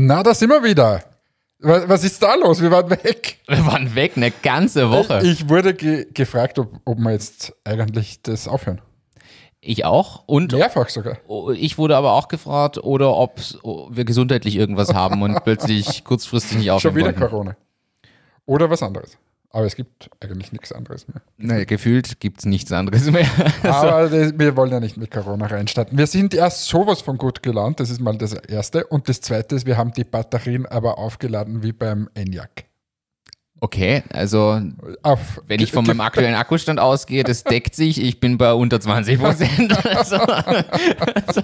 Na, 0.00 0.22
da 0.22 0.32
sind 0.32 0.50
wir 0.50 0.62
wieder. 0.62 1.02
Was, 1.58 1.88
was 1.88 2.04
ist 2.04 2.22
da 2.22 2.36
los? 2.36 2.62
Wir 2.62 2.70
waren 2.70 2.88
weg. 2.88 3.38
Wir 3.48 3.66
waren 3.66 3.96
weg 3.96 4.12
eine 4.14 4.30
ganze 4.30 4.92
Woche. 4.92 5.22
Ich 5.24 5.48
wurde 5.48 5.74
ge 5.74 6.06
gefragt, 6.14 6.60
ob, 6.60 6.72
ob 6.84 6.98
wir 6.98 7.10
jetzt 7.10 7.52
eigentlich 7.64 8.22
das 8.22 8.46
aufhören. 8.46 8.80
Ich 9.60 9.84
auch. 9.84 10.22
Und 10.26 10.52
Mehrfach 10.52 10.88
sogar. 10.88 11.18
ich 11.52 11.78
wurde 11.78 11.96
aber 11.96 12.12
auch 12.12 12.28
gefragt, 12.28 12.78
oder 12.78 13.16
ob 13.16 13.40
wir 13.90 14.04
gesundheitlich 14.04 14.54
irgendwas 14.54 14.94
haben 14.94 15.20
und 15.22 15.34
plötzlich 15.44 16.04
kurzfristig 16.04 16.58
nicht 16.58 16.70
aufhören 16.70 16.92
Schon 16.92 16.96
wieder 16.96 17.12
konnten. 17.12 17.30
Corona. 17.30 17.56
Oder 18.46 18.70
was 18.70 18.84
anderes. 18.84 19.18
Aber 19.50 19.64
es 19.64 19.76
gibt 19.76 20.10
eigentlich 20.20 20.52
nichts 20.52 20.72
anderes 20.72 21.08
mehr. 21.08 21.22
Nee, 21.38 21.64
gefühlt 21.64 22.20
gibt's 22.20 22.44
nichts 22.44 22.70
anderes 22.70 23.10
mehr. 23.10 23.26
Aber 23.62 24.08
das, 24.08 24.38
wir 24.38 24.56
wollen 24.56 24.70
ja 24.70 24.80
nicht 24.80 24.98
mit 24.98 25.10
Corona 25.10 25.46
reinstarten. 25.46 25.96
Wir 25.96 26.06
sind 26.06 26.34
erst 26.34 26.66
sowas 26.66 27.00
von 27.00 27.16
gut 27.16 27.42
gelaunt, 27.42 27.80
das 27.80 27.88
ist 27.88 28.00
mal 28.00 28.16
das 28.18 28.34
Erste. 28.34 28.86
Und 28.86 29.08
das 29.08 29.22
Zweite 29.22 29.56
ist, 29.56 29.66
wir 29.66 29.78
haben 29.78 29.92
die 29.92 30.04
Batterien 30.04 30.66
aber 30.66 30.98
aufgeladen 30.98 31.62
wie 31.62 31.72
beim 31.72 32.10
ENIAC. 32.14 32.66
Okay, 33.60 34.04
also 34.12 34.60
Auf, 35.02 35.40
wenn 35.48 35.60
ich 35.60 35.72
von 35.72 35.84
meinem 35.84 36.00
aktuellen 36.00 36.34
Akkustand 36.36 36.78
ausgehe, 36.78 37.24
das 37.24 37.42
deckt 37.42 37.74
sich. 37.74 38.00
Ich 38.00 38.20
bin 38.20 38.38
bei 38.38 38.52
unter 38.52 38.80
20 38.80 39.18
Prozent. 39.20 39.76
Also, 39.98 41.42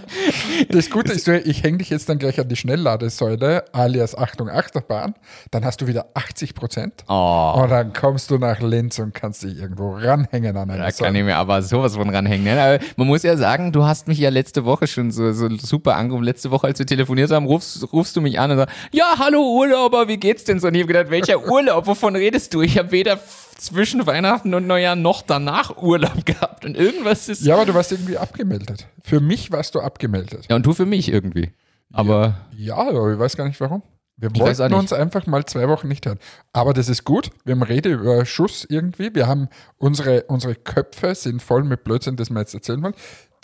Das 0.69 0.91
Gute 0.91 1.12
ist, 1.12 1.27
ich 1.28 1.62
hänge 1.62 1.78
dich 1.78 1.91
jetzt 1.91 2.08
dann 2.08 2.19
gleich 2.19 2.38
an 2.38 2.48
die 2.48 2.56
Schnellladesäule, 2.56 3.64
alias 3.72 4.16
Achtung 4.16 4.48
Achterbahn, 4.48 5.14
dann 5.50 5.64
hast 5.64 5.80
du 5.80 5.86
wieder 5.86 6.06
80 6.14 6.55
Prozent. 6.55 7.05
oh, 7.08 7.60
Und 7.62 7.70
dann 7.70 7.92
kommst 7.92 8.30
du 8.30 8.38
nach 8.38 8.60
Linz 8.60 8.98
und 8.98 9.14
kannst 9.14 9.42
dich 9.42 9.58
irgendwo 9.58 9.94
ranhängen 9.94 10.56
an 10.56 10.70
eine 10.70 10.78
da 10.78 10.84
kann 10.84 10.92
Säule. 10.92 11.19
ich 11.19 11.25
mir 11.25 11.36
aber 11.36 11.62
sowas 11.62 11.97
von 11.97 12.08
ranhängen. 12.10 12.44
ne? 12.44 12.60
Aber 12.62 12.84
man 12.97 13.06
muss 13.08 13.22
ja 13.22 13.36
sagen, 13.36 13.72
du 13.72 13.84
hast 13.84 14.08
mich 14.08 14.19
ja 14.19 14.31
letzte 14.31 14.64
Woche 14.64 14.86
schon 14.86 15.10
so, 15.10 15.33
so 15.33 15.48
super 15.56 15.97
angerufen. 15.97 16.25
Letzte 16.25 16.50
Woche, 16.50 16.66
als 16.69 16.78
wir 16.78 16.86
telefoniert 16.86 17.31
haben, 17.31 17.47
rufst, 17.47 17.92
rufst 17.92 18.14
du 18.16 18.20
mich 18.20 18.38
an 18.38 18.50
und 18.53 18.58
sagst, 18.58 18.75
ja, 18.92 19.14
hallo 19.19 19.42
Urlauber, 19.56 20.08
wie 20.08 20.16
geht's 20.19 20.44
denn 20.44 20.60
so? 20.60 20.69
Und 20.69 20.75
ich 20.75 20.83
habe 20.83 20.92
gedacht, 20.92 21.10
welcher 21.10 21.44
Urlaub? 21.50 21.86
Wovon 21.86 22.03
redest 22.08 22.55
du? 22.55 22.62
Ich 22.62 22.78
habe 22.78 22.91
weder 22.92 23.19
zwischen 23.56 24.06
Weihnachten 24.06 24.55
und 24.55 24.66
Neujahr 24.66 24.97
noch 24.97 25.22
danach 25.22 25.77
Urlaub 25.83 26.24
gehabt. 26.27 26.64
Und 26.64 26.77
irgendwas 26.77 27.28
ist. 27.28 27.42
Ja, 27.42 27.55
aber 27.55 27.66
du 27.66 27.74
warst 27.74 27.92
irgendwie 27.92 28.19
abgemeldet. 28.19 28.86
Für 29.02 29.20
mich 29.20 29.50
warst 29.50 29.74
du 29.74 29.80
abgemeldet. 29.80 30.47
Ja, 30.48 30.56
und 30.56 30.66
du 30.66 30.72
für 30.75 30.86
mich 30.86 31.10
irgendwie. 31.10 31.52
Aber 31.92 32.47
Ja, 32.56 32.77
aber 32.77 33.12
ich 33.12 33.19
weiß 33.19 33.36
gar 33.36 33.47
nicht 33.47 33.60
warum. 33.60 33.82
Wir 34.16 34.30
Ich 34.32 34.41
wollten 34.41 34.75
uns 34.75 34.92
einfach 34.92 35.27
mal 35.27 35.44
zwei 35.44 35.69
Wochen 35.69 35.88
nicht 35.88 36.06
hören. 36.06 36.20
Aber 36.52 36.72
das 36.72 36.88
ist 36.88 37.05
gut. 37.05 37.30
Wir 37.44 37.55
haben 37.55 37.62
Rede 37.62 37.91
über 37.92 38.25
Schuss 38.25 38.64
irgendwie. 38.69 39.12
Wir 39.14 39.27
haben 39.27 39.48
unsere, 39.77 40.25
unsere 40.25 40.55
Köpfe 40.55 41.14
sind 41.16 41.42
voll 41.42 41.64
mit 41.64 41.82
Blödsinn, 41.82 42.16
das 42.16 42.30
wir 42.30 42.38
jetzt 42.38 42.55
erzählen 42.55 42.82
wollen. 42.82 42.94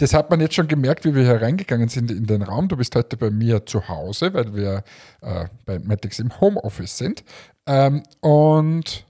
Das 0.00 0.14
hat 0.14 0.30
man 0.30 0.40
jetzt 0.40 0.54
schon 0.54 0.66
gemerkt, 0.66 1.04
wie 1.04 1.14
wir 1.14 1.24
hier 1.24 1.42
reingegangen 1.42 1.90
sind 1.90 2.10
in 2.10 2.26
den 2.26 2.40
Raum. 2.40 2.68
Du 2.68 2.76
bist 2.78 2.96
heute 2.96 3.18
bei 3.18 3.28
mir 3.28 3.66
zu 3.66 3.86
Hause, 3.86 4.32
weil 4.32 4.54
wir 4.54 4.82
äh, 5.20 5.44
bei 5.66 5.78
Matix 5.78 6.18
im 6.18 6.40
Homeoffice 6.40 6.96
sind. 6.96 7.22
Ähm, 7.66 8.02
und 8.20 9.04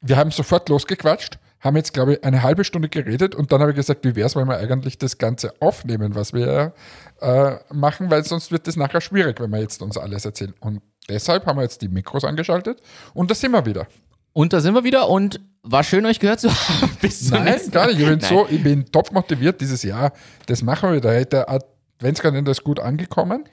wir 0.00 0.16
haben 0.16 0.32
sofort 0.32 0.68
losgequatscht, 0.68 1.38
haben 1.60 1.76
jetzt, 1.76 1.94
glaube 1.94 2.14
ich, 2.14 2.24
eine 2.24 2.42
halbe 2.42 2.64
Stunde 2.64 2.88
geredet 2.88 3.36
und 3.36 3.52
dann 3.52 3.60
habe 3.60 3.70
ich 3.70 3.76
gesagt, 3.76 4.04
wie 4.04 4.16
wäre 4.16 4.26
es, 4.26 4.34
wenn 4.34 4.48
wir 4.48 4.56
eigentlich 4.56 4.98
das 4.98 5.18
Ganze 5.18 5.54
aufnehmen, 5.60 6.16
was 6.16 6.32
wir 6.32 6.74
äh, 7.20 7.52
machen, 7.72 8.10
weil 8.10 8.24
sonst 8.24 8.50
wird 8.50 8.66
das 8.66 8.74
nachher 8.74 9.00
schwierig, 9.00 9.38
wenn 9.38 9.50
wir 9.50 9.60
jetzt 9.60 9.82
uns 9.82 9.96
alles 9.96 10.24
erzählen. 10.24 10.54
Und 10.58 10.82
deshalb 11.08 11.46
haben 11.46 11.58
wir 11.58 11.62
jetzt 11.62 11.80
die 11.80 11.88
Mikros 11.88 12.24
angeschaltet 12.24 12.82
und 13.14 13.30
da 13.30 13.36
sind 13.36 13.52
wir 13.52 13.64
wieder. 13.66 13.86
Und 14.32 14.52
da 14.52 14.58
sind 14.58 14.74
wir 14.74 14.82
wieder 14.82 15.08
und 15.08 15.40
war 15.62 15.84
schön, 15.84 16.06
euch 16.06 16.18
gehört 16.18 16.40
zu 16.40 16.50
haben. 16.50 16.90
Bis 17.00 17.28
zum 17.28 17.44
Nein, 17.44 17.60
gar 17.70 17.86
nicht. 17.86 18.00
Ich 18.00 18.06
bin, 18.06 18.18
Nein. 18.18 18.28
so, 18.28 18.46
ich 18.48 18.62
bin 18.62 18.84
top 18.90 19.12
motiviert 19.12 19.60
dieses 19.60 19.82
Jahr. 19.82 20.12
Das 20.46 20.62
machen 20.62 20.90
wir 20.90 20.96
wieder. 20.96 21.24
Der 21.24 21.48
Adventskalender 21.48 22.50
ist 22.52 22.64
gut 22.64 22.80
angekommen. 22.80 23.44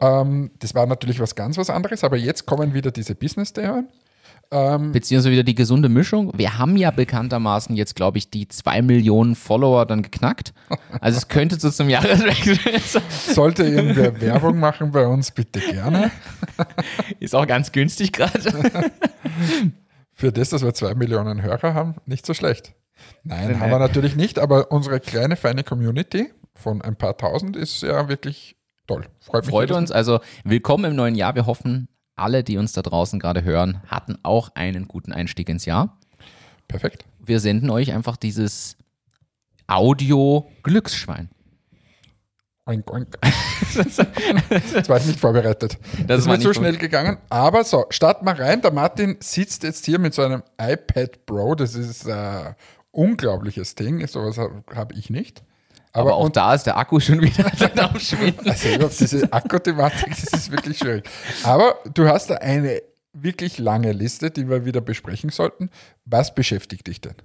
Ähm, 0.00 0.50
das 0.58 0.74
war 0.74 0.86
natürlich 0.86 1.20
was 1.20 1.34
ganz 1.34 1.58
was 1.58 1.70
anderes, 1.70 2.04
aber 2.04 2.16
jetzt 2.16 2.46
kommen 2.46 2.74
wieder 2.74 2.90
diese 2.90 3.14
Business-Themen. 3.14 3.88
Beziehungsweise 4.50 5.30
wieder 5.30 5.44
die 5.44 5.54
gesunde 5.54 5.88
Mischung. 5.88 6.32
Wir 6.36 6.58
haben 6.58 6.76
ja 6.76 6.90
bekanntermaßen 6.90 7.76
jetzt, 7.76 7.94
glaube 7.94 8.18
ich, 8.18 8.30
die 8.30 8.48
zwei 8.48 8.82
Millionen 8.82 9.36
Follower 9.36 9.86
dann 9.86 10.02
geknackt. 10.02 10.52
Also 11.00 11.18
es 11.18 11.28
könnte 11.28 11.60
so 11.60 11.70
zum 11.70 11.88
Jahreswechsel. 11.88 12.58
Sollte 13.32 13.62
irgendwer 13.62 14.20
Werbung 14.20 14.58
machen 14.58 14.90
bei 14.90 15.06
uns, 15.06 15.30
bitte 15.30 15.60
gerne. 15.60 16.10
Ist 17.20 17.36
auch 17.36 17.46
ganz 17.46 17.70
günstig 17.70 18.10
gerade. 18.12 18.52
Für 20.20 20.32
das, 20.32 20.50
dass 20.50 20.62
wir 20.62 20.74
zwei 20.74 20.94
Millionen 20.94 21.40
Hörer 21.40 21.72
haben, 21.72 21.94
nicht 22.04 22.26
so 22.26 22.34
schlecht. 22.34 22.74
Nein, 23.24 23.52
Nein, 23.52 23.54
haben 23.58 23.70
wir 23.70 23.78
nein. 23.78 23.88
natürlich 23.88 24.16
nicht, 24.16 24.38
aber 24.38 24.70
unsere 24.70 25.00
kleine, 25.00 25.34
feine 25.34 25.64
Community 25.64 26.28
von 26.54 26.82
ein 26.82 26.94
paar 26.94 27.16
tausend 27.16 27.56
ist 27.56 27.80
ja 27.80 28.06
wirklich 28.06 28.54
toll. 28.86 29.06
Freut. 29.20 29.46
Freut 29.46 29.70
uns. 29.70 29.90
Also 29.90 30.20
willkommen 30.44 30.84
im 30.90 30.94
neuen 30.94 31.14
Jahr. 31.14 31.36
Wir 31.36 31.46
hoffen, 31.46 31.88
alle, 32.16 32.44
die 32.44 32.58
uns 32.58 32.72
da 32.72 32.82
draußen 32.82 33.18
gerade 33.18 33.44
hören, 33.44 33.80
hatten 33.86 34.18
auch 34.22 34.50
einen 34.54 34.88
guten 34.88 35.14
Einstieg 35.14 35.48
ins 35.48 35.64
Jahr. 35.64 35.98
Perfekt. 36.68 37.06
Wir 37.18 37.40
senden 37.40 37.70
euch 37.70 37.90
einfach 37.94 38.18
dieses 38.18 38.76
Audio-Glücksschwein. 39.68 41.30
Oink, 42.66 42.90
oink. 42.90 43.18
das 43.74 44.88
war 44.88 44.98
ich 44.98 45.06
nicht 45.06 45.20
vorbereitet. 45.20 45.78
Das, 46.06 46.26
war 46.26 46.34
ist 46.34 46.38
mir 46.38 46.38
zu 46.38 46.54
schnell 46.54 46.76
gegangen. 46.76 47.18
Aber 47.28 47.64
so, 47.64 47.86
starten 47.90 48.24
wir 48.26 48.38
rein. 48.38 48.60
Der 48.62 48.72
Martin 48.72 49.16
sitzt 49.20 49.62
jetzt 49.62 49.86
hier 49.86 49.98
mit 49.98 50.14
so 50.14 50.22
einem 50.22 50.42
iPad 50.60 51.26
Pro. 51.26 51.54
Das 51.54 51.74
ist 51.74 52.08
ein 52.08 52.54
unglaubliches 52.92 53.74
Ding. 53.74 54.06
Sowas 54.06 54.38
habe 54.38 54.62
hab 54.74 54.92
ich 54.92 55.10
nicht. 55.10 55.42
Aber, 55.92 56.10
Aber, 56.10 56.16
auch 56.16 56.24
und, 56.26 56.36
da 56.36 56.54
ist 56.54 56.64
der 56.64 56.76
Akku 56.76 57.00
schon 57.00 57.20
wieder 57.20 57.50
am 57.84 57.98
Schwinden. 57.98 58.48
also 58.48 58.68
überhaupt 58.68 59.00
diese 59.00 59.32
Akkuthematik, 59.32 60.10
das 60.10 60.32
ist 60.32 60.52
wirklich 60.52 60.78
schwierig. 60.78 61.04
Aber 61.42 61.78
du 61.92 62.08
hast 62.08 62.30
da 62.30 62.36
eine 62.36 62.80
wirklich 63.12 63.58
lange 63.58 63.90
Liste, 63.90 64.30
die 64.30 64.48
wir 64.48 64.64
wieder 64.64 64.80
besprechen 64.80 65.30
sollten. 65.30 65.70
Was 66.04 66.34
beschäftigt 66.34 66.86
dich 66.86 67.00
denn? 67.00 67.16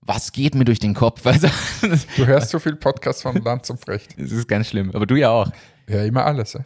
Was 0.00 0.32
geht 0.32 0.54
mir 0.54 0.64
durch 0.64 0.78
den 0.78 0.94
Kopf? 0.94 1.26
Also, 1.26 1.48
das 1.82 2.06
Du 2.16 2.26
hörst 2.26 2.50
so 2.50 2.58
viel 2.58 2.76
Podcasts 2.76 3.22
von 3.22 3.36
Land 3.36 3.66
zum 3.66 3.78
Frecht. 3.78 4.14
ist 4.14 4.48
ganz 4.48 4.68
schlimm. 4.68 4.90
Aber 4.94 5.06
du 5.06 5.16
ja 5.16 5.30
auch. 5.30 5.50
Hör 5.86 6.04
immer 6.04 6.24
alles. 6.24 6.54
Ja. 6.54 6.60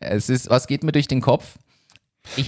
Es 0.00 0.28
ist, 0.28 0.50
was 0.50 0.66
geht 0.66 0.82
mir 0.84 0.92
durch 0.92 1.08
den 1.08 1.20
Kopf? 1.20 1.58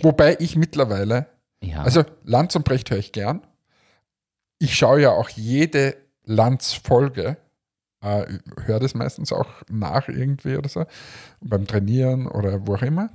Wobei 0.03 0.37
ich 0.41 0.57
mittlerweile 0.57 1.27
Ja. 1.63 1.83
Also 1.83 2.05
Lanz 2.25 2.55
und 2.57 2.65
Brecht 2.65 2.91
höre 2.91 2.99
ich 2.99 3.13
gern. 3.13 3.43
Ich 4.59 4.75
schaue 4.75 5.03
ja 5.03 5.11
auch 5.11 5.29
jede 5.29 5.97
Lanz-Folge, 6.25 7.37
äh, 8.03 8.27
höre 8.65 8.81
das 8.81 8.95
meistens 8.95 9.33
auch 9.33 9.49
nach 9.69 10.09
irgendwie 10.09 10.57
oder 10.57 10.69
so, 10.69 10.85
beim 11.41 11.67
Trainieren 11.67 12.27
oder 12.27 12.67
wo 12.67 12.75
auch 12.77 12.83
immer. 12.83 13.11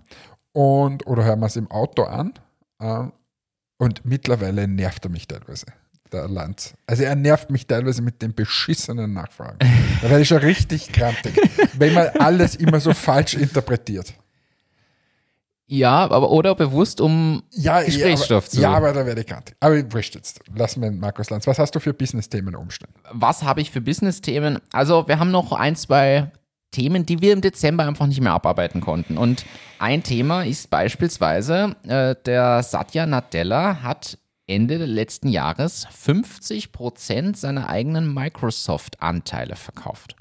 Und, 0.53 1.07
oder 1.07 1.23
hören 1.23 1.39
wir 1.39 1.47
es 1.47 1.55
im 1.55 1.69
Auto 1.71 2.03
an. 2.03 2.33
Äh, 2.79 3.05
und 3.77 4.05
mittlerweile 4.05 4.67
nervt 4.67 5.05
er 5.05 5.11
mich 5.11 5.27
teilweise, 5.27 5.65
der 6.11 6.27
Lanz. 6.27 6.73
Also 6.87 7.03
er 7.03 7.15
nervt 7.15 7.49
mich 7.49 7.67
teilweise 7.67 8.01
mit 8.01 8.21
den 8.21 8.33
beschissenen 8.33 9.13
Nachfragen. 9.13 9.57
Da 10.01 10.09
werde 10.09 10.21
ich 10.21 10.27
schon 10.27 10.37
richtig 10.39 10.91
krantig, 10.91 11.35
wenn 11.73 11.93
man 11.93 12.07
alles 12.19 12.55
immer 12.55 12.79
so 12.79 12.93
falsch 12.93 13.33
interpretiert. 13.35 14.13
ja, 15.67 16.03
aber 16.09 16.29
oder 16.31 16.53
bewusst 16.55 16.99
um 16.99 17.43
Ja, 17.51 17.81
Gesprächsstoff 17.81 18.45
ja, 18.45 18.49
zu. 18.49 18.57
aber, 18.59 18.63
ja, 18.71 18.77
aber 18.77 18.93
da 18.93 19.05
werde 19.05 19.21
ich 19.21 19.27
krantig. 19.27 19.55
Aber 19.59 19.75
wurscht 19.93 20.15
jetzt. 20.15 20.41
Lassen 20.53 20.81
wir 20.81 20.91
Markus 20.91 21.29
Lanz. 21.29 21.47
Was 21.47 21.59
hast 21.59 21.73
du 21.75 21.79
für 21.79 21.93
Business-Themen 21.93 22.55
umstellen? 22.55 22.93
was 23.11 23.43
habe 23.43 23.61
ich 23.61 23.71
für 23.71 23.79
Business-Themen? 23.81 24.59
Also, 24.73 25.07
wir 25.07 25.17
haben 25.19 25.31
noch 25.31 25.53
ein, 25.53 25.75
zwei 25.77 26.31
Themen, 26.71 27.05
die 27.05 27.21
wir 27.21 27.33
im 27.33 27.41
Dezember 27.41 27.85
einfach 27.85 28.07
nicht 28.07 28.21
mehr 28.21 28.31
abarbeiten 28.33 28.79
konnten. 28.81 29.17
Und 29.17 29.45
ein 29.79 30.03
Thema 30.03 30.43
ist 30.43 30.69
beispielsweise, 30.69 31.75
äh, 31.87 32.15
der 32.25 32.63
Satya 32.63 33.05
Nadella 33.05 33.81
hat 33.83 34.17
Ende 34.51 34.77
letzten 34.85 35.27
Jahres 35.29 35.87
50% 35.87 37.35
seiner 37.35 37.69
eigenen 37.69 38.13
Microsoft-Anteile 38.13 39.55
verkauft. 39.55 40.15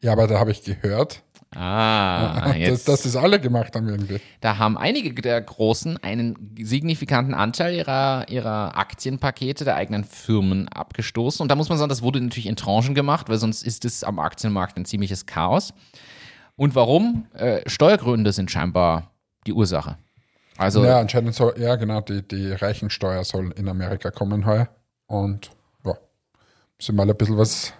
Ja, 0.00 0.12
aber 0.12 0.26
da 0.26 0.38
habe 0.38 0.50
ich 0.50 0.62
gehört, 0.62 1.22
Ah, 1.54 2.42
dass, 2.48 2.56
jetzt. 2.56 2.88
dass 2.88 3.02
das 3.02 3.16
alle 3.16 3.40
gemacht 3.40 3.74
haben 3.74 3.88
irgendwie. 3.88 4.20
Da 4.40 4.58
haben 4.58 4.76
einige 4.76 5.14
der 5.22 5.40
Großen 5.40 5.96
einen 6.02 6.54
signifikanten 6.60 7.34
Anteil 7.34 7.74
ihrer, 7.74 8.28
ihrer 8.28 8.76
Aktienpakete 8.76 9.64
der 9.64 9.76
eigenen 9.76 10.04
Firmen 10.04 10.68
abgestoßen. 10.68 11.42
Und 11.42 11.48
da 11.48 11.54
muss 11.54 11.68
man 11.68 11.78
sagen, 11.78 11.88
das 11.88 12.02
wurde 12.02 12.20
natürlich 12.20 12.46
in 12.46 12.56
Tranchen 12.56 12.94
gemacht, 12.94 13.28
weil 13.28 13.38
sonst 13.38 13.62
ist 13.62 13.84
es 13.84 14.04
am 14.04 14.18
Aktienmarkt 14.18 14.76
ein 14.76 14.84
ziemliches 14.84 15.24
Chaos. 15.24 15.72
Und 16.56 16.74
warum? 16.74 17.26
Äh, 17.32 17.60
Steuergründe 17.68 18.32
sind 18.32 18.50
scheinbar 18.50 19.12
die 19.46 19.52
Ursache. 19.52 19.96
Also, 20.58 20.84
Ja, 20.84 21.00
anscheinend 21.00 21.34
soll, 21.34 21.54
ja 21.58 21.76
genau, 21.76 22.00
die, 22.00 22.26
die 22.26 22.52
Reichensteuer 22.52 23.24
soll 23.24 23.52
in 23.52 23.68
Amerika 23.68 24.10
kommen 24.10 24.46
heuer. 24.46 24.68
Und 25.06 25.50
ja, 25.84 25.94
müssen 26.78 26.96
mal 26.96 27.08
ein 27.08 27.16
bisschen 27.16 27.38
was. 27.38 27.72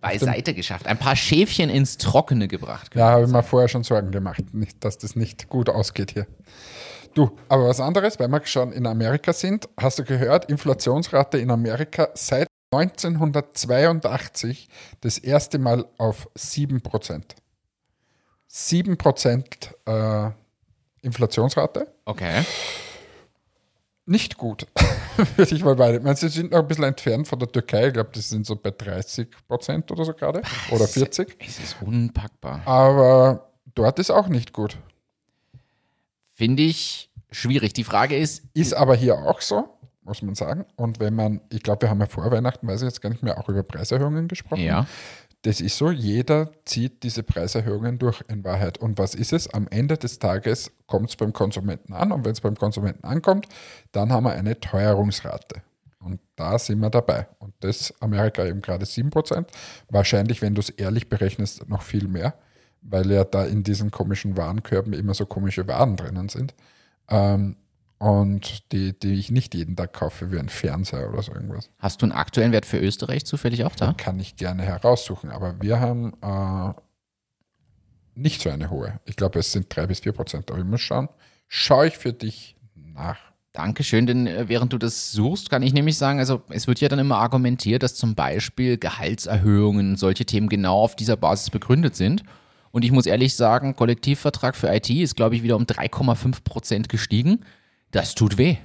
beiseite 0.00 0.54
geschafft. 0.54 0.86
Ein 0.86 0.98
paar 0.98 1.16
Schäfchen 1.16 1.70
ins 1.70 1.96
Trockene 1.98 2.48
gebracht. 2.48 2.94
Ja, 2.94 3.10
habe 3.10 3.24
ich 3.24 3.30
mir 3.30 3.42
vorher 3.42 3.68
schon 3.68 3.84
Sorgen 3.84 4.10
gemacht, 4.10 4.54
nicht, 4.54 4.84
dass 4.84 4.98
das 4.98 5.16
nicht 5.16 5.48
gut 5.48 5.68
ausgeht 5.68 6.12
hier. 6.12 6.26
Du, 7.14 7.30
aber 7.48 7.68
was 7.68 7.80
anderes, 7.80 8.20
weil 8.20 8.28
wir 8.28 8.44
schon 8.44 8.70
in 8.72 8.86
Amerika 8.86 9.32
sind, 9.32 9.68
hast 9.76 9.98
du 9.98 10.04
gehört, 10.04 10.50
Inflationsrate 10.50 11.38
in 11.38 11.50
Amerika 11.50 12.10
seit 12.14 12.46
1982 12.70 14.68
das 15.00 15.18
erste 15.18 15.58
Mal 15.58 15.86
auf 15.96 16.28
7%. 16.36 17.22
7% 18.50 19.68
äh, 19.86 20.30
Inflationsrate. 21.02 21.86
Okay. 22.04 22.44
Nicht 24.06 24.38
gut, 24.38 24.66
würde 25.36 25.54
ich 25.54 25.62
mal 25.62 25.76
beide. 25.76 25.98
Ich 25.98 26.02
meine, 26.02 26.16
sie 26.16 26.28
sind 26.28 26.52
noch 26.52 26.60
ein 26.60 26.66
bisschen 26.66 26.84
entfernt 26.84 27.28
von 27.28 27.38
der 27.38 27.52
Türkei. 27.52 27.88
Ich 27.88 27.92
glaube, 27.92 28.08
die 28.14 28.20
sind 28.20 28.46
so 28.46 28.56
bei 28.56 28.70
30 28.70 29.28
Prozent 29.46 29.90
oder 29.90 30.04
so 30.06 30.14
gerade. 30.14 30.40
Oder 30.70 30.88
40. 30.88 31.36
Es 31.46 31.58
ist 31.58 31.76
unpackbar. 31.82 32.62
Aber 32.64 33.50
dort 33.74 33.98
ist 33.98 34.10
auch 34.10 34.28
nicht 34.28 34.54
gut. 34.54 34.78
Finde 36.30 36.62
ich 36.62 37.10
schwierig. 37.30 37.74
Die 37.74 37.84
Frage 37.84 38.16
ist, 38.16 38.44
Ist 38.54 38.72
aber 38.72 38.94
hier 38.94 39.14
auch 39.16 39.42
so, 39.42 39.68
muss 40.04 40.22
man 40.22 40.34
sagen. 40.34 40.64
Und 40.76 41.00
wenn 41.00 41.14
man, 41.14 41.42
ich 41.50 41.62
glaube, 41.62 41.82
wir 41.82 41.90
haben 41.90 42.00
ja 42.00 42.06
vor 42.06 42.30
Weihnachten, 42.30 42.66
weiß 42.66 42.80
ich 42.80 42.86
jetzt 42.86 43.02
gar 43.02 43.10
nicht 43.10 43.22
mehr, 43.22 43.38
auch 43.38 43.50
über 43.50 43.62
Preiserhöhungen 43.62 44.26
gesprochen. 44.26 44.62
ja, 44.62 44.86
Das 45.42 45.60
ist 45.60 45.78
so, 45.78 45.90
jeder 45.90 46.50
zieht 46.64 47.04
diese 47.04 47.22
Preiserhöhungen 47.22 47.98
durch 47.98 48.22
in 48.28 48.42
Wahrheit. 48.42 48.78
Und 48.78 48.98
was 48.98 49.14
ist 49.14 49.32
es? 49.32 49.48
Am 49.48 49.68
Ende 49.68 49.96
des 49.96 50.18
Tages 50.18 50.72
kommt 50.86 51.10
es 51.10 51.16
beim 51.16 51.32
Konsumenten 51.32 51.92
an. 51.92 52.10
Und 52.10 52.24
wenn 52.24 52.32
es 52.32 52.40
beim 52.40 52.56
Konsumenten 52.56 53.04
ankommt, 53.04 53.46
dann 53.92 54.12
haben 54.12 54.24
wir 54.24 54.32
eine 54.32 54.58
Teuerungsrate. 54.58 55.62
Und 56.00 56.20
da 56.36 56.58
sind 56.58 56.80
wir 56.80 56.90
dabei. 56.90 57.28
Und 57.38 57.54
das 57.60 57.94
Amerika 58.00 58.44
eben 58.46 58.62
gerade 58.62 58.84
7%. 58.84 59.46
Wahrscheinlich, 59.90 60.42
wenn 60.42 60.54
du 60.54 60.60
es 60.60 60.70
ehrlich 60.70 61.08
berechnest, 61.08 61.68
noch 61.68 61.82
viel 61.82 62.08
mehr, 62.08 62.34
weil 62.82 63.10
ja 63.10 63.24
da 63.24 63.44
in 63.44 63.62
diesen 63.62 63.90
komischen 63.90 64.36
Warenkörben 64.36 64.92
immer 64.92 65.14
so 65.14 65.26
komische 65.26 65.68
Waren 65.68 65.96
drinnen 65.96 66.28
sind. 66.28 66.54
Ähm, 67.08 67.56
und 67.98 68.72
die, 68.72 68.98
die 68.98 69.14
ich 69.14 69.30
nicht 69.30 69.54
jeden 69.54 69.74
Tag 69.74 69.92
kaufe, 69.92 70.30
wie 70.30 70.38
ein 70.38 70.48
Fernseher 70.48 71.08
oder 71.08 71.22
so 71.22 71.32
irgendwas. 71.32 71.70
hast 71.78 72.00
du 72.00 72.06
einen 72.06 72.12
aktuellen 72.12 72.52
Wert 72.52 72.64
für 72.64 72.78
Österreich 72.78 73.24
zufällig 73.26 73.64
auch 73.64 73.74
da? 73.74 73.92
Kann 73.92 74.20
ich 74.20 74.36
gerne 74.36 74.62
heraussuchen. 74.62 75.30
Aber 75.30 75.60
wir 75.60 75.80
haben 75.80 76.12
äh, 76.22 76.72
nicht 78.14 78.40
so 78.40 78.50
eine 78.50 78.70
hohe. 78.70 79.00
Ich 79.04 79.16
glaube, 79.16 79.40
es 79.40 79.50
sind 79.50 79.74
drei 79.74 79.86
bis 79.86 80.00
vier 80.00 80.12
Prozent. 80.12 80.50
Aber 80.50 80.60
ich 80.60 80.64
muss 80.64 80.80
schauen. 80.80 81.08
Schaue 81.48 81.88
ich 81.88 81.98
für 81.98 82.12
dich 82.12 82.56
nach. 82.74 83.18
Dankeschön, 83.52 84.06
denn 84.06 84.28
äh, 84.28 84.48
während 84.48 84.72
du 84.72 84.78
das 84.78 85.10
suchst, 85.10 85.50
kann 85.50 85.62
ich 85.62 85.72
nämlich 85.72 85.98
sagen, 85.98 86.20
also 86.20 86.42
es 86.50 86.68
wird 86.68 86.80
ja 86.80 86.88
dann 86.88 87.00
immer 87.00 87.16
argumentiert, 87.16 87.82
dass 87.82 87.96
zum 87.96 88.14
Beispiel 88.14 88.78
Gehaltserhöhungen, 88.78 89.96
solche 89.96 90.24
Themen 90.24 90.48
genau 90.48 90.78
auf 90.78 90.94
dieser 90.94 91.16
Basis 91.16 91.50
begründet 91.50 91.96
sind. 91.96 92.22
Und 92.70 92.84
ich 92.84 92.92
muss 92.92 93.06
ehrlich 93.06 93.34
sagen, 93.34 93.74
Kollektivvertrag 93.74 94.54
für 94.54 94.72
IT 94.72 94.90
ist, 94.90 95.16
glaube 95.16 95.34
ich, 95.34 95.42
wieder 95.42 95.56
um 95.56 95.64
3,5 95.64 96.44
Prozent 96.44 96.88
gestiegen. 96.88 97.44
Das 97.90 98.14
tut 98.14 98.38
weh. 98.38 98.56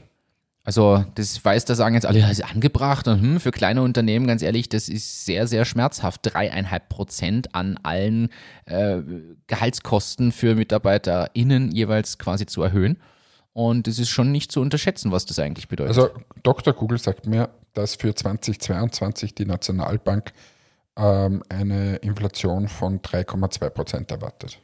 Also, 0.66 1.04
das 1.16 1.44
weiß, 1.44 1.66
da 1.66 1.76
sagen 1.76 1.96
jetzt 1.96 2.06
alle, 2.06 2.22
das 2.22 2.32
ist 2.32 2.46
angebracht 2.46 3.08
und 3.10 3.22
hm, 3.22 3.40
für 3.42 3.52
kleine 3.52 3.82
Unternehmen, 3.82 4.28
ganz 4.28 4.42
ehrlich, 4.42 4.70
das 4.70 4.88
ist 4.88 5.26
sehr, 5.26 5.46
sehr 5.46 5.66
schmerzhaft. 5.66 6.22
Dreieinhalb 6.24 6.88
Prozent 6.88 7.54
an 7.54 7.78
allen 7.84 8.30
äh, 8.66 9.00
Gehaltskosten 9.48 10.32
für 10.32 10.56
MitarbeiterInnen 10.56 11.72
jeweils 11.72 12.18
quasi 12.18 12.46
zu 12.46 12.64
erhöhen. 12.64 12.98
Und 13.52 13.88
es 13.88 14.00
ist 14.00 14.10
schon 14.10 14.32
nicht 14.32 14.52
zu 14.52 14.62
unterschätzen, 14.62 15.12
was 15.12 15.26
das 15.26 15.38
eigentlich 15.38 15.68
bedeutet. 15.68 15.98
Also 15.98 16.10
Dr. 16.44 16.74
Google 16.74 16.98
sagt 16.98 17.28
mir, 17.28 17.50
dass 17.74 17.96
für 17.96 18.16
2022 18.16 19.36
die 19.36 19.46
Nationalbank 19.46 20.32
ähm, 20.98 21.44
eine 21.50 21.98
Inflation 21.98 22.68
von 22.68 23.02
3,2 23.02 23.70
Prozent 23.70 24.12
erwartet. 24.12 24.60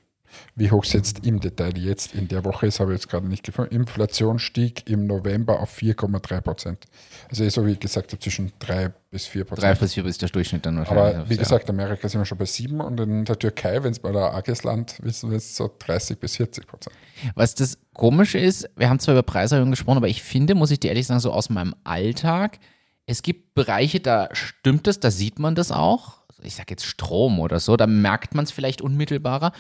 Wie 0.55 0.71
hoch 0.71 0.83
es 0.85 0.93
jetzt 0.93 1.25
im 1.25 1.39
Detail 1.39 1.77
jetzt 1.77 2.13
in 2.13 2.27
der 2.27 2.43
Woche 2.45 2.67
ist, 2.67 2.79
habe 2.79 2.91
ich 2.93 2.99
jetzt 3.01 3.09
gerade 3.09 3.27
nicht 3.27 3.43
gefunden. 3.43 3.73
Inflation 3.75 4.39
stieg 4.39 4.89
im 4.89 5.07
November 5.07 5.59
auf 5.59 5.77
4,3 5.77 6.41
Prozent. 6.41 6.85
Also 7.29 7.43
eh 7.43 7.49
so 7.49 7.65
wie 7.65 7.71
ich 7.71 7.79
gesagt 7.79 8.11
habe, 8.11 8.19
zwischen 8.21 8.51
3 8.59 8.91
bis 9.11 9.25
4 9.25 9.43
Drei 9.45 9.49
Prozent. 9.55 9.79
bis 9.79 9.93
vier 9.93 10.05
ist 10.05 10.21
der 10.21 10.29
Durchschnitt 10.29 10.65
dann 10.65 10.77
wahrscheinlich. 10.77 11.15
Aber 11.15 11.29
wie 11.29 11.33
Ja. 11.35 11.39
gesagt, 11.39 11.69
Amerika 11.69 12.07
sind 12.07 12.21
wir 12.21 12.25
schon 12.25 12.37
bei 12.37 12.45
7 12.45 12.79
und 12.81 12.99
in 12.99 13.25
der 13.25 13.39
Türkei, 13.39 13.83
wenn 13.83 13.91
es 13.91 13.99
bei 13.99 14.11
der 14.11 14.31
arges 14.33 14.63
Land 14.63 14.97
wissen 15.01 15.29
wir 15.31 15.37
es 15.37 15.55
so 15.55 15.69
30 15.79 16.19
bis 16.19 16.35
40 16.37 16.67
Prozent. 16.67 16.95
Was 17.35 17.55
das 17.55 17.77
Komische 17.93 18.37
ist, 18.37 18.69
wir 18.75 18.89
haben 18.89 18.99
zwar 18.99 19.15
über 19.15 19.23
Preiserhöhungen 19.23 19.71
gesprochen, 19.71 19.97
aber 19.97 20.07
ich 20.07 20.21
finde, 20.23 20.55
muss 20.55 20.71
ich 20.71 20.79
dir 20.79 20.89
ehrlich 20.89 21.07
sagen, 21.07 21.19
so 21.19 21.31
aus 21.31 21.49
meinem 21.49 21.73
Alltag, 21.83 22.59
es 23.05 23.23
gibt 23.23 23.55
Bereiche, 23.55 23.99
da 23.99 24.29
stimmt 24.33 24.87
es, 24.87 24.99
da 24.99 25.09
sieht 25.09 25.39
man 25.39 25.55
das 25.55 25.71
auch. 25.71 26.19
Ich 26.41 26.55
sage 26.55 26.67
jetzt 26.69 26.85
Strom 26.85 27.39
oder 27.39 27.59
so, 27.59 27.75
da 27.75 27.85
merkt 27.87 28.33
man 28.35 28.45
es 28.45 28.51
vielleicht 28.51 28.81
unmittelbarer. 28.81 29.51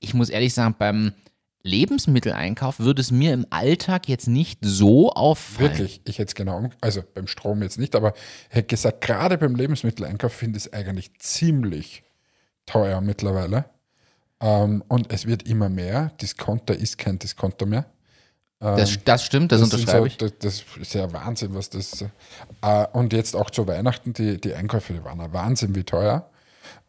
Ich 0.00 0.14
muss 0.14 0.28
ehrlich 0.28 0.54
sagen, 0.54 0.76
beim 0.78 1.12
Lebensmitteleinkauf 1.62 2.78
würde 2.78 3.00
es 3.00 3.10
mir 3.10 3.32
im 3.32 3.44
Alltag 3.50 4.08
jetzt 4.08 4.28
nicht 4.28 4.60
so 4.62 5.10
auffallen. 5.12 5.70
Wirklich, 5.70 6.00
ich 6.04 6.18
hätte 6.18 6.28
es 6.28 6.34
genau, 6.34 6.70
also 6.80 7.02
beim 7.14 7.26
Strom 7.26 7.62
jetzt 7.62 7.78
nicht, 7.78 7.96
aber 7.96 8.14
ich 8.50 8.56
hätte 8.56 8.68
gesagt, 8.68 9.00
gerade 9.00 9.36
beim 9.36 9.56
Lebensmitteleinkauf 9.56 10.32
finde 10.32 10.58
ich 10.58 10.66
es 10.66 10.72
eigentlich 10.72 11.18
ziemlich 11.18 12.04
teuer 12.66 13.00
mittlerweile. 13.00 13.66
Ähm, 14.40 14.84
und 14.88 15.12
es 15.12 15.26
wird 15.26 15.48
immer 15.48 15.68
mehr. 15.68 16.12
Discounter 16.20 16.74
ist 16.74 16.98
kein 16.98 17.18
Discounter 17.18 17.66
mehr. 17.66 17.86
Das, 18.58 18.98
das 19.04 19.22
stimmt, 19.22 19.52
das, 19.52 19.60
sind 19.60 19.74
unterschreibe 19.74 20.00
so, 20.00 20.06
ich. 20.06 20.16
Das, 20.16 20.32
das 20.38 20.64
ist 20.80 20.94
ja 20.94 21.12
Wahnsinn, 21.12 21.54
was 21.54 21.68
das. 21.68 22.04
Äh, 22.62 22.86
und 22.92 23.12
jetzt 23.12 23.36
auch 23.36 23.50
zu 23.50 23.66
Weihnachten, 23.66 24.14
die, 24.14 24.40
die 24.40 24.54
Einkäufe 24.54 24.94
die 24.94 25.04
waren 25.04 25.20
ja 25.20 25.30
Wahnsinn, 25.32 25.74
wie 25.74 25.84
teuer. 25.84 26.30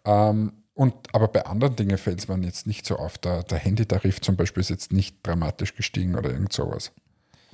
Ähm, 0.06 0.54
und, 0.78 0.94
aber 1.12 1.28
bei 1.28 1.44
anderen 1.48 1.76
Dingen 1.76 1.98
fällt 1.98 2.20
es 2.20 2.28
mir 2.28 2.38
jetzt 2.42 2.68
nicht 2.68 2.86
so 2.86 2.98
auf. 2.98 3.18
Der, 3.18 3.42
der 3.42 3.58
Handytarif 3.58 4.22
zum 4.22 4.36
Beispiel 4.36 4.62
ist 4.62 4.70
jetzt 4.70 4.94
nicht 4.94 5.18
dramatisch 5.24 5.76
gestiegen 5.76 6.16
oder 6.16 6.30
irgend 6.30 6.54
sowas. 6.54 6.92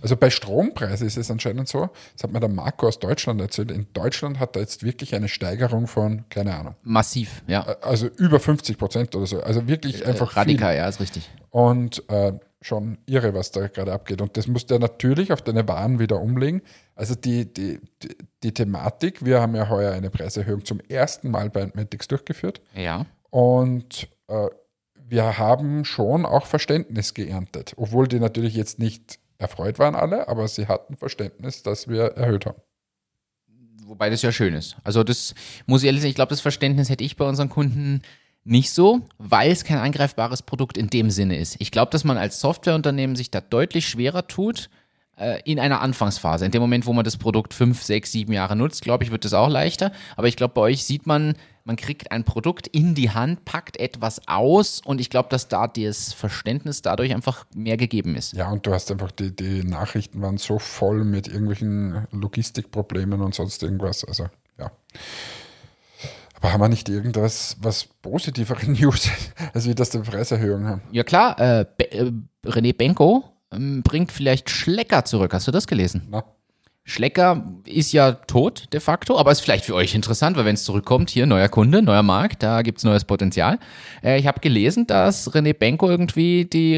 Also 0.01 0.17
bei 0.17 0.29
Strompreisen 0.29 1.07
ist 1.07 1.15
es 1.15 1.31
anscheinend 1.31 1.69
so, 1.69 1.89
das 2.13 2.23
hat 2.23 2.33
mir 2.33 2.41
der 2.41 2.49
Marco 2.49 2.85
aus 2.85 2.99
Deutschland 2.99 3.39
erzählt, 3.39 3.71
in 3.71 3.87
Deutschland 3.93 4.39
hat 4.39 4.57
er 4.57 4.63
jetzt 4.63 4.83
wirklich 4.83 5.15
eine 5.15 5.29
Steigerung 5.29 5.87
von, 5.87 6.25
keine 6.29 6.53
Ahnung, 6.53 6.75
Massiv, 6.83 7.43
ja. 7.47 7.61
also 7.81 8.07
über 8.07 8.41
50 8.41 8.77
Prozent 8.77 9.15
oder 9.15 9.25
so. 9.25 9.41
Also 9.41 9.69
wirklich 9.69 10.05
einfach 10.05 10.33
viel. 10.33 10.39
Radikal, 10.39 10.75
ja, 10.75 10.89
ist 10.89 10.99
richtig. 10.99 11.29
Und 11.51 12.03
äh, 12.09 12.33
schon 12.63 12.97
irre, 13.05 13.33
was 13.33 13.51
da 13.51 13.67
gerade 13.67 13.93
abgeht. 13.93 14.21
Und 14.21 14.37
das 14.37 14.47
muss 14.47 14.65
der 14.65 14.79
natürlich 14.79 15.31
auf 15.31 15.41
deine 15.41 15.67
Waren 15.67 15.99
wieder 15.99 16.19
umlegen. 16.21 16.61
Also 16.95 17.15
die, 17.15 17.51
die, 17.51 17.79
die, 18.01 18.15
die 18.41 18.53
Thematik, 18.53 19.23
wir 19.25 19.41
haben 19.41 19.55
ja 19.55 19.69
heuer 19.69 19.93
eine 19.93 20.09
Preiserhöhung 20.09 20.65
zum 20.65 20.79
ersten 20.87 21.31
Mal 21.31 21.49
bei 21.49 21.63
Antmatics 21.63 22.07
durchgeführt. 22.07 22.61
Ja. 22.75 23.05
Und 23.29 24.07
äh, 24.27 24.47
wir 24.95 25.37
haben 25.37 25.85
schon 25.85 26.25
auch 26.25 26.45
Verständnis 26.45 27.13
geerntet. 27.13 27.73
Obwohl 27.77 28.07
die 28.07 28.19
natürlich 28.19 28.55
jetzt 28.55 28.79
nicht 28.79 29.19
erfreut 29.37 29.79
waren 29.79 29.95
alle, 29.95 30.27
aber 30.27 30.47
sie 30.47 30.67
hatten 30.67 30.95
Verständnis, 30.95 31.63
dass 31.63 31.87
wir 31.87 32.03
erhöht 32.15 32.45
haben. 32.45 32.61
Wobei 33.85 34.09
das 34.09 34.21
ja 34.21 34.31
schön 34.31 34.53
ist. 34.53 34.77
Also 34.83 35.03
das 35.03 35.35
muss 35.65 35.83
ich 35.83 35.87
ehrlich 35.87 36.01
sagen, 36.01 36.09
ich 36.09 36.15
glaube, 36.15 36.29
das 36.29 36.41
Verständnis 36.41 36.89
hätte 36.89 37.03
ich 37.03 37.17
bei 37.17 37.25
unseren 37.25 37.49
Kunden 37.49 38.01
nicht 38.45 38.71
so, 38.71 39.01
weil 39.17 39.51
es 39.51 39.63
kein 39.63 39.77
angreifbares 39.77 40.41
Produkt 40.41 40.77
in 40.77 40.89
dem 40.89 41.09
Sinne 41.09 41.37
ist. 41.37 41.55
Ich 41.59 41.71
glaube, 41.71 41.91
dass 41.91 42.03
man 42.03 42.17
als 42.17 42.39
Softwareunternehmen 42.39 43.15
sich 43.15 43.31
da 43.31 43.41
deutlich 43.41 43.87
schwerer 43.87 44.27
tut 44.27 44.69
äh, 45.17 45.41
in 45.45 45.59
einer 45.59 45.81
Anfangsphase. 45.81 46.45
In 46.45 46.51
dem 46.51 46.61
Moment, 46.61 46.85
wo 46.85 46.93
man 46.93 47.05
das 47.05 47.17
Produkt 47.17 47.53
fünf, 47.53 47.83
sechs, 47.83 48.11
sieben 48.11 48.33
Jahre 48.33 48.55
nutzt, 48.55 48.81
glaube 48.81 49.03
ich, 49.03 49.11
wird 49.11 49.25
es 49.25 49.33
auch 49.33 49.49
leichter. 49.49 49.91
Aber 50.17 50.27
ich 50.27 50.35
glaube, 50.35 50.53
bei 50.55 50.61
euch 50.61 50.83
sieht 50.83 51.07
man, 51.07 51.35
man 51.63 51.77
kriegt 51.77 52.11
ein 52.11 52.25
Produkt 52.25 52.67
in 52.67 52.95
die 52.95 53.11
Hand, 53.11 53.45
packt 53.45 53.79
etwas 53.79 54.27
aus 54.27 54.81
und 54.83 54.99
ich 54.99 55.09
glaube, 55.09 55.29
dass 55.29 55.47
da 55.47 55.67
das 55.67 56.11
Verständnis 56.11 56.81
dadurch 56.81 57.13
einfach 57.13 57.45
mehr 57.55 57.77
gegeben 57.77 58.15
ist. 58.15 58.33
Ja, 58.33 58.49
und 58.49 58.65
du 58.65 58.73
hast 58.73 58.91
einfach, 58.91 59.11
die, 59.11 59.33
die 59.33 59.63
Nachrichten 59.63 60.21
waren 60.21 60.37
so 60.37 60.59
voll 60.59 61.05
mit 61.05 61.27
irgendwelchen 61.27 62.07
Logistikproblemen 62.11 63.21
und 63.21 63.33
sonst 63.33 63.63
irgendwas. 63.63 64.03
Also, 64.03 64.27
ja. 64.59 64.71
Aber 66.43 66.51
haben 66.51 66.59
wir 66.59 66.67
nicht 66.67 66.89
irgendwas, 66.89 67.55
was 67.61 67.85
positivere 67.85 68.69
News, 68.69 69.09
als 69.53 69.65
wir 69.65 69.75
das 69.75 69.91
die 69.91 69.99
Preiserhöhung 69.99 70.67
haben? 70.67 70.81
Ja 70.91 71.03
klar, 71.03 71.39
äh, 71.39 71.65
Be 71.77 71.89
äh, 71.89 72.11
René 72.45 72.75
Benko 72.75 73.23
ähm, 73.53 73.81
bringt 73.81 74.11
vielleicht 74.11 74.49
Schlecker 74.49 75.05
zurück. 75.05 75.33
Hast 75.33 75.47
du 75.47 75.51
das 75.51 75.67
gelesen? 75.67 76.05
Na? 76.09 76.25
Schlecker 76.83 77.45
ist 77.65 77.93
ja 77.93 78.11
tot 78.11 78.73
de 78.73 78.81
facto, 78.81 79.17
aber 79.17 79.31
ist 79.31 79.39
vielleicht 79.39 79.63
für 79.63 79.73
euch 79.73 79.95
interessant, 79.95 80.35
weil 80.35 80.43
wenn 80.43 80.55
es 80.55 80.65
zurückkommt, 80.65 81.09
hier 81.09 81.25
neuer 81.25 81.47
Kunde, 81.47 81.81
neuer 81.81 82.03
Markt, 82.03 82.43
da 82.43 82.61
gibt's 82.61 82.83
neues 82.83 83.05
Potenzial. 83.05 83.57
Äh, 84.03 84.19
ich 84.19 84.27
habe 84.27 84.41
gelesen, 84.41 84.85
dass 84.85 85.33
René 85.33 85.53
Benko 85.53 85.89
irgendwie 85.89 86.43
die 86.43 86.75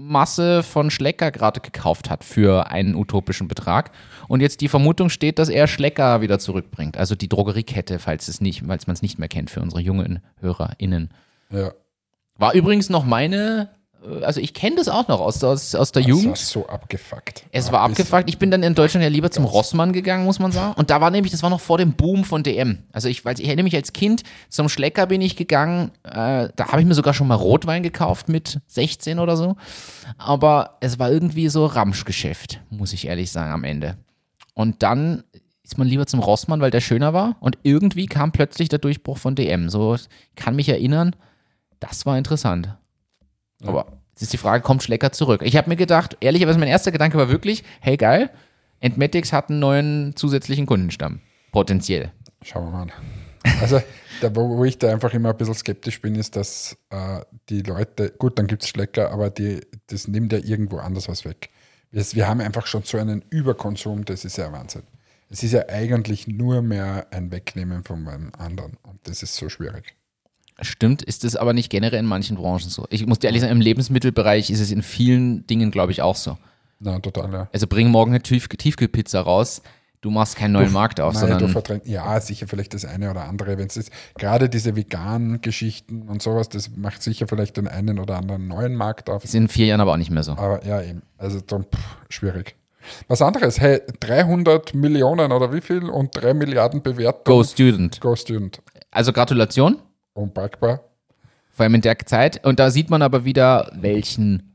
Restmasse 0.00 0.62
von 0.62 0.90
Schlecker 0.90 1.30
gerade 1.30 1.60
gekauft 1.60 2.10
hat 2.10 2.24
für 2.24 2.70
einen 2.70 2.94
utopischen 2.94 3.48
Betrag. 3.48 3.90
Und 4.28 4.40
jetzt 4.40 4.60
die 4.60 4.68
Vermutung 4.68 5.10
steht, 5.10 5.38
dass 5.38 5.48
er 5.48 5.66
Schlecker 5.66 6.20
wieder 6.20 6.38
zurückbringt. 6.38 6.96
Also 6.96 7.14
die 7.14 7.28
Drogeriekette, 7.28 7.98
falls 7.98 8.28
es 8.28 8.40
nicht, 8.40 8.64
falls 8.66 8.86
man 8.86 8.94
es 8.94 9.02
nicht 9.02 9.18
mehr 9.18 9.28
kennt 9.28 9.50
für 9.50 9.60
unsere 9.60 9.80
jungen 9.80 10.20
HörerInnen. 10.40 11.10
Ja. 11.50 11.72
War 12.38 12.54
übrigens 12.54 12.88
noch 12.88 13.04
meine, 13.04 13.68
also 14.22 14.40
ich 14.40 14.54
kenne 14.54 14.76
das 14.76 14.88
auch 14.88 15.08
noch 15.08 15.20
aus, 15.20 15.42
aus, 15.44 15.74
aus 15.74 15.92
der 15.92 16.02
Das 16.02 16.08
Jugend. 16.08 16.28
war 16.28 16.36
so 16.36 16.66
abgefuckt. 16.66 17.44
Es 17.52 17.70
war 17.70 17.80
abgefuckt. 17.82 18.28
Ich 18.28 18.38
bin 18.38 18.50
dann 18.50 18.62
in 18.62 18.74
Deutschland 18.74 19.02
ja 19.02 19.10
lieber 19.10 19.30
zum 19.30 19.44
Rossmann 19.44 19.92
gegangen, 19.92 20.24
muss 20.24 20.38
man 20.38 20.52
sagen. 20.52 20.74
Und 20.78 20.90
da 20.90 21.00
war 21.00 21.10
nämlich, 21.10 21.32
das 21.32 21.42
war 21.42 21.50
noch 21.50 21.60
vor 21.60 21.78
dem 21.78 21.92
Boom 21.92 22.24
von 22.24 22.42
DM. 22.42 22.78
Also 22.92 23.08
ich, 23.08 23.24
weil 23.24 23.38
ich 23.38 23.46
erinnere 23.46 23.64
mich 23.64 23.76
als 23.76 23.92
Kind, 23.92 24.22
zum 24.48 24.68
Schlecker 24.68 25.06
bin 25.06 25.20
ich 25.20 25.36
gegangen. 25.36 25.90
Äh, 26.04 26.48
da 26.56 26.68
habe 26.68 26.80
ich 26.80 26.86
mir 26.86 26.94
sogar 26.94 27.14
schon 27.14 27.28
mal 27.28 27.34
Rotwein 27.34 27.82
gekauft 27.82 28.28
mit 28.28 28.60
16 28.68 29.18
oder 29.18 29.36
so. 29.36 29.56
Aber 30.18 30.78
es 30.80 30.98
war 30.98 31.10
irgendwie 31.10 31.48
so 31.48 31.66
Ramschgeschäft, 31.66 32.60
muss 32.70 32.92
ich 32.92 33.06
ehrlich 33.06 33.30
sagen, 33.30 33.52
am 33.52 33.64
Ende. 33.64 33.96
Und 34.54 34.82
dann 34.82 35.24
ist 35.62 35.78
man 35.78 35.86
lieber 35.86 36.06
zum 36.06 36.20
Rossmann, 36.20 36.60
weil 36.60 36.70
der 36.72 36.80
schöner 36.80 37.12
war. 37.12 37.36
Und 37.40 37.58
irgendwie 37.62 38.06
kam 38.06 38.32
plötzlich 38.32 38.68
der 38.68 38.78
Durchbruch 38.78 39.18
von 39.18 39.34
DM. 39.34 39.68
So 39.68 39.94
ich 39.94 40.08
kann 40.36 40.56
mich 40.56 40.68
erinnern, 40.68 41.14
das 41.78 42.06
war 42.06 42.18
interessant. 42.18 42.76
Aber 43.68 43.86
jetzt 44.10 44.22
ist 44.22 44.32
die 44.32 44.38
Frage, 44.38 44.62
kommt 44.62 44.82
Schlecker 44.82 45.12
zurück? 45.12 45.42
Ich 45.44 45.56
habe 45.56 45.68
mir 45.68 45.76
gedacht, 45.76 46.16
ehrlicherweise 46.20 46.58
mein 46.58 46.68
erster 46.68 46.92
Gedanke 46.92 47.18
war 47.18 47.28
wirklich, 47.28 47.64
hey 47.80 47.96
geil, 47.96 48.30
Entmatics 48.80 49.32
hat 49.32 49.50
einen 49.50 49.58
neuen 49.58 50.16
zusätzlichen 50.16 50.66
Kundenstamm. 50.66 51.20
Potenziell. 51.52 52.12
Schauen 52.42 52.66
wir 52.66 52.70
mal. 52.70 52.88
Also, 53.60 53.80
da, 54.20 54.34
wo, 54.34 54.56
wo 54.56 54.64
ich 54.64 54.78
da 54.78 54.92
einfach 54.92 55.12
immer 55.14 55.30
ein 55.30 55.36
bisschen 55.36 55.54
skeptisch 55.54 56.00
bin, 56.00 56.14
ist, 56.14 56.36
dass 56.36 56.76
äh, 56.90 57.20
die 57.48 57.62
Leute, 57.62 58.10
gut, 58.10 58.38
dann 58.38 58.46
gibt 58.46 58.62
es 58.62 58.68
Schlecker, 58.68 59.10
aber 59.10 59.30
die, 59.30 59.60
das 59.86 60.08
nimmt 60.08 60.32
ja 60.32 60.38
irgendwo 60.38 60.78
anders 60.78 61.08
was 61.08 61.24
weg. 61.24 61.50
Wir, 61.90 62.04
wir 62.12 62.28
haben 62.28 62.40
einfach 62.40 62.66
schon 62.66 62.82
so 62.82 62.98
einen 62.98 63.24
Überkonsum, 63.30 64.04
das 64.04 64.24
ist 64.24 64.38
ja 64.38 64.52
Wahnsinn. 64.52 64.82
Es 65.28 65.42
ist 65.42 65.52
ja 65.52 65.68
eigentlich 65.68 66.26
nur 66.26 66.60
mehr 66.60 67.06
ein 67.12 67.30
Wegnehmen 67.30 67.84
von 67.84 68.06
einem 68.08 68.32
anderen 68.36 68.76
und 68.82 68.98
das 69.04 69.22
ist 69.22 69.36
so 69.36 69.48
schwierig. 69.48 69.94
Stimmt, 70.62 71.02
ist 71.02 71.24
es 71.24 71.36
aber 71.36 71.52
nicht 71.52 71.70
generell 71.70 71.98
in 71.98 72.06
manchen 72.06 72.36
Branchen 72.36 72.68
so. 72.68 72.86
Ich 72.90 73.06
muss 73.06 73.18
dir 73.18 73.28
ehrlich 73.28 73.42
sagen, 73.42 73.52
im 73.52 73.60
Lebensmittelbereich 73.60 74.50
ist 74.50 74.60
es 74.60 74.70
in 74.70 74.82
vielen 74.82 75.46
Dingen, 75.46 75.70
glaube 75.70 75.92
ich, 75.92 76.02
auch 76.02 76.16
so. 76.16 76.36
Na, 76.80 76.98
total, 76.98 77.32
ja. 77.32 77.48
Also 77.52 77.66
bring 77.66 77.88
morgen 77.88 78.12
eine 78.12 78.22
Tief 78.22 78.48
Tiefkühlpizza 78.48 79.20
raus, 79.20 79.62
du 80.00 80.10
machst 80.10 80.36
keinen 80.36 80.52
neuen 80.52 80.72
Markt 80.72 81.00
auf, 81.00 81.14
Nein, 81.14 81.22
du 81.22 81.28
sondern 81.30 81.50
verdrängst, 81.50 81.86
ja, 81.86 82.20
sicher 82.20 82.46
vielleicht 82.48 82.74
das 82.74 82.84
eine 82.84 83.10
oder 83.10 83.24
andere. 83.24 83.58
Wenn 83.58 83.66
es 83.66 83.90
gerade 84.18 84.48
diese 84.48 84.76
veganen 84.76 85.40
Geschichten 85.40 86.08
und 86.08 86.22
sowas, 86.22 86.48
das 86.48 86.74
macht 86.76 87.02
sicher 87.02 87.28
vielleicht 87.28 87.56
den 87.56 87.68
einen 87.68 87.98
oder 87.98 88.16
anderen 88.16 88.48
neuen 88.48 88.74
Markt 88.74 89.10
auf. 89.10 89.24
ist 89.24 89.34
in 89.34 89.48
vier 89.48 89.66
Jahren 89.66 89.80
aber 89.80 89.92
auch 89.92 89.98
nicht 89.98 90.10
mehr 90.10 90.22
so. 90.22 90.32
Aber 90.32 90.64
ja, 90.66 90.82
eben. 90.82 91.02
Also 91.18 91.40
dann, 91.40 91.64
pff, 91.64 91.96
schwierig. 92.08 92.56
Was 93.08 93.20
anderes, 93.20 93.60
hey, 93.60 93.82
300 94.00 94.74
Millionen 94.74 95.32
oder 95.32 95.52
wie 95.52 95.60
viel 95.60 95.84
und 95.84 96.10
3 96.14 96.32
Milliarden 96.32 96.82
Bewertung. 96.82 97.24
Go 97.24 97.44
Student. 97.44 98.00
Go 98.00 98.16
Student. 98.16 98.62
Also 98.90 99.12
Gratulation, 99.12 99.76
Unpackbar. 100.20 100.80
vor 101.50 101.64
allem 101.64 101.74
in 101.74 101.80
der 101.80 101.98
Zeit. 101.98 102.44
Und 102.44 102.58
da 102.58 102.70
sieht 102.70 102.90
man 102.90 103.02
aber 103.02 103.24
wieder, 103.24 103.70
welchen, 103.74 104.54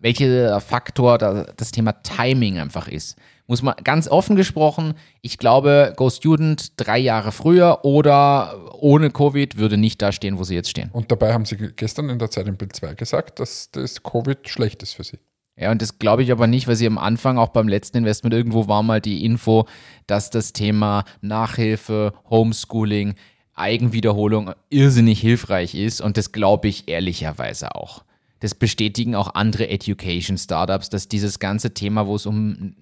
welcher 0.00 0.60
Faktor 0.60 1.18
da 1.18 1.44
das 1.56 1.70
Thema 1.70 1.92
Timing 2.02 2.58
einfach 2.58 2.88
ist. 2.88 3.16
Muss 3.46 3.62
man 3.62 3.74
ganz 3.84 4.08
offen 4.08 4.36
gesprochen, 4.36 4.94
ich 5.20 5.36
glaube, 5.36 5.92
Go 5.96 6.08
Student 6.10 6.80
drei 6.80 6.98
Jahre 6.98 7.32
früher 7.32 7.84
oder 7.84 8.54
ohne 8.80 9.10
Covid 9.10 9.58
würde 9.58 9.76
nicht 9.76 10.00
da 10.00 10.12
stehen, 10.12 10.38
wo 10.38 10.44
sie 10.44 10.54
jetzt 10.54 10.70
stehen. 10.70 10.90
Und 10.92 11.10
dabei 11.10 11.32
haben 11.32 11.44
sie 11.44 11.56
gestern 11.56 12.08
in 12.08 12.18
der 12.18 12.30
Zeit 12.30 12.46
im 12.46 12.56
Bild 12.56 12.74
2 12.74 12.94
gesagt, 12.94 13.40
dass 13.40 13.70
das 13.70 14.02
Covid 14.02 14.48
schlecht 14.48 14.82
ist 14.82 14.94
für 14.94 15.04
sie. 15.04 15.18
Ja, 15.56 15.70
und 15.70 15.82
das 15.82 15.98
glaube 15.98 16.22
ich 16.22 16.32
aber 16.32 16.46
nicht, 16.46 16.66
weil 16.66 16.76
sie 16.76 16.86
am 16.86 16.96
Anfang 16.96 17.36
auch 17.36 17.50
beim 17.50 17.68
letzten 17.68 17.98
Investment 17.98 18.32
irgendwo 18.32 18.68
war 18.68 18.82
mal 18.82 19.02
die 19.02 19.24
Info, 19.24 19.66
dass 20.06 20.30
das 20.30 20.54
Thema 20.54 21.04
Nachhilfe, 21.20 22.14
Homeschooling, 22.30 23.16
Eigenwiederholung 23.54 24.52
irrsinnig 24.70 25.20
hilfreich 25.20 25.74
ist 25.74 26.00
und 26.00 26.16
das 26.16 26.32
glaube 26.32 26.68
ich 26.68 26.88
ehrlicherweise 26.88 27.74
auch. 27.74 28.04
Das 28.40 28.54
bestätigen 28.54 29.14
auch 29.14 29.34
andere 29.34 29.68
Education 29.68 30.36
Startups, 30.38 30.88
dass 30.90 31.08
dieses 31.08 31.38
ganze 31.38 31.74
Thema, 31.74 32.06
wo 32.06 32.16
es 32.16 32.26
um 32.26 32.74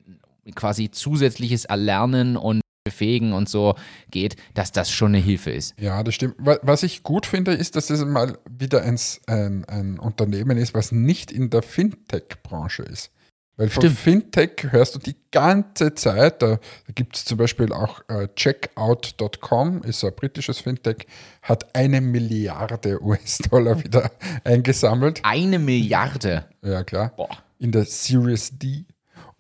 quasi 0.55 0.91
zusätzliches 0.91 1.67
Erlernen 1.67 2.37
und 2.37 2.61
Befähigen 2.83 3.35
und 3.35 3.47
so 3.47 3.75
geht, 4.11 4.37
dass 4.55 4.73
das 4.73 4.91
schon 4.91 5.09
eine 5.15 5.23
Hilfe 5.23 5.51
ist. 5.51 5.75
Ja, 5.79 6.03
das 6.03 6.15
stimmt. 6.15 6.35
Wa- 6.39 6.59
Was 6.63 6.83
ich 6.83 7.03
gut 7.03 7.27
finde, 7.27 7.53
ist, 7.53 7.77
dass 7.77 7.91
es 7.91 8.03
mal 8.07 8.39
wieder 8.51 8.83
ein, 8.83 8.99
ein, 9.27 9.65
ein 9.67 9.99
Unternehmen 9.99 10.57
ist, 10.57 10.73
was 10.73 10.91
nicht 10.91 11.31
in 11.31 11.51
der 11.51 11.61
Fintech-Branche 11.63 12.83
ist. 12.85 13.11
Weil 13.57 13.69
von 13.69 13.83
Stimmt. 13.83 13.99
Fintech 13.99 14.73
hörst 14.73 14.95
du 14.95 14.99
die 14.99 15.17
ganze 15.31 15.95
Zeit, 15.95 16.41
da, 16.41 16.57
da 16.57 16.93
gibt 16.95 17.17
es 17.17 17.27
zum 17.27 17.37
Beispiel 17.37 17.73
auch 17.73 18.01
äh, 18.09 18.29
Checkout.com, 18.35 19.83
ist 19.83 20.03
ein 20.03 20.15
britisches 20.15 20.61
Fintech, 20.61 21.07
hat 21.43 21.75
eine 21.75 22.01
Milliarde 22.01 23.03
US-Dollar 23.03 23.85
wieder 23.85 24.11
eingesammelt. 24.45 25.21
Eine 25.25 25.59
Milliarde. 25.59 26.47
Ja, 26.63 26.85
klar. 26.85 27.13
Boah. 27.17 27.29
In 27.59 27.71
der 27.73 27.85
Series 27.85 28.57
D 28.59 28.87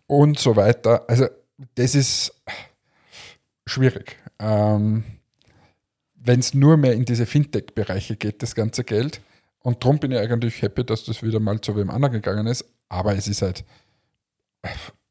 und 0.07 0.38
so 0.38 0.55
weiter. 0.55 1.09
Also, 1.09 1.26
das 1.76 1.95
ist 1.95 2.35
schwierig. 3.67 4.17
Ähm, 4.38 5.05
Wenn 6.14 6.40
es 6.40 6.52
nur 6.52 6.76
mehr 6.76 6.93
in 6.93 7.07
diese 7.07 7.25
Fintech-Bereiche 7.25 8.17
geht, 8.17 8.43
das 8.43 8.55
ganze 8.55 8.85
Geld. 8.85 9.23
Und 9.61 9.83
darum 9.83 9.99
bin 9.99 10.12
ich 10.12 10.19
eigentlich 10.19 10.61
happy, 10.61 10.85
dass 10.85 11.05
das 11.05 11.23
wieder 11.23 11.40
mal 11.40 11.61
zu 11.61 11.76
wem 11.76 11.88
anderen 11.90 12.12
gegangen 12.12 12.47
ist. 12.47 12.64
Aber 12.88 13.14
es 13.17 13.29
ist 13.29 13.43
halt 13.43 13.64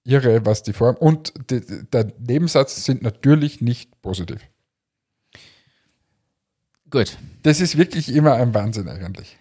irre, 0.03 0.45
was 0.45 0.63
die 0.63 0.73
Form. 0.73 0.95
Und 0.95 1.33
die, 1.49 1.61
der 1.91 2.13
Nebensatz 2.19 2.83
sind 2.85 3.01
natürlich 3.01 3.61
nicht 3.61 4.01
positiv. 4.01 4.39
Gut. 6.89 7.17
Das 7.43 7.61
ist 7.61 7.77
wirklich 7.77 8.13
immer 8.13 8.33
ein 8.33 8.53
Wahnsinn 8.53 8.87
eigentlich. 8.89 9.37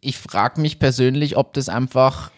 Ich 0.00 0.16
frage 0.16 0.60
mich 0.60 0.78
persönlich, 0.78 1.36
ob 1.36 1.52
das 1.52 1.68
einfach 1.68 2.30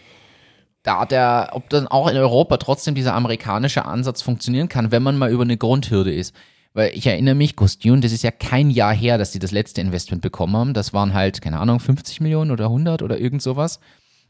da 0.83 1.05
der, 1.05 1.51
ob 1.53 1.69
dann 1.69 1.87
auch 1.89 2.09
in 2.09 2.17
Europa 2.17 2.57
trotzdem 2.57 2.95
dieser 2.95 3.15
amerikanische 3.15 3.85
Ansatz 3.85 4.23
funktionieren 4.23 4.69
kann, 4.69 4.93
wenn 4.93 5.03
man 5.03 5.19
mal 5.19 5.31
über 5.31 5.43
eine 5.43 5.57
Grundhürde 5.57 6.13
ist. 6.13 6.35
Weil 6.73 6.93
ich 6.95 7.07
erinnere 7.07 7.35
mich, 7.35 7.57
Gostune, 7.57 8.01
das 8.01 8.13
ist 8.13 8.23
ja 8.23 8.31
kein 8.31 8.71
Jahr 8.71 8.95
her, 8.95 9.19
dass 9.19 9.33
sie 9.33 9.39
das 9.39 9.51
letzte 9.51 9.81
Investment 9.81 10.23
bekommen 10.23 10.57
haben. 10.57 10.75
Das 10.75 10.93
waren 10.93 11.15
halt, 11.15 11.41
keine 11.41 11.59
Ahnung, 11.59 11.81
50 11.81 12.21
Millionen 12.21 12.51
oder 12.51 12.67
100 12.67 13.03
oder 13.03 13.19
irgend 13.19 13.43
sowas. 13.43 13.81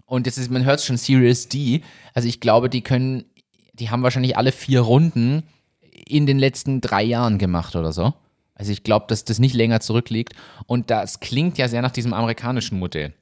Und 0.07 0.27
jetzt 0.27 0.39
ist, 0.39 0.51
man 0.51 0.65
hört 0.65 0.81
schon 0.81 0.97
Series 0.97 1.49
D. 1.49 1.83
Also 2.15 2.29
ich 2.29 2.41
glaube, 2.41 2.71
die 2.71 2.83
können, 2.83 3.25
die 3.73 3.91
haben 3.91 4.03
wahrscheinlich 4.03 4.37
alle 4.37 4.53
vier 4.53 4.81
Runden 4.81 5.43
in 6.07 6.27
den 6.27 6.39
letzten 6.39 6.81
drei 6.81 7.03
Jahren 7.03 7.39
gemacht 7.39 7.77
oder 7.77 7.93
so. 7.93 8.15
Also 8.55 8.73
ich 8.73 8.85
glaube, 8.85 9.07
dass 9.09 9.25
das 9.25 9.39
nicht 9.39 9.55
länger 9.55 9.81
zurückliegt. 9.81 10.35
Und 10.67 10.91
das 10.91 11.21
klingt 11.21 11.59
ja 11.59 11.69
sehr 11.69 11.83
nach 11.83 11.91
diesem 11.91 12.15
amerikanischen 12.15 12.79
Modell. 12.79 13.13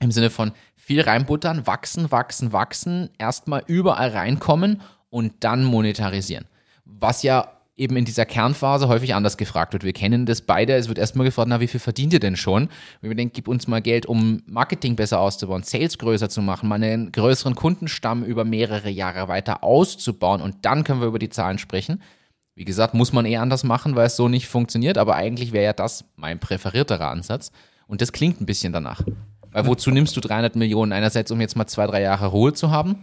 Im 0.00 0.12
Sinne 0.12 0.30
von 0.30 0.52
viel 0.76 1.00
reinbuttern, 1.00 1.66
wachsen, 1.66 2.12
wachsen, 2.12 2.52
wachsen, 2.52 3.10
erstmal 3.18 3.64
überall 3.66 4.10
reinkommen 4.10 4.80
und 5.10 5.32
dann 5.40 5.64
monetarisieren. 5.64 6.44
Was 6.84 7.22
ja 7.22 7.57
eben 7.78 7.96
in 7.96 8.04
dieser 8.04 8.26
Kernphase 8.26 8.88
häufig 8.88 9.14
anders 9.14 9.36
gefragt 9.36 9.72
wird. 9.72 9.84
Wir 9.84 9.92
kennen 9.92 10.26
das 10.26 10.42
beide. 10.42 10.74
Es 10.74 10.88
wird 10.88 10.98
erstmal 10.98 11.26
gefragt, 11.26 11.48
na, 11.48 11.60
wie 11.60 11.68
viel 11.68 11.80
verdient 11.80 12.12
ihr 12.12 12.20
denn 12.20 12.36
schon? 12.36 12.68
Wenn 13.00 13.10
wir 13.10 13.16
denken, 13.16 13.32
gib 13.34 13.48
uns 13.48 13.68
mal 13.68 13.80
Geld, 13.80 14.04
um 14.06 14.42
Marketing 14.46 14.96
besser 14.96 15.20
auszubauen, 15.20 15.62
Sales 15.62 15.96
größer 15.98 16.28
zu 16.28 16.42
machen, 16.42 16.68
mal 16.68 16.82
einen 16.82 17.12
größeren 17.12 17.54
Kundenstamm 17.54 18.24
über 18.24 18.44
mehrere 18.44 18.90
Jahre 18.90 19.28
weiter 19.28 19.62
auszubauen 19.62 20.42
und 20.42 20.56
dann 20.62 20.82
können 20.84 21.00
wir 21.00 21.06
über 21.06 21.20
die 21.20 21.30
Zahlen 21.30 21.58
sprechen. 21.58 22.02
Wie 22.56 22.64
gesagt, 22.64 22.94
muss 22.94 23.12
man 23.12 23.24
eher 23.24 23.42
anders 23.42 23.62
machen, 23.62 23.94
weil 23.94 24.06
es 24.06 24.16
so 24.16 24.28
nicht 24.28 24.48
funktioniert, 24.48 24.98
aber 24.98 25.14
eigentlich 25.14 25.52
wäre 25.52 25.64
ja 25.64 25.72
das 25.72 26.04
mein 26.16 26.40
präferierterer 26.40 27.08
Ansatz. 27.08 27.52
Und 27.86 28.02
das 28.02 28.12
klingt 28.12 28.40
ein 28.40 28.46
bisschen 28.46 28.72
danach. 28.72 29.02
Weil 29.52 29.66
wozu 29.66 29.90
nimmst 29.92 30.16
du 30.16 30.20
300 30.20 30.56
Millionen? 30.56 30.92
Einerseits, 30.92 31.30
um 31.30 31.40
jetzt 31.40 31.56
mal 31.56 31.68
zwei, 31.68 31.86
drei 31.86 32.02
Jahre 32.02 32.26
Ruhe 32.26 32.52
zu 32.52 32.70
haben 32.70 32.98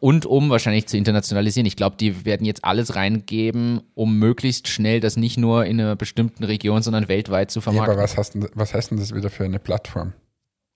und 0.00 0.26
um 0.26 0.50
wahrscheinlich 0.50 0.86
zu 0.88 0.96
internationalisieren. 0.96 1.66
Ich 1.66 1.76
glaube, 1.76 1.96
die 1.96 2.24
werden 2.24 2.44
jetzt 2.44 2.64
alles 2.64 2.96
reingeben, 2.96 3.82
um 3.94 4.18
möglichst 4.18 4.66
schnell 4.68 4.98
das 5.00 5.16
nicht 5.16 5.38
nur 5.38 5.64
in 5.66 5.80
einer 5.80 5.94
bestimmten 5.94 6.42
Region, 6.44 6.82
sondern 6.82 7.06
weltweit 7.08 7.50
zu 7.50 7.60
Ja, 7.60 7.64
vermarkten. 7.64 7.94
aber 7.94 8.02
was, 8.02 8.16
heißt 8.16 8.34
denn, 8.34 8.48
was 8.54 8.74
heißt 8.74 8.90
denn 8.90 8.98
das 8.98 9.14
wieder 9.14 9.30
für 9.30 9.44
eine 9.44 9.60
Plattform? 9.60 10.14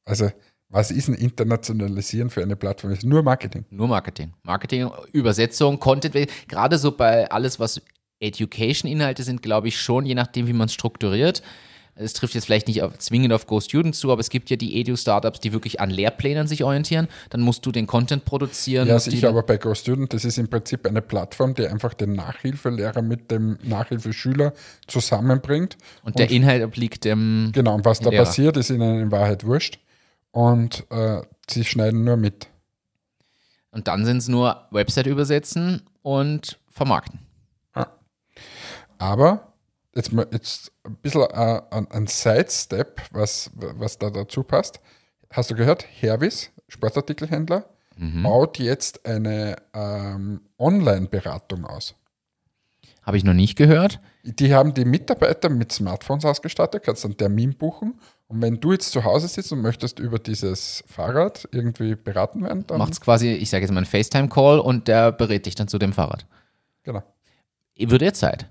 Also, 0.05 0.31
was 0.69 0.91
ist 0.91 1.09
ein 1.09 1.15
Internationalisieren 1.15 2.31
für 2.31 2.43
eine 2.43 2.55
Plattform? 2.57 2.91
Das 2.91 3.01
ist 3.01 3.05
nur 3.05 3.23
Marketing. 3.23 3.65
Nur 3.71 3.89
Marketing. 3.89 4.33
Marketing, 4.45 4.89
Übersetzung, 5.13 5.81
Content. 5.81 6.15
Gerade 6.49 6.79
so 6.79 6.93
bei 6.93 7.29
alles, 7.31 7.59
was 7.59 7.83
Education-Inhalte 8.21 9.23
sind, 9.23 9.43
glaube 9.43 9.69
ich 9.69 9.81
schon, 9.81 10.07
je 10.07 10.15
nachdem, 10.15 10.47
wie 10.47 10.53
man 10.53 10.67
es 10.67 10.75
strukturiert. 10.75 11.43
Es 11.99 12.13
trifft 12.13 12.35
jetzt 12.35 12.45
vielleicht 12.45 12.69
nicht 12.69 12.83
auf, 12.83 12.99
zwingend 12.99 13.33
auf 13.33 13.47
Go 13.47 13.59
Students 13.59 13.99
zu, 13.99 14.13
aber 14.13 14.21
es 14.21 14.29
gibt 14.29 14.51
ja 14.51 14.57
die 14.57 14.79
Edu-Startups, 14.79 15.41
die 15.41 15.53
wirklich 15.55 15.81
an 15.81 15.89
Lehrplänen 15.89 16.47
sich 16.47 16.63
orientieren. 16.63 17.09
Dann 17.31 17.41
musst 17.41 17.65
du 17.65 17.73
den 17.73 17.87
Content 17.87 18.27
produzieren. 18.27 18.87
Ja, 18.87 18.99
sicher, 18.99 19.31
aber 19.31 19.43
bei 19.43 19.57
GoStudent, 19.57 20.13
das 20.13 20.27
ist 20.27 20.37
im 20.37 20.49
Prinzip 20.49 20.87
eine 20.87 21.01
Plattform, 21.01 21.55
die 21.55 21.67
einfach 21.67 21.95
den 21.95 22.13
Nachhilfelehrer 22.13 23.01
mit 23.01 23.31
dem 23.31 23.59
Nachhilfeschüler 23.63 24.53
zusammenbringt. 24.87 25.79
und 26.05 26.19
der 26.19 26.31
Inhalt 26.31 26.63
obliegt 26.63 27.05
dem. 27.05 27.51
Genau, 27.55 27.75
und 27.75 27.85
was 27.87 28.01
da 28.01 28.11
Lehrer. 28.11 28.25
passiert, 28.25 28.59
ist 28.59 28.69
ihnen 28.69 29.01
in 29.01 29.11
Wahrheit 29.11 29.45
wurscht. 29.45 29.79
Und 30.33 30.85
äh, 30.91 31.23
sie 31.49 31.65
schneiden 31.65 32.05
nur 32.05 32.19
mit. 32.19 32.49
Und 33.71 33.89
dann 33.89 34.05
sind 34.05 34.19
es 34.19 34.29
nur 34.29 34.67
Website 34.71 35.07
übersetzen 35.07 35.83
und 36.03 36.59
vermarkten. 36.69 37.21
Aber 38.99 39.53
jetzt, 39.97 40.13
mal- 40.13 40.29
jetzt 40.31 40.71
ein 40.85 40.97
bisschen 40.97 41.23
äh, 41.23 41.61
ein, 41.71 41.91
ein 41.91 42.07
Sidestep, 42.07 43.03
was, 43.11 43.51
was 43.55 43.99
da 43.99 44.11
dazu 44.11 44.43
passt. 44.45 44.81
Hast 45.31 45.51
du 45.51 45.55
gehört? 45.55 45.85
Hervis, 46.01 46.53
Sportartikelhändler, 46.69 47.65
baut 48.23 48.59
jetzt 48.59 49.07
eine 49.07 49.57
ähm, 49.75 50.43
Online-Beratung 50.59 51.65
aus. 51.65 51.95
Habe 53.03 53.17
ich 53.17 53.25
noch 53.25 53.33
nicht 53.35 53.57
gehört. 53.57 54.01
Die 54.23 54.53
haben 54.53 54.75
die 54.75 54.85
Mitarbeiter 54.85 55.49
mit 55.49 55.73
Smartphones 55.73 56.25
ausgestattet, 56.25 56.83
kannst 56.85 57.05
einen 57.05 57.17
Termin 57.17 57.57
buchen. 57.57 57.99
Und 58.29 58.43
wenn 58.43 58.61
du 58.61 58.73
jetzt 58.73 58.91
zu 58.91 59.05
Hause 59.05 59.29
sitzt 59.29 59.53
und 59.53 59.63
möchtest 59.63 59.99
über 60.01 60.19
dieses 60.19 60.83
Fahrrad 60.89 61.49
irgendwie 61.53 61.95
beraten 61.95 62.43
werden, 62.43 62.67
dann 62.67 62.79
Macht 62.79 62.93
es 62.93 63.01
quasi, 63.01 63.31
ich 63.33 63.49
sage 63.49 63.63
jetzt 63.63 63.71
mal 63.73 63.79
einen 63.79 63.87
FaceTime-Call 63.87 64.59
und 64.59 64.89
der 64.89 65.13
berät 65.13 65.47
dich 65.47 65.55
dann 65.55 65.69
zu 65.69 65.79
dem 65.79 65.93
Fahrrad. 65.93 66.27
genau. 66.83 67.03
Wird 67.79 68.03
jetzt 68.03 68.21
Zeit. 68.21 68.49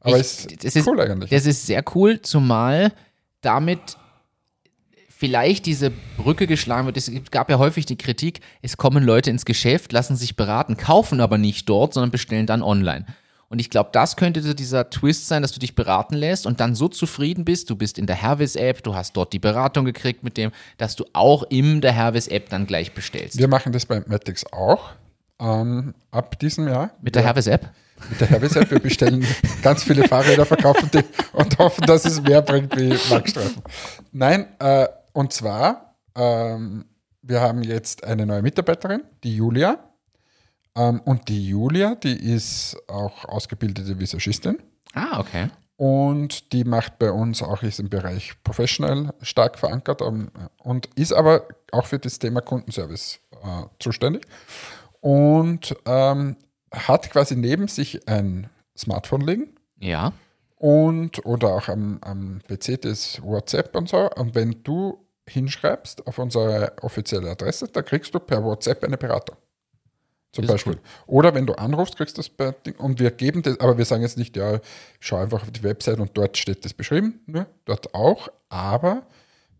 Aber 0.00 0.18
es 0.18 0.46
ist 0.46 0.64
das 0.64 0.76
ist- 0.76 0.86
cool 0.86 1.00
eigentlich. 1.00 1.30
Das 1.30 1.46
ist 1.46 1.66
sehr 1.66 1.82
cool, 1.94 2.20
zumal 2.22 2.92
damit 3.40 3.96
vielleicht 5.08 5.66
diese 5.66 5.90
Brücke 6.16 6.46
geschlagen 6.46 6.86
wird. 6.86 6.96
Es 6.96 7.10
gab 7.30 7.50
ja 7.50 7.58
häufig 7.58 7.86
die 7.86 7.98
Kritik, 7.98 8.40
es 8.62 8.76
kommen 8.76 9.02
Leute 9.02 9.30
ins 9.30 9.44
Geschäft, 9.44 9.92
lassen 9.92 10.16
sich 10.16 10.36
beraten, 10.36 10.76
kaufen 10.76 11.20
aber 11.20 11.38
nicht 11.38 11.68
dort, 11.68 11.94
sondern 11.94 12.10
bestellen 12.12 12.46
dann 12.46 12.62
online. 12.62 13.04
Und 13.48 13.60
ich 13.60 13.70
glaube, 13.70 13.90
das 13.92 14.16
könnte 14.16 14.42
so 14.42 14.52
dieser 14.52 14.90
Twist 14.90 15.26
sein, 15.26 15.40
dass 15.42 15.52
du 15.52 15.58
dich 15.58 15.74
beraten 15.74 16.14
lässt 16.14 16.46
und 16.46 16.60
dann 16.60 16.74
so 16.74 16.86
zufrieden 16.86 17.44
bist, 17.44 17.70
du 17.70 17.76
bist 17.76 17.98
in 17.98 18.06
der 18.06 18.16
Hervis-App, 18.16 18.82
du 18.82 18.94
hast 18.94 19.16
dort 19.16 19.32
die 19.32 19.38
Beratung 19.38 19.86
gekriegt 19.86 20.22
mit 20.22 20.36
dem, 20.36 20.52
dass 20.76 20.96
du 20.96 21.04
auch 21.14 21.44
in 21.44 21.80
der 21.80 21.92
Hervis-App 21.92 22.50
dann 22.50 22.66
gleich 22.66 22.92
bestellst. 22.92 23.38
Wir 23.38 23.48
machen 23.48 23.72
das 23.72 23.86
bei 23.86 24.00
Matix 24.06 24.44
auch. 24.52 24.90
Ähm, 25.40 25.94
ab 26.10 26.38
diesem 26.38 26.68
Jahr. 26.68 26.90
Mit 27.00 27.14
der 27.14 27.22
Hervis-App? 27.22 27.70
Mit 28.10 28.20
der 28.20 28.28
Hervis-App. 28.28 28.70
Wir 28.70 28.80
bestellen 28.80 29.24
ganz 29.62 29.84
viele 29.84 30.06
Fahrräder, 30.06 30.44
verkaufen 30.44 30.90
die 30.92 31.02
und 31.32 31.58
hoffen, 31.58 31.86
dass 31.86 32.04
es 32.04 32.20
mehr 32.20 32.42
bringt 32.42 32.76
wie 32.76 32.96
Marktstreifen. 33.10 33.62
Nein, 34.12 34.46
äh, 34.58 34.88
und 35.12 35.32
zwar, 35.32 35.94
ähm, 36.14 36.84
wir 37.22 37.40
haben 37.40 37.62
jetzt 37.62 38.04
eine 38.04 38.26
neue 38.26 38.42
Mitarbeiterin, 38.42 39.02
die 39.22 39.36
Julia. 39.36 39.78
Ähm, 40.76 41.00
und 41.04 41.28
die 41.28 41.48
Julia, 41.48 41.94
die 41.94 42.16
ist 42.16 42.76
auch 42.88 43.24
ausgebildete 43.24 43.98
Visagistin. 43.98 44.58
Ah, 44.94 45.20
okay. 45.20 45.50
Und 45.76 46.52
die 46.52 46.64
macht 46.64 46.98
bei 46.98 47.12
uns 47.12 47.40
auch, 47.40 47.62
ist 47.62 47.78
im 47.78 47.88
Bereich 47.88 48.32
Professional 48.42 49.14
stark 49.22 49.58
verankert 49.58 50.02
um, 50.02 50.28
und 50.58 50.86
ist 50.96 51.12
aber 51.12 51.46
auch 51.70 51.86
für 51.86 52.00
das 52.00 52.18
Thema 52.18 52.40
Kundenservice 52.40 53.20
äh, 53.32 53.64
zuständig. 53.78 54.26
Und 55.08 55.74
ähm, 55.86 56.36
hat 56.70 57.10
quasi 57.10 57.34
neben 57.34 57.66
sich 57.66 58.06
ein 58.06 58.50
Smartphone 58.76 59.22
liegen. 59.22 59.54
Ja. 59.80 60.12
Und 60.56 61.24
oder 61.24 61.54
auch 61.54 61.68
am, 61.68 61.98
am 62.02 62.40
PC 62.46 62.82
das 62.82 63.22
WhatsApp 63.22 63.74
und 63.74 63.88
so. 63.88 64.10
Und 64.10 64.34
wenn 64.34 64.62
du 64.64 64.98
hinschreibst 65.26 66.06
auf 66.06 66.18
unsere 66.18 66.74
offizielle 66.82 67.30
Adresse, 67.30 67.68
da 67.68 67.80
kriegst 67.80 68.14
du 68.14 68.18
per 68.18 68.44
WhatsApp 68.44 68.84
eine 68.84 68.98
Beratung. 68.98 69.36
Zum 70.32 70.44
ist 70.44 70.50
Beispiel. 70.50 70.78
Oder 71.06 71.34
wenn 71.34 71.46
du 71.46 71.54
anrufst, 71.54 71.96
kriegst 71.96 72.18
du 72.18 72.20
das 72.20 72.28
per 72.28 72.52
Ding. 72.52 72.74
Und 72.76 73.00
wir 73.00 73.10
geben 73.10 73.40
das, 73.40 73.58
aber 73.60 73.78
wir 73.78 73.86
sagen 73.86 74.02
jetzt 74.02 74.18
nicht, 74.18 74.36
ja, 74.36 74.60
schau 75.00 75.16
einfach 75.16 75.40
auf 75.40 75.50
die 75.50 75.62
Website 75.62 76.00
und 76.00 76.10
dort 76.18 76.36
steht 76.36 76.66
das 76.66 76.74
beschrieben. 76.74 77.20
Ne? 77.26 77.46
Dort 77.64 77.94
auch. 77.94 78.28
Aber 78.50 79.06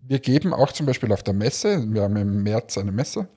wir 0.02 0.18
geben 0.18 0.52
auch 0.52 0.72
zum 0.72 0.84
Beispiel 0.84 1.10
auf 1.10 1.22
der 1.22 1.32
Messe, 1.32 1.82
wir 1.90 2.02
haben 2.02 2.16
im 2.16 2.42
März 2.42 2.76
eine 2.76 2.92
Messe, 2.92 3.28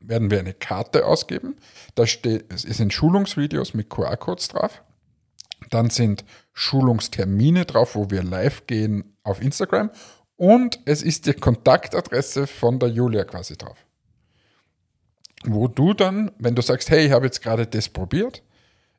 werden 0.00 0.30
wir 0.30 0.38
eine 0.38 0.54
Karte 0.54 1.06
ausgeben. 1.06 1.56
Da 1.94 2.06
steht, 2.06 2.52
es 2.52 2.62
sind 2.62 2.92
Schulungsvideos 2.92 3.74
mit 3.74 3.90
QR-Codes 3.90 4.48
drauf. 4.48 4.82
Dann 5.68 5.90
sind 5.90 6.24
Schulungstermine 6.52 7.66
drauf, 7.66 7.94
wo 7.94 8.10
wir 8.10 8.22
live 8.22 8.66
gehen 8.66 9.16
auf 9.22 9.42
Instagram. 9.42 9.90
Und 10.36 10.80
es 10.86 11.02
ist 11.02 11.26
die 11.26 11.34
Kontaktadresse 11.34 12.46
von 12.46 12.78
der 12.78 12.88
Julia 12.88 13.24
quasi 13.24 13.56
drauf. 13.56 13.84
Wo 15.44 15.68
du 15.68 15.94
dann, 15.94 16.32
wenn 16.38 16.54
du 16.54 16.62
sagst, 16.62 16.90
hey, 16.90 17.06
ich 17.06 17.12
habe 17.12 17.26
jetzt 17.26 17.42
gerade 17.42 17.66
das 17.66 17.88
probiert, 17.88 18.42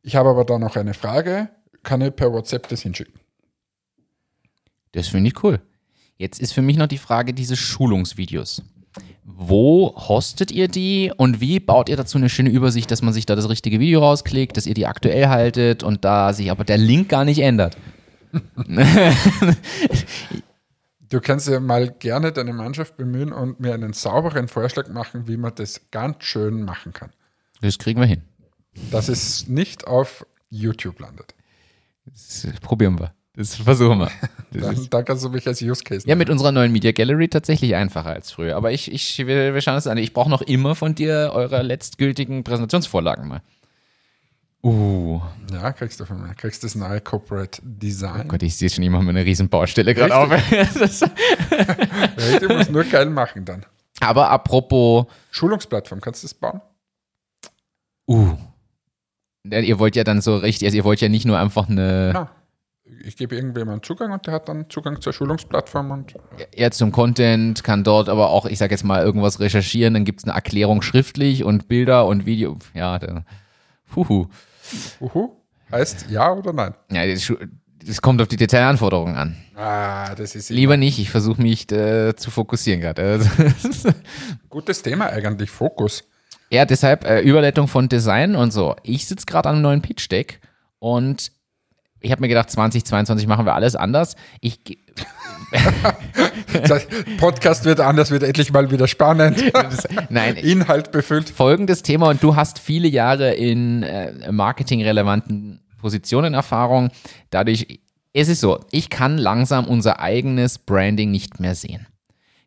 ich 0.03 0.15
habe 0.15 0.29
aber 0.29 0.45
da 0.45 0.57
noch 0.57 0.75
eine 0.75 0.93
Frage, 0.93 1.49
kann 1.83 2.01
ich 2.01 2.15
per 2.15 2.31
WhatsApp 2.31 2.67
das 2.67 2.81
hinschicken. 2.81 3.19
Das 4.91 5.07
finde 5.07 5.29
ich 5.29 5.43
cool. 5.43 5.61
Jetzt 6.17 6.39
ist 6.39 6.53
für 6.53 6.61
mich 6.61 6.77
noch 6.77 6.87
die 6.87 6.97
Frage 6.97 7.33
diese 7.33 7.55
Schulungsvideos. 7.55 8.61
Wo 9.23 9.93
hostet 9.95 10.51
ihr 10.51 10.67
die 10.67 11.11
und 11.15 11.41
wie 11.41 11.59
baut 11.59 11.89
ihr 11.89 11.95
dazu 11.95 12.17
eine 12.17 12.29
schöne 12.29 12.49
Übersicht, 12.49 12.89
dass 12.89 13.01
man 13.01 13.13
sich 13.13 13.25
da 13.25 13.35
das 13.35 13.49
richtige 13.49 13.79
Video 13.79 13.99
rausklickt, 13.99 14.57
dass 14.57 14.65
ihr 14.65 14.73
die 14.73 14.87
aktuell 14.87 15.27
haltet 15.27 15.83
und 15.83 16.03
da 16.03 16.33
sich 16.33 16.49
aber 16.49 16.63
der 16.63 16.77
Link 16.77 17.09
gar 17.09 17.23
nicht 17.23 17.39
ändert? 17.39 17.77
Du 21.09 21.19
kannst 21.19 21.47
ja 21.49 21.59
mal 21.59 21.91
gerne 21.91 22.31
deine 22.31 22.53
Mannschaft 22.53 22.97
bemühen 22.97 23.33
und 23.33 23.59
mir 23.59 23.73
einen 23.73 23.93
sauberen 23.93 24.47
Vorschlag 24.47 24.87
machen, 24.87 25.27
wie 25.27 25.37
man 25.37 25.53
das 25.53 25.91
ganz 25.91 26.23
schön 26.23 26.63
machen 26.63 26.93
kann. 26.93 27.11
Das 27.61 27.77
kriegen 27.77 27.99
wir 27.99 28.07
hin. 28.07 28.23
Dass 28.89 29.09
es 29.09 29.47
nicht 29.47 29.85
auf 29.85 30.25
YouTube 30.49 30.99
landet. 30.99 31.35
Das 32.05 32.47
probieren 32.61 32.97
wir. 32.97 33.13
Das 33.35 33.55
versuchen 33.55 33.99
wir. 33.99 34.11
Dann, 34.51 34.89
dann 34.89 35.05
kannst 35.05 35.23
du 35.23 35.29
mich 35.29 35.47
als 35.47 35.61
Use 35.61 35.81
Case 35.81 36.05
ja, 36.05 36.15
mit 36.15 36.29
unserer 36.29 36.51
neuen 36.51 36.73
Media 36.73 36.91
Gallery 36.91 37.29
tatsächlich 37.29 37.73
einfacher 37.73 38.09
als 38.09 38.31
früher. 38.31 38.57
Aber 38.57 38.73
ich, 38.73 38.91
ich 38.91 39.17
wir, 39.25 39.53
wir 39.53 39.61
schauen 39.61 39.77
es 39.77 39.87
an. 39.87 39.97
Ich 39.97 40.11
brauche 40.11 40.29
noch 40.29 40.41
immer 40.41 40.75
von 40.75 40.93
dir 40.93 41.31
eure 41.33 41.61
letztgültigen 41.61 42.43
Präsentationsvorlagen 42.43 43.29
mal. 43.29 43.41
Uh, 44.61 45.21
Ja, 45.53 45.71
kriegst 45.71 46.01
du 46.01 46.05
von 46.05 46.21
mir. 46.21 46.35
Kriegst 46.35 46.65
das 46.65 46.75
neue 46.75 46.99
Corporate 46.99 47.61
Design. 47.63 48.23
Oh 48.25 48.27
Gott, 48.27 48.43
ich 48.43 48.57
sehe 48.57 48.69
schon 48.69 48.83
immer 48.83 48.99
eine 48.99 49.23
riesen 49.23 49.47
Baustelle 49.47 49.95
gerade 49.95 50.13
auf. 50.13 50.29
Richtig, 50.51 52.39
du 52.41 52.49
musst 52.53 52.71
nur 52.71 52.83
geil 52.83 53.09
machen 53.09 53.45
dann. 53.45 53.65
Aber 54.01 54.29
apropos, 54.29 55.05
Schulungsplattform, 55.31 56.01
kannst 56.01 56.23
du 56.23 56.27
das 56.27 56.33
bauen? 56.33 56.59
uh, 58.07 58.35
ihr 59.49 59.79
wollt 59.79 59.95
ja 59.95 60.03
dann 60.03 60.19
so 60.21 60.35
richtig, 60.35 60.67
also 60.67 60.75
ihr 60.75 60.83
wollt 60.83 60.99
ja 60.99 61.07
nicht 61.07 61.25
nur 61.25 61.39
einfach 61.39 61.69
eine, 61.69 62.11
Ja. 62.13 62.29
Ich 63.05 63.15
gebe 63.15 63.35
irgendjemandem 63.35 63.83
Zugang 63.83 64.11
und 64.11 64.27
der 64.27 64.33
hat 64.33 64.49
dann 64.49 64.69
Zugang 64.69 64.99
zur 64.99 65.13
Schulungsplattform 65.13 65.91
und 65.91 66.15
er 66.51 66.71
zum 66.71 66.91
Content, 66.91 67.63
kann 67.63 67.83
dort 67.85 68.09
aber 68.09 68.29
auch, 68.29 68.45
ich 68.45 68.57
sag 68.57 68.71
jetzt 68.71 68.83
mal, 68.83 69.01
irgendwas 69.01 69.39
recherchieren, 69.39 69.93
dann 69.93 70.03
gibt 70.03 70.19
es 70.19 70.25
eine 70.25 70.33
Erklärung 70.33 70.81
schriftlich 70.81 71.43
und 71.45 71.69
Bilder 71.69 72.05
und 72.05 72.25
Video. 72.25 72.57
Ja, 72.73 72.99
da, 72.99 73.23
huhu. 73.95 74.27
uhu, 74.99 75.31
heißt 75.71 76.07
ja 76.09 76.33
oder 76.33 76.51
nein? 76.51 76.73
Ja, 76.91 77.05
das, 77.07 78.01
kommt 78.01 78.21
auf 78.21 78.27
die 78.27 78.35
Detailanforderungen 78.35 79.15
an. 79.15 79.37
Ah, 79.55 80.13
das 80.15 80.35
ist 80.35 80.49
Lieber 80.49 80.75
nicht, 80.75 80.99
ich 80.99 81.09
versuche 81.09 81.41
mich 81.41 81.71
äh, 81.71 82.13
zu 82.15 82.29
fokussieren 82.29 82.81
gerade. 82.81 83.21
Gutes 84.49 84.81
Thema 84.81 85.07
eigentlich, 85.07 85.49
Fokus. 85.49 86.03
ja, 86.49 86.65
deshalb 86.65 87.05
äh, 87.05 87.21
Überleitung 87.21 87.69
von 87.69 87.87
Design 87.87 88.35
und 88.35 88.51
so. 88.51 88.75
Ich 88.83 89.07
sitze 89.07 89.25
gerade 89.25 89.47
an 89.47 89.55
einem 89.55 89.61
neuen 89.63 89.81
Pitch-Deck 89.81 90.41
und 90.79 91.31
ich 92.01 92.11
habe 92.11 92.21
mir 92.21 92.27
gedacht, 92.27 92.49
2022 92.49 93.27
machen 93.27 93.45
wir 93.45 93.53
alles 93.55 93.75
anders. 93.75 94.15
Ich, 94.41 94.63
ge- 94.63 94.77
Das 96.53 96.71
heißt, 96.71 96.87
Podcast 97.17 97.65
wird 97.65 97.79
anders, 97.79 98.11
wird 98.11 98.23
endlich 98.23 98.51
mal 98.51 98.71
wieder 98.71 98.87
spannend. 98.87 99.43
nein, 100.09 100.35
Inhalt 100.35 100.91
befüllt. 100.91 101.29
folgendes 101.29 101.83
Thema 101.83 102.09
und 102.09 102.21
du 102.23 102.35
hast 102.35 102.59
viele 102.59 102.87
Jahre 102.87 103.33
in 103.33 103.83
äh, 103.83 104.31
marketingrelevanten 104.31 105.59
Positionen 105.79 106.33
Erfahrung. 106.33 106.89
Dadurch, 107.29 107.79
es 108.13 108.27
ist 108.29 108.41
so, 108.41 108.59
ich 108.71 108.89
kann 108.89 109.17
langsam 109.17 109.65
unser 109.67 109.99
eigenes 109.99 110.57
Branding 110.59 111.11
nicht 111.11 111.39
mehr 111.39 111.55
sehen. 111.55 111.87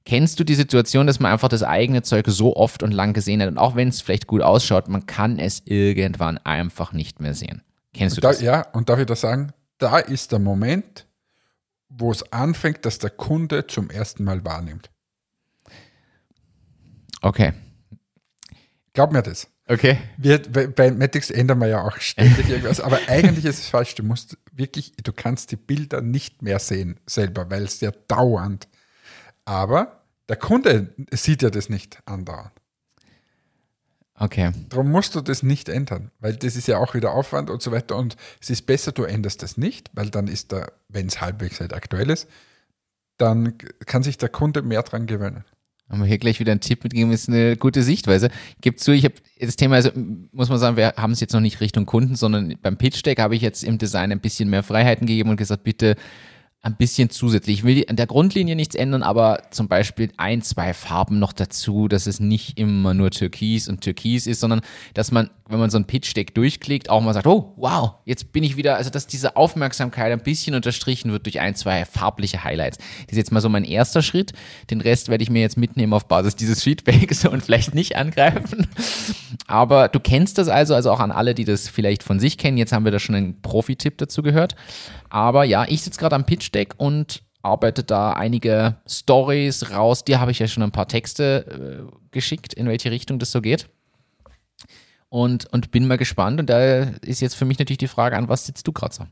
Kennst 0.07 0.39
du 0.39 0.45
die 0.45 0.55
Situation, 0.55 1.07
dass 1.07 1.19
man 1.19 1.33
einfach 1.33 1.49
das 1.49 1.63
eigene 1.63 2.03
Zeug 2.03 2.27
so 2.29 2.55
oft 2.57 2.83
und 2.83 2.93
lang 2.93 3.15
gesehen 3.15 3.41
hat 3.41 3.49
und 3.49 3.57
auch 3.57 3.75
wenn 3.75 3.89
es 3.89 4.03
vielleicht 4.03 4.27
gut 4.27 4.43
ausschaut, 4.43 4.89
man 4.89 5.07
kann 5.07 5.39
es 5.39 5.63
irgendwann 5.65 6.37
einfach 6.39 6.93
nicht 6.93 7.21
mehr 7.21 7.33
sehen? 7.35 7.63
Kennst 7.95 8.17
du 8.17 8.21
Da, 8.21 8.29
das? 8.29 8.41
ja, 8.43 8.63
und 8.73 8.89
darf 8.89 8.99
ich 8.99 9.07
da 9.07 9.17
sagen, 9.17 9.53
da 9.79 9.99
ist 9.99 10.33
der 10.33 10.39
Moment, 10.39 11.07
wo 11.89 12.11
es 12.11 12.33
anfängt, 12.33 12.85
dass 12.85 12.99
der 12.99 13.11
Kunde 13.11 13.67
zum 13.67 13.89
ersten 13.89 14.25
Mal 14.25 14.45
wahrnimmt. 14.45 14.91
Okay. 17.23 17.55
Glaub 18.93 19.13
mir 19.13 19.23
das. 19.23 19.49
Okay. 19.67 19.99
Wir, 20.19 20.43
bei, 20.43 20.91
Matix 20.91 21.31
ändern 21.31 21.59
wir 21.59 21.69
ja 21.69 21.83
auch 21.83 21.97
ständig 21.99 22.49
irgendwas, 22.51 22.81
aber 22.81 22.99
eigentlich 23.09 23.47
ist 23.47 23.61
es 23.61 23.69
falsch. 23.69 23.95
Du 23.95 24.03
musst 24.03 24.37
wirklich, 24.53 24.93
du 25.03 25.13
kannst 25.13 25.51
die 25.53 25.57
Bilder 25.57 26.03
nicht 26.03 26.43
mehr 26.43 26.59
sehen 26.59 27.01
selber, 27.07 27.51
weil 27.51 27.63
es 27.63 27.81
ja 27.81 27.93
dauernd. 28.09 28.69
Aber 29.47 30.05
der 30.29 30.37
Kunde 30.37 30.95
sieht 31.13 31.43
ja 31.43 31.51
das 31.51 31.69
nicht 31.69 31.99
andauernd. 32.07 32.53
Okay. 34.17 34.53
Darum 34.69 34.91
musst 34.91 35.15
du 35.15 35.21
das 35.21 35.43
nicht 35.43 35.69
ändern, 35.69 36.11
weil 36.21 36.37
das 36.37 36.55
ist 36.55 36.69
ja 36.69 36.79
auch 36.79 36.95
wieder 36.95 37.13
Aufwand 37.13 37.51
und 37.51 37.61
so 37.61 37.73
weiter. 37.73 37.97
Und 37.97 38.17
es 38.41 38.49
ist 38.49 38.63
besser, 38.63 38.93
du 38.93 39.03
änderst 39.03 39.43
das 39.43 39.57
nicht, 39.57 39.91
weil 39.93 40.11
dann 40.11 40.29
ist 40.29 40.53
da, 40.53 40.69
wenn 40.89 41.07
es 41.07 41.21
halbwegs 41.21 41.61
halt 41.61 41.73
aktuell 41.73 42.11
ist, 42.11 42.29
dann 43.17 43.59
kann 43.87 44.03
sich 44.03 44.17
der 44.17 44.29
Kunde 44.29 44.63
mehr 44.63 44.83
dran 44.83 45.07
gewöhnen. 45.07 45.45
Haben 45.89 46.01
wir 46.01 46.07
hier 46.07 46.19
gleich 46.19 46.41
wieder 46.41 46.53
einen 46.53 46.61
Tipp 46.61 46.83
mitgegeben, 46.83 47.13
ist 47.13 47.29
eine 47.29 47.57
gute 47.57 47.83
Sichtweise. 47.83 48.31
Gibt 48.61 48.81
zu, 48.81 48.93
ich 48.93 49.05
habe 49.05 49.15
das 49.39 49.57
Thema, 49.57 49.77
also 49.77 49.91
muss 50.33 50.49
man 50.49 50.59
sagen, 50.59 50.77
wir 50.77 50.95
haben 50.97 51.13
es 51.13 51.21
jetzt 51.21 51.35
noch 51.35 51.41
nicht 51.41 51.61
Richtung 51.61 51.85
Kunden, 51.85 52.17
sondern 52.17 52.55
beim 52.63 52.79
Pitch 52.79 53.05
Deck 53.05 53.21
habe 53.21 53.37
ich 53.37 53.43
jetzt 53.43 53.63
im 53.63 53.77
Design 53.79 54.11
ein 54.11 54.21
bisschen 54.21 54.49
mehr 54.49 54.63
Freiheiten 54.63 55.07
gegeben 55.07 55.31
und 55.31 55.37
gesagt, 55.37 55.63
bitte 55.63 55.97
ein 56.65 56.77
bisschen 56.77 57.11
zusätzlich. 57.11 57.59
Ich 57.59 57.65
will 57.65 57.85
an 57.89 57.97
der 57.97 58.07
Grundlinie 58.07 58.57
nichts 58.57 58.75
ändern, 58.75 59.03
aber 59.03 59.43
zum 59.51 59.69
Beispiel 59.69 60.11
ein, 60.17 60.41
zwei 60.41 60.73
Farben 60.73 61.19
noch 61.19 61.35
dazu, 61.35 61.89
dass 61.89 62.07
es 62.07 62.21
nicht 62.21 62.59
immer 62.59 62.95
nur 62.95 63.11
Türkis 63.11 63.69
und 63.69 63.83
Türkis 63.83 64.27
ist, 64.27 64.41
sondern 64.41 64.63
dass 64.95 65.13
man, 65.13 65.29
wenn 65.47 65.59
man 65.59 65.69
so 65.69 65.77
ein 65.77 65.85
Pitch-Deck 65.85 66.35
durchklickt, 66.35 66.89
auch 66.89 67.03
mal 67.03 67.13
sagt, 67.13 67.27
oh, 67.27 67.53
wow, 67.57 67.97
jetzt 68.07 68.33
bin 68.33 68.43
ich 68.43 68.57
wieder, 68.57 68.77
also 68.77 68.89
dass 68.89 69.07
diese 69.07 69.37
Aufmerksamkeit 69.37 70.11
ein 70.11 70.23
bisschen 70.23 70.55
unterstrichen 70.55 71.13
wird 71.13 71.27
durch 71.27 71.39
ein, 71.39 71.55
zwei 71.55 71.85
farbliche 71.85 72.45
Highlights. 72.45 72.79
Das 72.79 73.13
ist 73.13 73.19
jetzt 73.19 73.33
mal 73.33 73.43
so 73.43 73.51
mein 73.51 73.65
erster 73.65 74.01
Schritt. 74.01 74.33
Den 74.71 74.81
Rest 74.81 75.11
werde 75.11 75.23
ich 75.23 75.29
mir 75.29 75.43
jetzt 75.43 75.59
mitnehmen 75.59 75.93
auf 75.93 76.09
Basis 76.09 76.35
dieses 76.35 76.63
Feedbacks 76.63 77.27
und 77.27 77.43
vielleicht 77.43 77.75
nicht 77.75 77.97
angreifen. 77.97 78.69
Aber 79.47 79.89
du 79.89 80.01
kennst 80.01 80.39
das 80.39 80.49
also, 80.49 80.75
also 80.75 80.91
auch 80.91 81.01
an 81.01 81.13
alle, 81.13 81.35
die 81.35 81.45
das 81.45 81.69
vielleicht 81.69 82.03
von 82.03 82.19
sich 82.21 82.39
kennen. 82.39 82.57
Jetzt 82.57 82.73
haben 82.73 82.87
wir 82.87 82.93
da 82.93 82.99
schon 82.99 83.15
einen 83.17 83.43
Profi-Tipp 83.43 83.99
dazu 83.99 84.23
gehört. 84.23 84.57
Aber 85.15 85.45
ja, 85.45 85.65
ich 85.69 85.83
sitze 85.83 86.01
gerade 86.01 86.17
am 86.17 86.27
Pitch-Deck 86.27 86.75
und 86.77 87.23
arbeitet 87.41 87.89
da 87.93 88.15
einige 88.15 88.79
Stories 88.85 89.71
raus. 89.71 90.03
Dir 90.03 90.19
habe 90.19 90.33
ich 90.33 90.41
ja 90.41 90.49
schon 90.49 90.65
ein 90.65 90.73
paar 90.73 90.89
Texte 90.89 91.87
äh, 91.89 91.97
geschickt, 92.11 92.53
in 92.53 92.67
welche 92.67 92.91
Richtung 92.91 93.21
das 93.21 93.31
so 93.31 93.41
geht. 93.41 93.69
Und, 95.11 95.47
und 95.53 95.71
bin 95.71 95.87
mal 95.87 95.99
gespannt. 95.99 96.41
Und 96.41 96.51
da 96.51 96.83
ist 97.03 97.21
jetzt 97.21 97.37
für 97.37 97.45
mich 97.45 97.61
natürlich 97.61 97.79
die 97.79 97.87
Frage, 97.87 98.17
an 98.17 98.29
was 98.29 98.45
sitzt 98.45 98.67
du 98.67 98.73
gerade 98.73 98.93
so? 98.93 99.07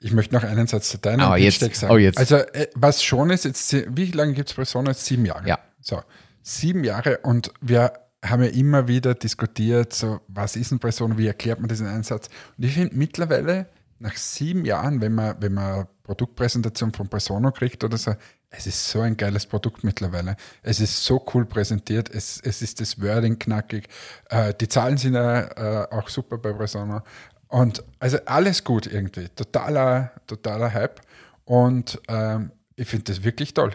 Ich 0.00 0.12
möchte 0.12 0.34
noch 0.34 0.44
einen 0.44 0.66
Satz 0.66 0.90
zu 0.90 0.98
deinem 0.98 1.26
oh, 1.26 1.36
jetzt. 1.36 1.60
sagen. 1.60 1.90
Oh, 1.90 1.96
jetzt. 1.96 2.18
Also, 2.18 2.36
äh, 2.36 2.68
was 2.74 3.02
schon 3.02 3.30
ist, 3.30 3.46
jetzt, 3.46 3.74
wie 3.96 4.10
lange 4.10 4.34
gibt 4.34 4.50
es 4.50 4.54
Persona? 4.54 4.92
Sieben 4.92 5.24
Jahre. 5.24 5.48
Ja. 5.48 5.58
So, 5.80 6.02
sieben 6.42 6.84
Jahre 6.84 7.20
und 7.22 7.54
wir 7.62 7.94
haben 8.22 8.42
ja 8.42 8.50
immer 8.50 8.86
wieder 8.86 9.14
diskutiert, 9.14 9.94
so, 9.94 10.20
was 10.28 10.56
ist 10.56 10.72
ein 10.72 10.78
Persona, 10.78 11.16
wie 11.16 11.26
erklärt 11.26 11.58
man 11.60 11.70
diesen 11.70 11.86
Einsatz? 11.86 12.28
Und 12.58 12.64
ich 12.64 12.74
finde 12.74 12.94
mittlerweile, 12.96 13.66
nach 13.98 14.16
sieben 14.16 14.64
Jahren, 14.64 15.00
wenn 15.00 15.14
man, 15.14 15.36
wenn 15.40 15.54
man 15.54 15.86
Produktpräsentation 16.02 16.92
von 16.92 17.08
Persona 17.08 17.50
kriegt 17.50 17.82
oder 17.84 17.96
so, 17.96 18.14
es 18.50 18.66
ist 18.66 18.88
so 18.88 19.00
ein 19.00 19.16
geiles 19.16 19.46
Produkt 19.46 19.82
mittlerweile. 19.82 20.36
Es 20.62 20.80
ist 20.80 21.04
so 21.04 21.24
cool 21.34 21.44
präsentiert, 21.44 22.08
es, 22.10 22.40
es 22.40 22.62
ist 22.62 22.80
das 22.80 23.00
Wording 23.00 23.38
knackig. 23.38 23.88
Äh, 24.30 24.54
die 24.54 24.68
Zahlen 24.68 24.96
sind 24.96 25.14
ja 25.14 25.40
äh, 25.82 25.88
auch 25.90 26.08
super 26.08 26.38
bei 26.38 26.52
Persona. 26.52 27.02
Und 27.48 27.82
also 27.98 28.18
alles 28.26 28.62
gut 28.62 28.86
irgendwie. 28.86 29.28
Totaler, 29.28 30.12
totaler 30.26 30.72
Hype. 30.72 31.00
Und 31.44 32.00
ähm, 32.08 32.52
ich 32.76 32.88
finde 32.88 33.12
das 33.12 33.24
wirklich 33.24 33.54
toll. 33.54 33.72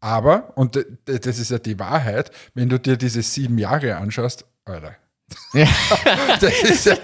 Aber, 0.00 0.56
und 0.56 0.84
das 1.04 1.38
ist 1.38 1.50
ja 1.50 1.58
die 1.58 1.78
Wahrheit, 1.78 2.32
wenn 2.54 2.68
du 2.68 2.78
dir 2.78 2.96
diese 2.96 3.22
sieben 3.22 3.58
Jahre 3.58 3.96
anschaust, 3.96 4.44
Alter. 4.64 4.96
Ja. 5.52 5.66
das 6.40 6.62
ist 6.62 6.86
ja. 6.86 6.96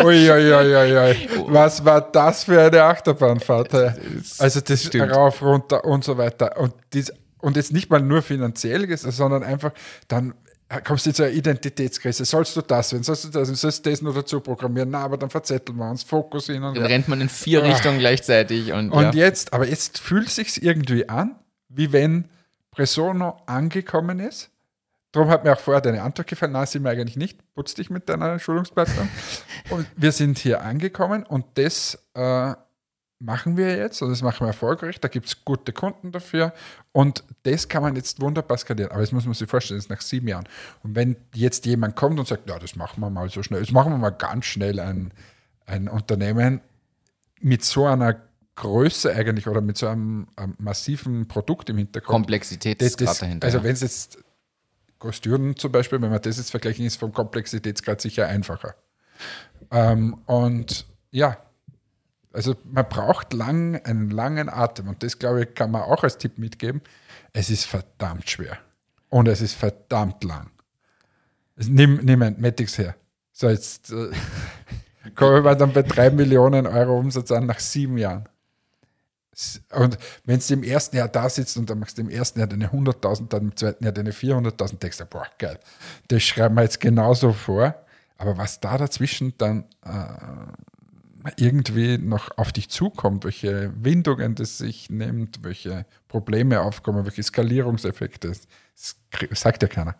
Ui, 0.04 0.30
ui, 0.30 0.52
ui, 0.52 0.76
ui, 0.76 1.28
Was 1.48 1.84
war 1.84 2.00
das 2.00 2.44
für 2.44 2.60
eine 2.60 2.82
Achterbahnfahrt? 2.82 3.74
Also 4.38 4.60
das 4.60 4.84
Stimmt. 4.84 5.12
rauf, 5.14 5.42
runter 5.42 5.84
und 5.84 6.04
so 6.04 6.16
weiter. 6.16 6.56
Und, 6.58 6.74
dies, 6.92 7.12
und 7.38 7.56
jetzt 7.56 7.72
nicht 7.72 7.90
mal 7.90 8.00
nur 8.00 8.22
finanziell, 8.22 8.96
sondern 8.96 9.42
einfach 9.42 9.72
dann 10.08 10.34
kommst 10.84 11.06
du 11.06 11.12
zu 11.12 11.24
einer 11.24 11.32
Identitätskrise. 11.32 12.24
Sollst 12.24 12.56
du 12.56 12.62
das 12.62 12.92
werden? 12.92 13.02
Sollst 13.02 13.24
du 13.24 13.28
das? 13.28 13.48
Sollst 13.48 13.84
du 13.84 13.90
das 13.90 14.02
nur 14.02 14.14
dazu 14.14 14.40
programmieren? 14.40 14.90
Na, 14.90 15.00
aber 15.00 15.16
dann 15.16 15.30
verzetteln 15.30 15.76
wir 15.76 15.90
uns, 15.90 16.04
Fokus 16.04 16.46
hin 16.46 16.62
und 16.62 16.76
Dann 16.76 16.86
rennt 16.86 17.08
man 17.08 17.20
in 17.20 17.28
vier 17.28 17.62
ah. 17.62 17.66
Richtungen 17.66 17.98
gleichzeitig. 17.98 18.72
Und, 18.72 18.90
und 18.90 19.02
ja. 19.02 19.12
jetzt, 19.12 19.52
aber 19.52 19.66
jetzt 19.66 19.98
fühlt 19.98 20.28
es 20.28 20.36
sich 20.36 20.62
irgendwie 20.62 21.08
an, 21.08 21.34
wie 21.68 21.92
wenn 21.92 22.26
Presono 22.70 23.36
angekommen 23.46 24.20
ist. 24.20 24.50
Darum 25.12 25.28
hat 25.28 25.44
mir 25.44 25.52
auch 25.52 25.60
vorher 25.60 25.80
deine 25.80 26.02
Antwort 26.02 26.28
gefallen. 26.28 26.52
Nein, 26.52 26.66
sind 26.66 26.84
wir 26.84 26.90
eigentlich 26.90 27.16
nicht. 27.16 27.38
Putz 27.54 27.74
dich 27.74 27.90
mit 27.90 28.08
deiner 28.08 28.38
Schulungsplattform. 28.38 29.08
und 29.70 29.86
wir 29.96 30.12
sind 30.12 30.38
hier 30.38 30.62
angekommen 30.62 31.24
und 31.24 31.46
das 31.54 31.98
äh, 32.14 32.54
machen 33.18 33.56
wir 33.56 33.76
jetzt 33.76 34.00
und 34.02 34.10
das 34.10 34.22
machen 34.22 34.40
wir 34.40 34.48
erfolgreich. 34.48 35.00
Da 35.00 35.08
gibt 35.08 35.26
es 35.26 35.44
gute 35.44 35.72
Kunden 35.72 36.12
dafür 36.12 36.52
und 36.92 37.24
das 37.42 37.68
kann 37.68 37.82
man 37.82 37.96
jetzt 37.96 38.20
wunderbar 38.20 38.56
skalieren. 38.56 38.92
Aber 38.92 39.00
jetzt 39.00 39.12
muss 39.12 39.24
man 39.24 39.34
sich 39.34 39.48
vorstellen, 39.48 39.78
das 39.78 39.86
ist 39.86 39.90
nach 39.90 40.00
sieben 40.00 40.28
Jahren. 40.28 40.48
Und 40.82 40.94
wenn 40.94 41.16
jetzt 41.34 41.66
jemand 41.66 41.96
kommt 41.96 42.18
und 42.18 42.26
sagt, 42.26 42.48
ja, 42.48 42.58
das 42.58 42.76
machen 42.76 43.00
wir 43.00 43.10
mal 43.10 43.28
so 43.28 43.42
schnell, 43.42 43.60
das 43.60 43.72
machen 43.72 43.92
wir 43.92 43.98
mal 43.98 44.10
ganz 44.10 44.46
schnell 44.46 44.80
ein, 44.80 45.12
ein 45.66 45.88
Unternehmen 45.88 46.60
mit 47.40 47.64
so 47.64 47.84
einer 47.86 48.16
Größe 48.56 49.14
eigentlich 49.14 49.48
oder 49.48 49.60
mit 49.60 49.76
so 49.76 49.88
einem, 49.88 50.28
einem 50.36 50.54
massiven 50.58 51.28
Produkt 51.28 51.68
im 51.68 51.78
Hintergrund. 51.78 52.14
Komplexitätsgrad 52.14 53.22
dahinter. 53.22 53.46
Also 53.46 53.62
wenn 53.62 53.72
es 53.72 53.80
jetzt 53.80 54.18
Kostüren 55.00 55.56
zum 55.56 55.72
Beispiel, 55.72 56.00
wenn 56.00 56.10
man 56.10 56.22
das 56.22 56.36
jetzt 56.36 56.52
vergleichen, 56.52 56.86
ist 56.86 56.96
vom 56.96 57.12
Komplexitätsgrad 57.12 58.00
sicher 58.00 58.28
einfacher. 58.28 58.76
Ähm, 59.72 60.22
und 60.26 60.86
ja, 61.10 61.38
also 62.32 62.54
man 62.64 62.88
braucht 62.88 63.32
lang, 63.32 63.76
einen 63.84 64.10
langen 64.10 64.48
Atem 64.48 64.88
und 64.88 65.02
das, 65.02 65.18
glaube 65.18 65.42
ich, 65.42 65.54
kann 65.54 65.72
man 65.72 65.82
auch 65.82 66.04
als 66.04 66.18
Tipp 66.18 66.38
mitgeben. 66.38 66.80
Es 67.32 67.50
ist 67.50 67.64
verdammt 67.64 68.30
schwer 68.30 68.58
und 69.08 69.26
es 69.26 69.40
ist 69.40 69.54
verdammt 69.54 70.22
lang. 70.22 70.50
Nimm, 71.56 71.96
nimm 72.02 72.22
ein 72.22 72.40
Matix 72.40 72.78
her. 72.78 72.94
So, 73.32 73.48
jetzt 73.48 73.90
äh, 73.90 74.10
kommen 75.14 75.44
wir 75.44 75.54
dann 75.56 75.72
bei 75.72 75.82
drei 75.82 76.10
Millionen 76.10 76.66
Euro 76.66 76.98
Umsatz 76.98 77.32
an 77.32 77.46
nach 77.46 77.58
sieben 77.58 77.98
Jahren. 77.98 78.28
Und 79.72 79.98
wenn 80.24 80.40
du 80.40 80.54
im 80.54 80.62
ersten 80.62 80.96
Jahr 80.96 81.08
da 81.08 81.28
sitzt 81.28 81.56
und 81.56 81.70
dann 81.70 81.78
machst 81.78 81.98
du 81.98 82.02
im 82.02 82.10
ersten 82.10 82.40
Jahr 82.40 82.48
deine 82.48 82.68
100.000, 82.68 83.28
dann 83.28 83.42
im 83.42 83.56
zweiten 83.56 83.84
Jahr 83.84 83.92
deine 83.92 84.12
400.000, 84.12 84.78
denkst 84.78 84.98
du, 84.98 85.06
boah, 85.06 85.26
geil, 85.38 85.58
das 86.08 86.22
schreiben 86.22 86.56
wir 86.56 86.62
jetzt 86.62 86.80
genauso 86.80 87.32
vor. 87.32 87.74
Aber 88.18 88.36
was 88.36 88.60
da 88.60 88.76
dazwischen 88.76 89.32
dann 89.38 89.64
äh, 89.82 91.32
irgendwie 91.36 91.98
noch 91.98 92.36
auf 92.36 92.52
dich 92.52 92.68
zukommt, 92.68 93.24
welche 93.24 93.72
Windungen 93.82 94.34
das 94.34 94.58
sich 94.58 94.90
nimmt, 94.90 95.42
welche 95.42 95.86
Probleme 96.08 96.60
aufkommen, 96.60 97.04
welche 97.04 97.22
Skalierungseffekte, 97.22 98.28
das 98.28 98.48
sagt 99.32 99.62
ja 99.62 99.68
keiner. 99.68 99.96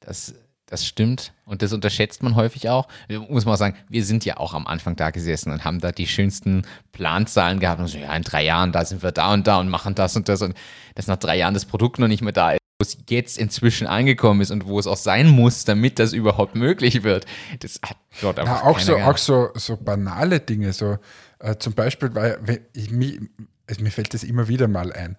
Das, 0.00 0.34
das 0.74 0.84
stimmt 0.84 1.32
und 1.46 1.62
das 1.62 1.72
unterschätzt 1.72 2.24
man 2.24 2.34
häufig 2.34 2.68
auch. 2.68 2.88
Muss 3.28 3.44
man 3.44 3.54
auch 3.54 3.58
sagen, 3.58 3.76
wir 3.88 4.04
sind 4.04 4.24
ja 4.24 4.38
auch 4.38 4.54
am 4.54 4.66
Anfang 4.66 4.96
da 4.96 5.10
gesessen 5.10 5.52
und 5.52 5.64
haben 5.64 5.78
da 5.78 5.92
die 5.92 6.08
schönsten 6.08 6.66
Planzahlen 6.90 7.60
gehabt 7.60 7.80
und 7.80 7.86
so, 7.86 7.96
ja, 7.98 8.14
in 8.14 8.24
drei 8.24 8.44
Jahren, 8.44 8.72
da 8.72 8.84
sind 8.84 9.04
wir 9.04 9.12
da 9.12 9.32
und 9.32 9.46
da 9.46 9.60
und 9.60 9.68
machen 9.68 9.94
das 9.94 10.16
und 10.16 10.28
das 10.28 10.42
und 10.42 10.54
dass 10.96 11.06
nach 11.06 11.16
drei 11.16 11.38
Jahren 11.38 11.54
das 11.54 11.64
Produkt 11.64 12.00
noch 12.00 12.08
nicht 12.08 12.22
mehr 12.22 12.32
da 12.32 12.52
ist 12.52 12.58
wo 12.80 12.82
es 12.82 12.98
jetzt 13.08 13.38
inzwischen 13.38 13.86
angekommen 13.86 14.40
ist 14.40 14.50
und 14.50 14.66
wo 14.66 14.80
es 14.80 14.88
auch 14.88 14.96
sein 14.96 15.28
muss, 15.28 15.64
damit 15.64 16.00
das 16.00 16.12
überhaupt 16.12 16.56
möglich 16.56 17.04
wird. 17.04 17.24
Das 17.60 17.78
hat 17.84 17.96
dort 18.20 18.40
einfach 18.40 18.64
ja, 18.64 18.68
auch 18.68 18.80
so 18.80 18.96
auch 18.96 19.16
so, 19.16 19.50
so 19.54 19.76
banale 19.76 20.40
Dinge, 20.40 20.72
so 20.72 20.98
äh, 21.38 21.54
zum 21.56 21.74
Beispiel, 21.74 22.12
weil 22.16 22.62
ich, 22.72 22.90
mir, 22.90 23.20
also 23.68 23.80
mir 23.80 23.92
fällt 23.92 24.12
das 24.12 24.24
immer 24.24 24.48
wieder 24.48 24.66
mal 24.66 24.92
ein. 24.92 25.16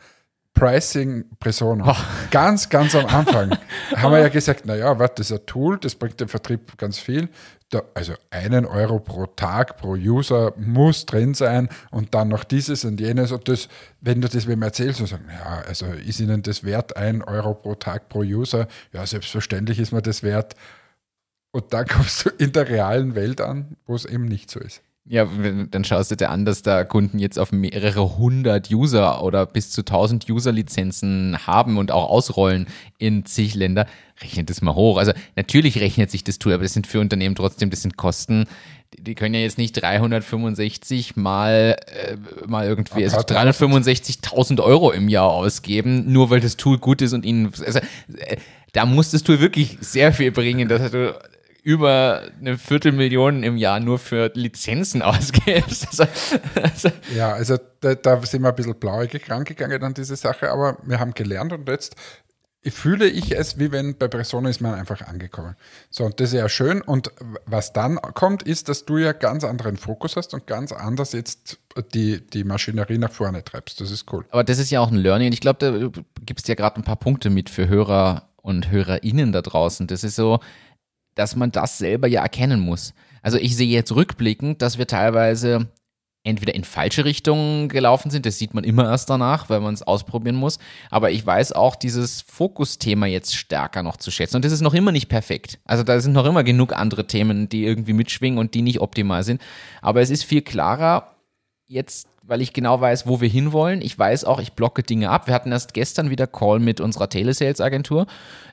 Pricing 0.55 1.25
Persona. 1.39 1.91
Oh. 1.91 2.29
Ganz, 2.31 2.69
ganz 2.69 2.95
am 2.95 3.05
Anfang 3.05 3.51
haben 3.95 4.11
wir 4.11 4.19
ja 4.19 4.29
gesagt, 4.29 4.65
naja, 4.65 4.97
warte, 4.97 5.15
das 5.17 5.29
ist 5.29 5.39
ein 5.39 5.45
Tool, 5.45 5.77
das 5.77 5.95
bringt 5.95 6.19
dem 6.19 6.29
Vertrieb 6.29 6.77
ganz 6.77 6.97
viel. 6.97 7.29
Da, 7.69 7.83
also 7.93 8.13
einen 8.31 8.65
Euro 8.65 8.99
pro 8.99 9.25
Tag, 9.25 9.77
pro 9.77 9.91
User 9.91 10.53
muss 10.55 11.05
drin 11.05 11.33
sein 11.33 11.67
und 11.91 12.15
dann 12.15 12.29
noch 12.29 12.45
dieses 12.45 12.85
und 12.85 12.99
jenes. 12.99 13.31
Und 13.31 13.49
das, 13.49 13.67
wenn 14.01 14.21
du 14.21 14.29
das 14.29 14.47
wem 14.47 14.61
erzählst 14.61 15.01
und 15.01 15.07
sagst, 15.07 15.25
ja, 15.29 15.63
also 15.67 15.87
ist 15.87 16.19
Ihnen 16.21 16.41
das 16.41 16.63
wert, 16.63 16.95
ein 16.95 17.21
Euro 17.21 17.53
pro 17.53 17.75
Tag 17.75 18.07
pro 18.07 18.19
User? 18.19 18.67
Ja, 18.93 19.05
selbstverständlich 19.05 19.77
ist 19.79 19.91
mir 19.91 20.01
das 20.01 20.23
wert. 20.23 20.55
Und 21.51 21.73
dann 21.73 21.85
kommst 21.89 22.25
du 22.25 22.29
in 22.29 22.53
der 22.53 22.69
realen 22.69 23.13
Welt 23.15 23.41
an, 23.41 23.75
wo 23.85 23.95
es 23.95 24.05
eben 24.05 24.25
nicht 24.25 24.49
so 24.49 24.59
ist. 24.61 24.81
Ja, 25.07 25.27
dann 25.69 25.83
schaust 25.83 26.09
du 26.09 26.15
dir 26.15 26.31
an, 26.31 26.45
dass 26.45 26.63
da 26.63 26.83
Kunden 26.83 27.19
jetzt 27.19 27.37
auf 27.37 27.51
mehrere 27.51 28.17
hundert 28.17 28.71
User 28.71 29.23
oder 29.23 29.45
bis 29.45 29.69
zu 29.69 29.85
tausend 29.85 30.27
User-Lizenzen 30.27 31.45
haben 31.45 31.77
und 31.77 31.91
auch 31.91 32.09
ausrollen 32.09 32.65
in 32.97 33.23
zig 33.23 33.53
Länder. 33.53 33.85
Rechnet 34.19 34.49
das 34.49 34.63
mal 34.63 34.73
hoch. 34.73 34.97
Also 34.97 35.11
natürlich 35.35 35.79
rechnet 35.79 36.09
sich 36.09 36.23
das 36.23 36.39
Tool, 36.39 36.53
aber 36.53 36.63
das 36.63 36.73
sind 36.73 36.87
für 36.87 36.99
Unternehmen 36.99 37.35
trotzdem, 37.35 37.69
das 37.69 37.83
sind 37.83 37.97
Kosten. 37.97 38.45
Die 38.97 39.13
können 39.13 39.35
ja 39.35 39.41
jetzt 39.41 39.59
nicht 39.59 39.73
365 39.73 41.15
mal, 41.15 41.75
äh, 41.85 42.17
mal 42.47 42.65
irgendwie, 42.65 43.03
also 43.03 43.17
365.000 43.17 44.59
Euro 44.59 44.91
im 44.91 45.07
Jahr 45.07 45.29
ausgeben, 45.29 46.11
nur 46.11 46.31
weil 46.31 46.39
das 46.39 46.57
Tool 46.57 46.79
gut 46.79 47.03
ist 47.03 47.13
und 47.13 47.25
ihnen, 47.25 47.51
also, 47.63 47.77
äh, 47.77 48.37
da 48.73 48.87
muss 48.87 49.11
das 49.11 49.21
Tool 49.21 49.39
wirklich 49.39 49.77
sehr 49.81 50.13
viel 50.13 50.31
bringen, 50.31 50.67
dass 50.67 50.89
du 50.89 51.13
über 51.65 52.21
eine 52.39 52.59
Viertelmillion 52.59 53.41
im 53.41 53.57
Jahr 53.57 53.79
nur 53.79 53.97
für 53.97 54.31
Lizenzen 54.35 55.01
ausgibst. 55.01 55.87
Also, 55.87 56.05
also 56.61 56.89
ja, 57.15 57.33
also 57.33 57.57
da, 57.81 57.95
da, 57.95 58.21
sind 58.21 58.43
wir 58.43 58.49
ein 58.49 58.55
bisschen 58.55 58.75
blauäugig 58.75 59.29
rangegangen 59.31 59.83
an 59.83 59.95
diese 59.95 60.15
Sache, 60.15 60.51
aber 60.51 60.77
wir 60.83 60.99
haben 60.99 61.15
gelernt 61.15 61.53
und 61.53 61.67
jetzt 61.67 61.95
fühle 62.67 63.07
ich 63.07 63.31
es, 63.31 63.57
wie 63.57 63.71
wenn 63.71 63.97
bei 63.97 64.07
Persona 64.07 64.49
ist 64.49 64.61
man 64.61 64.75
einfach 64.75 65.01
angekommen. 65.01 65.55
So, 65.89 66.05
und 66.05 66.19
das 66.19 66.33
ist 66.33 66.39
ja 66.39 66.49
schön. 66.49 66.81
Und 66.81 67.11
was 67.47 67.73
dann 67.73 67.95
kommt, 67.95 68.43
ist, 68.43 68.69
dass 68.69 68.85
du 68.85 68.97
ja 68.97 69.13
ganz 69.13 69.43
anderen 69.43 69.77
Fokus 69.77 70.15
hast 70.15 70.35
und 70.35 70.45
ganz 70.45 70.71
anders 70.71 71.13
jetzt 71.13 71.57
die, 71.95 72.25
die 72.27 72.43
Maschinerie 72.43 72.99
nach 72.99 73.11
vorne 73.11 73.43
treibst. 73.43 73.81
Das 73.81 73.89
ist 73.89 74.11
cool. 74.13 74.25
Aber 74.29 74.43
das 74.43 74.59
ist 74.59 74.69
ja 74.69 74.81
auch 74.81 74.91
ein 74.91 74.97
Learning. 74.97 75.33
Ich 75.33 75.41
glaube, 75.41 75.59
da 75.59 76.01
gibst 76.25 76.47
du 76.47 76.51
ja 76.51 76.55
gerade 76.55 76.77
ein 76.77 76.83
paar 76.83 76.95
Punkte 76.95 77.31
mit 77.31 77.49
für 77.49 77.67
Hörer 77.67 78.29
und 78.41 78.69
HörerInnen 78.69 79.31
da 79.31 79.41
draußen. 79.41 79.87
Das 79.87 80.03
ist 80.03 80.15
so, 80.15 80.39
dass 81.15 81.35
man 81.35 81.51
das 81.51 81.77
selber 81.77 82.07
ja 82.07 82.21
erkennen 82.21 82.59
muss. 82.59 82.93
Also 83.21 83.37
ich 83.37 83.55
sehe 83.55 83.67
jetzt 83.67 83.95
rückblickend, 83.95 84.61
dass 84.61 84.77
wir 84.77 84.87
teilweise 84.87 85.67
entweder 86.25 86.55
in 86.55 86.63
falsche 86.63 87.05
Richtungen 87.05 87.69
gelaufen 87.69 88.09
sind, 88.09 88.25
das 88.25 88.37
sieht 88.37 88.53
man 88.53 88.63
immer 88.63 88.85
erst 88.85 89.09
danach, 89.09 89.49
weil 89.49 89.61
man 89.61 89.73
es 89.73 89.83
ausprobieren 89.83 90.35
muss, 90.35 90.57
aber 90.89 91.11
ich 91.11 91.25
weiß 91.25 91.53
auch 91.53 91.75
dieses 91.75 92.21
Fokusthema 92.21 93.05
jetzt 93.05 93.35
stärker 93.35 93.83
noch 93.83 93.97
zu 93.97 94.09
schätzen 94.11 94.35
und 94.35 94.45
das 94.45 94.51
ist 94.51 94.61
noch 94.61 94.73
immer 94.73 94.91
nicht 94.91 95.07
perfekt. 95.07 95.59
Also 95.65 95.83
da 95.83 95.99
sind 95.99 96.13
noch 96.13 96.25
immer 96.25 96.43
genug 96.43 96.73
andere 96.73 97.05
Themen, 97.05 97.47
die 97.47 97.63
irgendwie 97.63 97.93
mitschwingen 97.93 98.39
und 98.39 98.55
die 98.55 98.63
nicht 98.63 98.81
optimal 98.81 99.23
sind, 99.23 99.39
aber 99.81 100.01
es 100.01 100.09
ist 100.09 100.23
viel 100.23 100.41
klarer, 100.41 101.15
jetzt 101.67 102.07
weil 102.27 102.41
ich 102.41 102.53
genau 102.53 102.81
weiß, 102.81 103.07
wo 103.07 103.21
wir 103.21 103.29
hinwollen. 103.29 103.81
Ich 103.81 103.97
weiß 103.97 104.25
auch, 104.25 104.39
ich 104.39 104.53
blocke 104.53 104.81
Dinge 104.81 105.09
ab. 105.09 105.27
Wir 105.27 105.33
hatten 105.33 105.51
erst 105.51 105.73
gestern 105.73 106.09
wieder 106.09 106.25
Call 106.25 106.59
mit 106.59 106.81
unserer 106.81 107.07
Telesales-Agentur, 107.07 108.07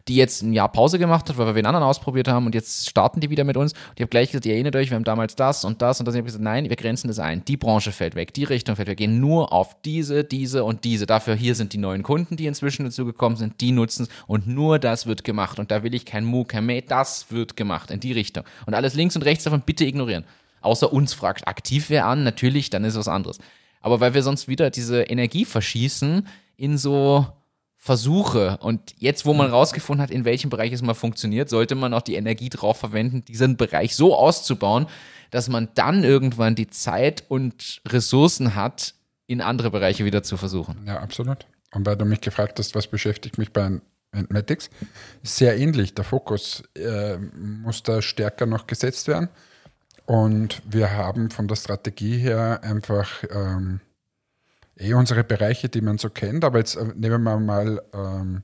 die 0.08 0.16
jetzt 0.16 0.42
ein 0.42 0.52
Jahr 0.52 0.70
Pause 0.70 0.98
gemacht 0.98 1.28
hat, 1.28 1.38
weil 1.38 1.46
wir 1.46 1.54
den 1.54 1.66
anderen 1.66 1.87
ausprobiert 1.87 2.28
haben 2.28 2.46
und 2.46 2.54
jetzt 2.54 2.88
starten 2.88 3.20
die 3.20 3.30
wieder 3.30 3.44
mit 3.44 3.56
uns. 3.56 3.72
Und 3.72 3.92
ich 3.96 4.02
habe 4.02 4.11
gleich 4.11 4.30
gesagt, 4.30 4.44
ihr 4.46 4.54
erinnert 4.54 4.76
euch, 4.76 4.90
wir 4.90 4.96
haben 4.96 5.04
damals 5.04 5.37
das 5.37 5.64
und 5.64 5.80
das 5.80 6.00
und 6.00 6.06
das. 6.06 6.14
Ich 6.14 6.18
habe 6.18 6.26
gesagt, 6.26 6.44
nein, 6.44 6.68
wir 6.68 6.76
grenzen 6.76 7.08
das 7.08 7.18
ein. 7.18 7.44
Die 7.46 7.56
Branche 7.56 7.92
fällt 7.92 8.14
weg, 8.14 8.35
die 8.35 8.44
Richtung 8.44 8.76
fällt 8.76 8.88
weg. 8.88 8.98
Wir 8.98 9.06
gehen 9.06 9.20
nur 9.20 9.52
auf 9.52 9.80
diese, 9.82 10.22
diese 10.22 10.64
und 10.64 10.85
diese. 10.85 11.06
Dafür 11.06 11.35
hier 11.35 11.54
sind 11.54 11.72
die 11.72 11.78
neuen 11.78 12.02
Kunden, 12.02 12.37
die 12.37 12.46
inzwischen 12.46 12.85
dazugekommen 12.85 13.37
sind, 13.37 13.61
die 13.62 13.72
nutzen 13.72 14.02
es 14.02 14.08
und 14.26 14.46
nur 14.46 14.78
das 14.78 15.06
wird 15.06 15.24
gemacht. 15.24 15.58
Und 15.58 15.70
da 15.70 15.82
will 15.82 15.94
ich 15.94 16.04
kein 16.04 16.24
Mu, 16.24 16.44
kein 16.44 16.66
May, 16.66 16.82
das 16.82 17.30
wird 17.30 17.56
gemacht 17.56 17.90
in 17.90 18.00
die 18.00 18.12
Richtung. 18.12 18.44
Und 18.66 18.74
alles 18.74 18.94
links 18.94 19.16
und 19.16 19.22
rechts 19.22 19.44
davon 19.44 19.62
bitte 19.62 19.87
ignorieren. 19.87 20.24
Außer 20.61 20.92
uns 20.92 21.14
fragt 21.14 21.48
aktiv 21.48 21.88
wer 21.88 22.06
an, 22.06 22.22
natürlich, 22.22 22.70
dann 22.70 22.85
ist 22.85 22.96
was 22.96 23.08
anderes. 23.08 23.38
Aber 23.83 24.01
weil 24.01 24.14
wir 24.14 24.23
sonst 24.23 24.49
wieder 24.49 24.71
diese 24.71 25.03
Energie 25.03 25.45
verschießen 25.45 26.27
in 26.57 26.79
so 26.79 27.27
Versuche. 27.77 28.59
Und 28.59 28.95
jetzt, 28.99 29.27
wo 29.27 29.35
man 29.35 29.51
rausgefunden 29.51 30.01
hat, 30.01 30.12
in 30.12 30.25
welchem 30.25 30.51
Bereich 30.51 30.73
es 30.73 30.83
mal 30.83 30.95
funktioniert, 30.95 31.49
sollte 31.49 31.75
man 31.75 31.92
auch 31.95 32.03
die 32.03 32.14
Energie 32.14 32.49
drauf 32.49 32.79
verwenden, 32.79 33.25
diesen 33.25 33.57
Bereich 33.57 33.97
so 33.97 34.16
auszubauen, 34.16 34.87
dass 35.33 35.49
man 35.49 35.68
dann 35.75 36.05
irgendwann 36.05 36.55
die 36.55 36.68
Zeit 36.68 37.25
und 37.27 37.83
Ressourcen 37.88 38.55
hat, 38.55 38.95
in 39.27 39.40
andere 39.40 39.73
Bereiche 39.73 40.05
wieder 40.05 40.23
zu 40.23 40.37
versuchen. 40.37 40.85
Ja, 40.87 41.01
absolut. 41.01 41.47
Und 41.75 41.85
weil 41.85 41.97
du 41.97 42.05
mich 42.05 42.21
gefragt 42.21 42.61
hast, 42.61 42.77
was 42.77 42.87
beschäftigt 42.87 43.37
mich 43.37 43.53
bei 43.53 43.81
Entmatics, 44.12 44.71
sehr 45.25 45.59
ähnlich. 45.59 45.95
Der 45.95 46.05
Fokus 46.05 46.62
äh, 46.77 47.16
muss 47.16 47.83
da 47.83 48.01
stärker 48.01 48.47
noch 48.47 48.68
gesetzt 48.68 49.09
werden. 49.09 49.29
Und 50.07 50.62
wir 50.65 50.97
haben 50.97 51.31
von 51.31 51.49
der 51.49 51.57
Strategie 51.57 52.19
her 52.19 52.61
einfach 52.62 53.25
ähm, 53.31 53.81
eh 54.77 54.95
unsere 54.95 55.25
Bereiche, 55.25 55.69
die 55.69 55.81
man 55.81 55.99
so 55.99 56.11
kennt. 56.11 56.45
Aber 56.45 56.59
jetzt 56.59 56.77
äh, 56.77 56.85
nehmen 56.97 57.23
wir 57.23 57.38
mal 57.38 57.83
ähm, 57.95 58.43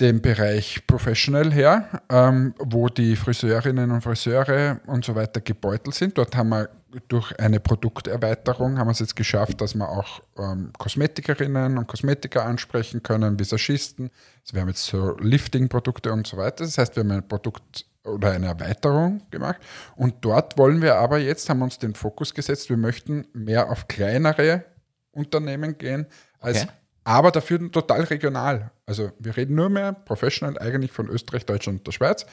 den 0.00 0.22
Bereich 0.22 0.86
Professional 0.86 1.52
her, 1.52 2.02
ähm, 2.08 2.54
wo 2.58 2.88
die 2.88 3.16
Friseurinnen 3.16 3.90
und 3.90 4.02
Friseure 4.02 4.80
und 4.86 5.04
so 5.04 5.14
weiter 5.14 5.40
gebeutelt 5.40 5.94
sind. 5.94 6.16
Dort 6.16 6.34
haben 6.34 6.48
wir 6.48 6.70
durch 7.08 7.38
eine 7.38 7.60
Produkterweiterung 7.60 8.78
haben 8.78 8.88
wir 8.88 8.92
es 8.92 8.98
jetzt 8.98 9.14
geschafft, 9.14 9.60
dass 9.60 9.74
wir 9.74 9.88
auch 9.88 10.20
ähm, 10.38 10.72
Kosmetikerinnen 10.76 11.78
und 11.78 11.86
Kosmetiker 11.86 12.44
ansprechen 12.44 13.02
können, 13.02 13.38
Visagisten. 13.38 14.10
Also 14.42 14.54
wir 14.54 14.62
haben 14.62 14.68
jetzt 14.68 14.86
so 14.86 15.16
Lifting-Produkte 15.18 16.12
und 16.12 16.26
so 16.26 16.36
weiter. 16.36 16.64
Das 16.64 16.78
heißt, 16.78 16.96
wir 16.96 17.04
haben 17.04 17.12
ein 17.12 17.28
Produkt 17.28 17.86
oder 18.10 18.32
eine 18.32 18.46
Erweiterung 18.46 19.22
gemacht. 19.30 19.60
Und 19.96 20.16
dort 20.20 20.58
wollen 20.58 20.82
wir 20.82 20.96
aber 20.96 21.18
jetzt, 21.18 21.48
haben 21.48 21.58
wir 21.58 21.64
uns 21.64 21.78
den 21.78 21.94
Fokus 21.94 22.34
gesetzt, 22.34 22.70
wir 22.70 22.76
möchten 22.76 23.26
mehr 23.32 23.70
auf 23.70 23.88
kleinere 23.88 24.64
Unternehmen 25.12 25.78
gehen, 25.78 26.06
als, 26.38 26.62
okay. 26.62 26.72
aber 27.04 27.30
dafür 27.30 27.70
total 27.72 28.02
regional. 28.04 28.70
Also 28.86 29.10
wir 29.18 29.36
reden 29.36 29.54
nur 29.54 29.68
mehr 29.68 29.92
professional 29.92 30.58
eigentlich 30.58 30.92
von 30.92 31.08
Österreich, 31.08 31.46
Deutschland 31.46 31.80
und 31.80 31.86
der 31.86 31.92
Schweiz 31.92 32.26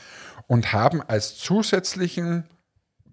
und 0.48 0.74
haben 0.74 1.02
als 1.02 1.38
zusätzlichen 1.38 2.46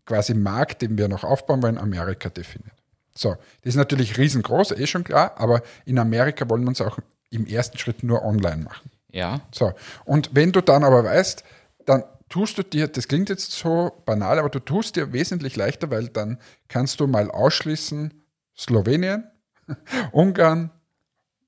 quasi 0.06 0.34
Markt, 0.34 0.82
den 0.82 0.98
wir 0.98 1.08
noch 1.08 1.24
aufbauen 1.24 1.62
wollen, 1.62 1.78
Amerika 1.78 2.28
definiert. 2.28 2.74
So, 3.16 3.36
das 3.62 3.70
ist 3.70 3.76
natürlich 3.76 4.18
riesengroß, 4.18 4.72
eh 4.72 4.86
schon 4.86 5.04
klar, 5.04 5.34
aber 5.36 5.62
in 5.84 5.98
Amerika 5.98 6.48
wollen 6.48 6.62
wir 6.62 6.68
uns 6.68 6.80
auch 6.80 6.98
im 7.30 7.46
ersten 7.46 7.78
Schritt 7.78 8.02
nur 8.02 8.24
online 8.24 8.62
machen. 8.62 8.90
Ja. 9.12 9.40
So, 9.52 9.72
und 10.04 10.30
wenn 10.32 10.52
du 10.52 10.60
dann 10.60 10.82
aber 10.84 11.04
weißt, 11.04 11.44
dann 11.86 12.02
tust 12.34 12.58
du 12.58 12.64
dir, 12.64 12.88
das 12.88 13.06
klingt 13.06 13.28
jetzt 13.28 13.52
so 13.52 13.92
banal, 14.06 14.40
aber 14.40 14.48
du 14.48 14.58
tust 14.58 14.96
dir 14.96 15.12
wesentlich 15.12 15.54
leichter, 15.54 15.92
weil 15.92 16.08
dann 16.08 16.38
kannst 16.66 16.98
du 16.98 17.06
mal 17.06 17.30
ausschließen, 17.30 18.12
Slowenien, 18.58 19.30
Ungarn, 20.10 20.70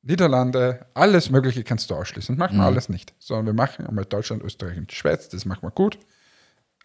Niederlande, 0.02 0.86
alles 0.94 1.28
Mögliche 1.28 1.64
kannst 1.64 1.90
du 1.90 1.96
ausschließen. 1.96 2.38
Machen 2.38 2.58
wir 2.58 2.62
mhm. 2.62 2.68
alles 2.68 2.88
nicht. 2.88 3.14
Sondern 3.18 3.46
wir 3.46 3.52
machen 3.52 3.84
einmal 3.84 4.04
Deutschland, 4.04 4.44
Österreich 4.44 4.78
und 4.78 4.92
Schweiz, 4.92 5.28
das 5.28 5.44
machen 5.44 5.64
wir 5.64 5.72
gut. 5.72 5.98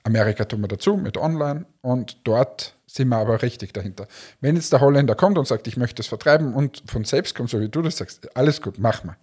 Amerika 0.02 0.46
tun 0.46 0.62
wir 0.62 0.68
dazu 0.68 0.98
mit 0.98 1.16
online 1.16 1.68
und 1.82 2.22
dort 2.24 2.76
sind 2.88 3.10
wir 3.10 3.18
aber 3.18 3.44
richtig 3.44 3.72
dahinter. 3.72 4.08
Wenn 4.40 4.56
jetzt 4.56 4.74
der 4.74 4.82
Holländer 4.82 5.14
kommt 5.14 5.38
und 5.38 5.48
sagt, 5.48 5.68
ich 5.68 5.78
möchte 5.78 6.02
es 6.02 6.08
vertreiben 6.08 6.56
und 6.56 6.82
von 6.88 7.04
selbst 7.04 7.36
kommt, 7.36 7.52
so 7.52 7.60
wie 7.60 7.70
du 7.70 7.84
das 7.84 7.98
sagst, 7.98 8.36
alles 8.36 8.64
gut, 8.64 8.80
machen 8.80 9.12
wir. 9.12 9.18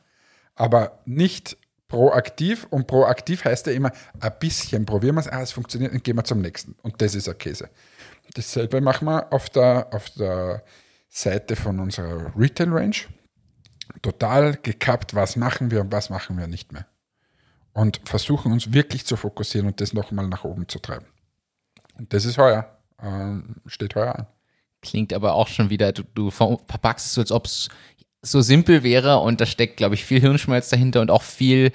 Aber 0.55 1.01
nicht 1.05 1.57
proaktiv 1.89 2.67
und 2.71 2.87
proaktiv 2.87 3.45
heißt 3.45 3.67
ja 3.67 3.73
immer 3.73 3.91
ein 4.21 4.33
bisschen 4.39 4.85
probieren 4.85 5.17
wir 5.17 5.21
es, 5.21 5.29
ah, 5.29 5.41
es 5.41 5.53
funktioniert 5.53 5.93
und 5.93 6.05
gehen 6.05 6.17
wir 6.17 6.25
zum 6.25 6.41
nächsten. 6.41 6.77
Und 6.83 7.01
das 7.01 7.15
ist 7.15 7.29
ein 7.29 7.39
Käse. 7.39 7.71
Dasselbe 8.35 8.81
machen 8.81 9.07
wir 9.07 9.33
auf 9.33 9.49
der, 9.49 9.89
auf 9.93 10.11
der 10.11 10.63
Seite 11.09 11.57
von 11.57 11.81
unserer 11.81 12.33
Retail 12.37 12.69
Range. 12.69 12.97
Total 14.03 14.57
gekappt, 14.57 15.15
was 15.15 15.37
machen 15.37 15.71
wir 15.71 15.81
und 15.81 15.91
was 15.91 16.11
machen 16.11 16.37
wir 16.37 16.47
nicht 16.47 16.73
mehr. 16.73 16.87
Und 17.73 18.01
versuchen 18.05 18.53
uns 18.53 18.73
wirklich 18.73 19.07
zu 19.07 19.17
fokussieren 19.17 19.67
und 19.67 19.81
das 19.81 19.95
nochmal 19.95 20.29
nach 20.29 20.45
oben 20.45 20.69
zu 20.69 20.79
treiben. 20.79 21.07
Und 21.97 22.13
das 22.13 22.27
ist 22.27 22.37
heuer, 22.37 22.79
äh, 22.99 23.37
steht 23.67 23.95
heuer 23.95 24.15
an. 24.15 24.27
Klingt 24.83 25.13
aber 25.13 25.35
auch 25.35 25.49
schon 25.49 25.71
wieder, 25.71 25.93
du, 25.93 26.03
du 26.15 26.31
verpackst 26.31 27.07
es 27.07 27.15
so, 27.15 27.21
als 27.23 27.33
ob 27.33 27.47
es 27.47 27.69
so 28.31 28.41
simpel 28.41 28.83
wäre 28.83 29.19
und 29.19 29.41
da 29.41 29.47
steckt, 29.47 29.77
glaube 29.77 29.95
ich, 29.95 30.05
viel 30.05 30.21
Hirnschmalz 30.21 30.69
dahinter 30.69 31.01
und 31.01 31.11
auch 31.11 31.23
viel 31.23 31.73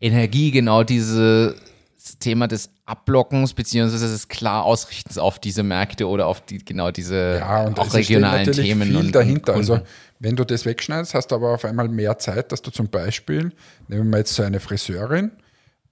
Energie, 0.00 0.50
genau 0.50 0.82
dieses 0.82 1.54
Thema 2.20 2.46
des 2.46 2.70
Abblockens 2.84 3.54
beziehungsweise 3.54 4.08
des 4.08 4.28
klar 4.28 4.64
Ausrichtens 4.64 5.18
auf 5.18 5.38
diese 5.38 5.62
Märkte 5.62 6.06
oder 6.08 6.26
auf 6.26 6.40
die, 6.40 6.58
genau 6.58 6.90
diese 6.90 7.38
ja, 7.40 7.64
und 7.64 7.78
auch 7.78 7.92
regionalen 7.92 8.50
Themen. 8.52 8.88
Viel 8.88 8.96
und, 8.96 9.12
dahinter. 9.12 9.54
Und 9.54 9.60
also 9.60 9.80
wenn 10.20 10.36
du 10.36 10.44
das 10.44 10.64
wegschneidest, 10.64 11.14
hast 11.14 11.28
du 11.28 11.34
aber 11.34 11.54
auf 11.54 11.64
einmal 11.64 11.88
mehr 11.88 12.18
Zeit, 12.18 12.52
dass 12.52 12.62
du 12.62 12.70
zum 12.70 12.88
Beispiel, 12.88 13.52
nehmen 13.88 14.10
wir 14.10 14.18
jetzt 14.18 14.34
so 14.34 14.42
eine 14.42 14.60
Friseurin, 14.60 15.32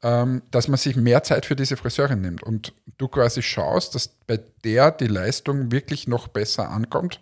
ähm, 0.03 0.43
dass 0.51 0.69
man 0.69 0.77
sich 0.77 0.97
mehr 0.97 1.23
Zeit 1.23 1.47
für 1.47 1.57
diese 1.57 1.77
Friseurin 1.77 2.21
nimmt 2.21 2.43
und 2.43 2.73
du 2.99 3.09
quasi 3.09 3.43
schaust, 3.43 3.95
dass 3.95 4.09
bei 4.27 4.39
der 4.63 4.93
die 4.93 5.07
Leistung 5.07 5.73
wirklich 5.73 6.07
noch 6.07 6.29
besser 6.29 6.71
ankommt 6.71 7.21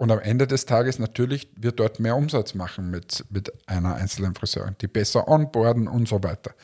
und 0.00 0.10
am 0.10 0.18
Ende 0.18 0.46
des 0.46 0.64
Tages 0.64 0.98
natürlich 0.98 1.50
wird 1.56 1.78
dort 1.78 2.00
mehr 2.00 2.16
Umsatz 2.16 2.54
machen 2.54 2.90
mit, 2.90 3.22
mit 3.28 3.52
einer 3.68 3.96
einzelnen 3.96 4.34
Friseurin, 4.34 4.74
die 4.80 4.86
besser 4.86 5.28
onboarden 5.28 5.88
und 5.88 6.08
so 6.08 6.24
weiter. 6.24 6.54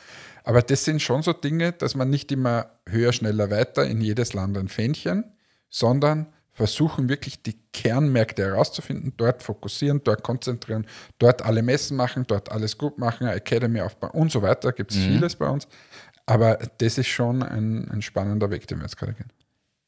Aber 0.43 0.63
das 0.63 0.85
sind 0.85 1.03
schon 1.03 1.21
so 1.21 1.33
Dinge, 1.33 1.71
dass 1.71 1.93
man 1.93 2.09
nicht 2.09 2.31
immer 2.31 2.71
höher, 2.89 3.13
schneller, 3.13 3.51
weiter 3.51 3.85
in 3.85 4.01
jedes 4.01 4.33
Land 4.33 4.57
ein 4.57 4.69
Fähnchen, 4.69 5.23
sondern 5.69 6.25
versuchen 6.51 7.09
wirklich 7.09 7.43
die 7.43 7.59
Kernmärkte 7.73 8.43
herauszufinden, 8.43 9.13
dort 9.17 9.43
fokussieren, 9.43 10.01
dort 10.03 10.23
konzentrieren, 10.23 10.87
dort 11.19 11.43
alle 11.43 11.61
Messen 11.61 11.95
machen, 11.95 12.25
dort 12.25 12.51
alles 12.51 12.75
gut 12.79 12.97
machen, 12.97 13.27
Academy 13.27 13.81
aufbauen 13.81 14.13
und 14.13 14.31
so 14.31 14.41
weiter. 14.41 14.61
Da 14.61 14.71
gibt 14.71 14.89
es 14.89 14.97
mhm. 14.97 15.11
vieles 15.11 15.35
bei 15.35 15.47
uns. 15.47 15.67
Aber 16.25 16.57
das 16.79 16.97
ist 16.97 17.09
schon 17.09 17.43
ein, 17.43 17.87
ein 17.91 18.01
spannender 18.01 18.49
Weg, 18.49 18.65
den 18.65 18.79
wir 18.79 18.85
jetzt 18.85 18.97
gerade 18.97 19.13
gehen. 19.13 19.31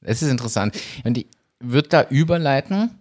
Das 0.02 0.22
ist 0.22 0.30
interessant. 0.30 0.80
Und 1.04 1.18
ich 1.18 1.26
würde 1.60 1.90
da 1.90 2.06
überleiten 2.12 2.92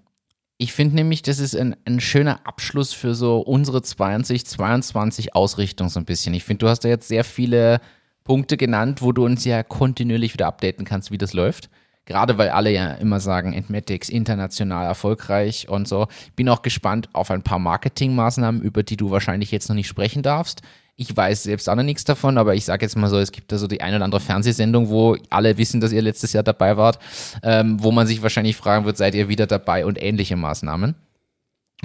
ich 0.59 0.73
finde 0.73 0.97
nämlich, 0.97 1.23
das 1.23 1.39
ist 1.39 1.57
ein, 1.57 1.77
ein 1.85 2.01
schöner 2.01 2.41
Abschluss 2.45 2.93
für 2.93 3.15
so 3.15 3.39
unsere 3.39 3.81
2022 3.81 5.35
Ausrichtung 5.37 5.89
so 5.89 6.01
ein 6.01 6.05
bisschen. 6.05 6.35
Ich 6.35 6.43
finde, 6.43 6.67
du 6.67 6.69
hast 6.69 6.81
da 6.81 6.89
jetzt 6.89 7.07
sehr 7.07 7.23
viele 7.23 7.81
Punkte 8.25 8.57
genannt, 8.57 9.01
wo 9.01 9.13
du 9.13 9.25
uns 9.25 9.45
ja 9.45 9.63
kontinuierlich 9.63 10.35
wieder 10.35 10.49
updaten 10.49 10.85
kannst, 10.85 11.13
wie 11.13 11.19
das 11.19 11.33
läuft. 11.33 11.71
Gerade 12.07 12.39
weil 12.39 12.49
alle 12.49 12.73
ja 12.73 12.93
immer 12.95 13.21
sagen, 13.21 13.53
Entmatics 13.53 14.09
international 14.09 14.85
erfolgreich 14.85 15.69
und 15.69 15.87
so. 15.87 16.09
Bin 16.35 16.49
auch 16.49 16.63
gespannt 16.63 17.09
auf 17.13 17.31
ein 17.31 17.43
paar 17.43 17.61
Marketingmaßnahmen, 17.61 18.61
über 18.61 18.83
die 18.83 18.97
du 18.97 19.11
wahrscheinlich 19.11 19.53
jetzt 19.53 19.69
noch 19.69 19.77
nicht 19.77 19.89
sprechen 19.89 20.23
darfst. 20.23 20.63
Ich 21.01 21.17
weiß 21.17 21.45
selbst 21.45 21.69
auch 21.69 21.77
noch 21.77 21.85
nichts 21.85 22.03
davon, 22.03 22.39
aber 22.39 22.57
ich 22.57 22.65
sage 22.65 22.85
jetzt 22.85 22.97
mal 22.97 23.09
so, 23.09 23.21
es 23.21 23.31
gibt 23.31 23.53
da 23.53 23.57
so 23.57 23.69
die 23.69 23.81
eine 23.81 23.97
oder 23.97 24.05
andere 24.05 24.21
Fernsehsendung, 24.21 24.89
wo 24.89 25.17
alle 25.31 25.57
wissen, 25.57 25.81
dass 25.81 25.93
ihr 25.93 26.03
letztes 26.03 26.33
Jahr 26.33 26.43
dabei 26.43 26.77
wart, 26.77 26.99
ähm, 27.45 27.81
wo 27.81 27.93
man 27.93 28.09
sich 28.09 28.21
wahrscheinlich 28.21 28.57
fragen 28.57 28.85
wird, 28.85 28.97
seid 28.97 29.15
ihr 29.15 29.29
wieder 29.29 29.47
dabei 29.47 29.87
und 29.87 30.03
ähnliche 30.03 30.35
Maßnahmen. 30.35 30.97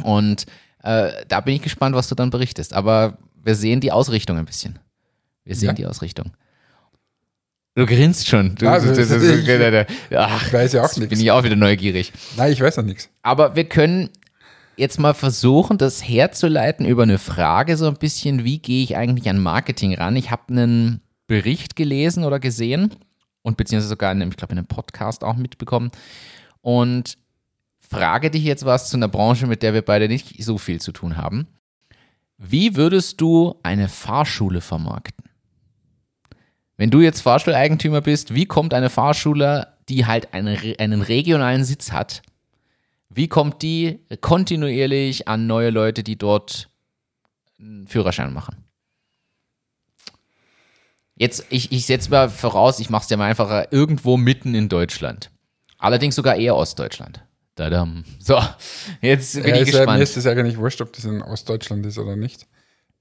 Und 0.02 0.48
äh, 0.82 1.12
da 1.28 1.42
bin 1.42 1.54
ich 1.54 1.62
gespannt, 1.62 1.96
was 1.96 2.10
du 2.10 2.16
dann 2.16 2.32
berichtest. 2.32 2.74
Aber 2.74 3.20
wir 3.44 3.54
sehen 3.54 3.82
die 3.82 3.92
Ausrichtung 3.92 4.40
ein 4.40 4.46
bisschen. 4.46 4.80
Wir 5.46 5.56
sehen 5.56 5.68
ja. 5.68 5.74
die 5.74 5.86
Ausrichtung. 5.86 6.32
Du 7.76 7.86
grinst 7.86 8.28
schon. 8.28 8.56
Du, 8.56 8.68
also, 8.68 8.88
das, 8.88 8.98
das, 8.98 9.10
das, 9.10 9.24
ich, 9.24 10.18
ach, 10.18 10.48
ich 10.48 10.54
weiß 10.54 10.74
ja 10.74 10.84
auch 10.84 10.96
nichts. 10.96 11.10
Bin 11.10 11.20
ich 11.20 11.30
auch 11.30 11.44
wieder 11.44 11.56
neugierig. 11.56 12.14
Nein, 12.36 12.52
ich 12.52 12.62
weiß 12.62 12.80
auch 12.80 12.84
nichts. 12.84 13.10
Aber 13.22 13.56
wir 13.56 13.66
können 13.66 14.10
jetzt 14.76 15.00
mal 15.00 15.14
versuchen, 15.14 15.78
das 15.78 16.08
herzuleiten 16.08 16.86
über 16.86 17.04
eine 17.04 17.20
Frage 17.20 17.78
so 17.78 17.88
ein 17.88 17.96
bisschen, 17.96 18.44
wie 18.44 18.60
gehe 18.60 18.84
ich 18.84 18.98
eigentlich 18.98 19.30
an 19.30 19.40
Marketing 19.40 19.96
ran? 19.96 20.16
Ich 20.16 20.32
habe 20.32 20.44
einen 20.50 21.02
Bericht 21.28 21.76
gelesen 21.76 22.24
oder 22.24 22.40
gesehen 22.40 22.94
und 23.42 23.58
beziehungsweise 23.58 23.90
sogar, 23.90 24.12
in, 24.12 24.22
ich 24.22 24.38
glaube, 24.38 24.54
in 24.54 24.60
einem 24.60 24.68
Podcast 24.68 25.24
auch 25.24 25.36
mitbekommen 25.36 25.92
und 26.62 27.18
frage 27.80 28.32
dich 28.32 28.44
jetzt 28.44 28.66
was 28.66 28.90
zu 28.90 28.98
einer 28.98 29.08
Branche, 29.08 29.48
mit 29.48 29.62
der 29.62 29.74
wir 29.74 29.84
beide 29.84 30.08
nicht 30.08 30.44
so 30.44 30.58
viel 30.58 30.82
zu 30.82 30.92
tun 30.92 31.18
haben. 31.18 31.48
Wie 32.38 32.76
würdest 32.76 33.22
du 33.22 33.56
eine 33.64 33.88
Fahrschule 33.88 34.62
vermarkten? 34.62 35.26
Wenn 36.78 36.90
du 36.90 37.02
jetzt 37.02 37.22
Fahrstuhleigentümer 37.22 38.02
bist, 38.02 38.34
wie 38.34 38.46
kommt 38.46 38.74
eine 38.74 38.90
Fahrschule, 38.90 39.68
die 39.90 40.06
halt 40.06 40.34
einen, 40.34 40.58
einen 40.80 41.02
regionalen 41.02 41.64
Sitz 41.64 41.92
hat, 41.92 42.24
Wie 43.16 43.28
kommt 43.28 43.62
die 43.62 44.00
kontinuierlich 44.22 45.28
an 45.28 45.48
neue 45.48 45.70
Leute, 45.70 46.04
die 46.04 46.18
dort 46.18 46.70
einen 47.60 47.88
Führerschein 47.88 48.34
machen? 48.34 48.58
Jetzt, 51.16 51.46
ich, 51.50 51.72
ich 51.72 51.86
setze 51.86 52.10
mal 52.10 52.30
voraus, 52.30 52.80
ich 52.80 52.90
mache 52.90 53.04
es 53.04 53.08
dir 53.08 53.18
mal 53.18 53.30
einfacher, 53.30 53.72
irgendwo 53.72 54.18
mitten 54.18 54.56
in 54.56 54.68
Deutschland. 54.68 55.30
Allerdings 55.78 56.16
sogar 56.16 56.36
eher 56.38 56.56
Ostdeutschland. 56.56 57.24
Tadam. 57.56 58.04
So, 58.20 58.40
jetzt 59.02 59.36
bin 59.36 59.46
Ja, 59.46 59.56
ich 59.56 59.62
ist 59.62 59.74
ja, 59.74 59.80
gespannt. 59.80 59.98
mir 60.00 60.04
ist 60.04 60.18
es 60.18 60.26
eigentlich 60.26 60.58
wurscht, 60.58 60.82
ob 60.82 60.92
das 60.94 61.06
in 61.06 61.22
Ostdeutschland 61.22 61.86
ist 61.86 62.00
oder 62.00 62.16
nicht. 62.16 62.48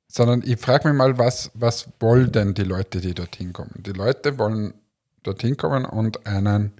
Sondern 0.08 0.42
ich 0.44 0.58
frage 0.60 0.88
mich 0.88 0.96
mal, 0.98 1.16
was, 1.16 1.50
was 1.54 1.88
wollen 2.00 2.30
denn 2.32 2.52
die 2.52 2.64
Leute, 2.64 3.00
die 3.00 3.14
dorthin 3.14 3.54
kommen? 3.54 3.72
Die 3.78 3.92
Leute 3.92 4.38
wollen 4.38 4.74
dorthin 5.22 5.56
kommen 5.56 5.86
und 5.86 6.26
einen, 6.26 6.72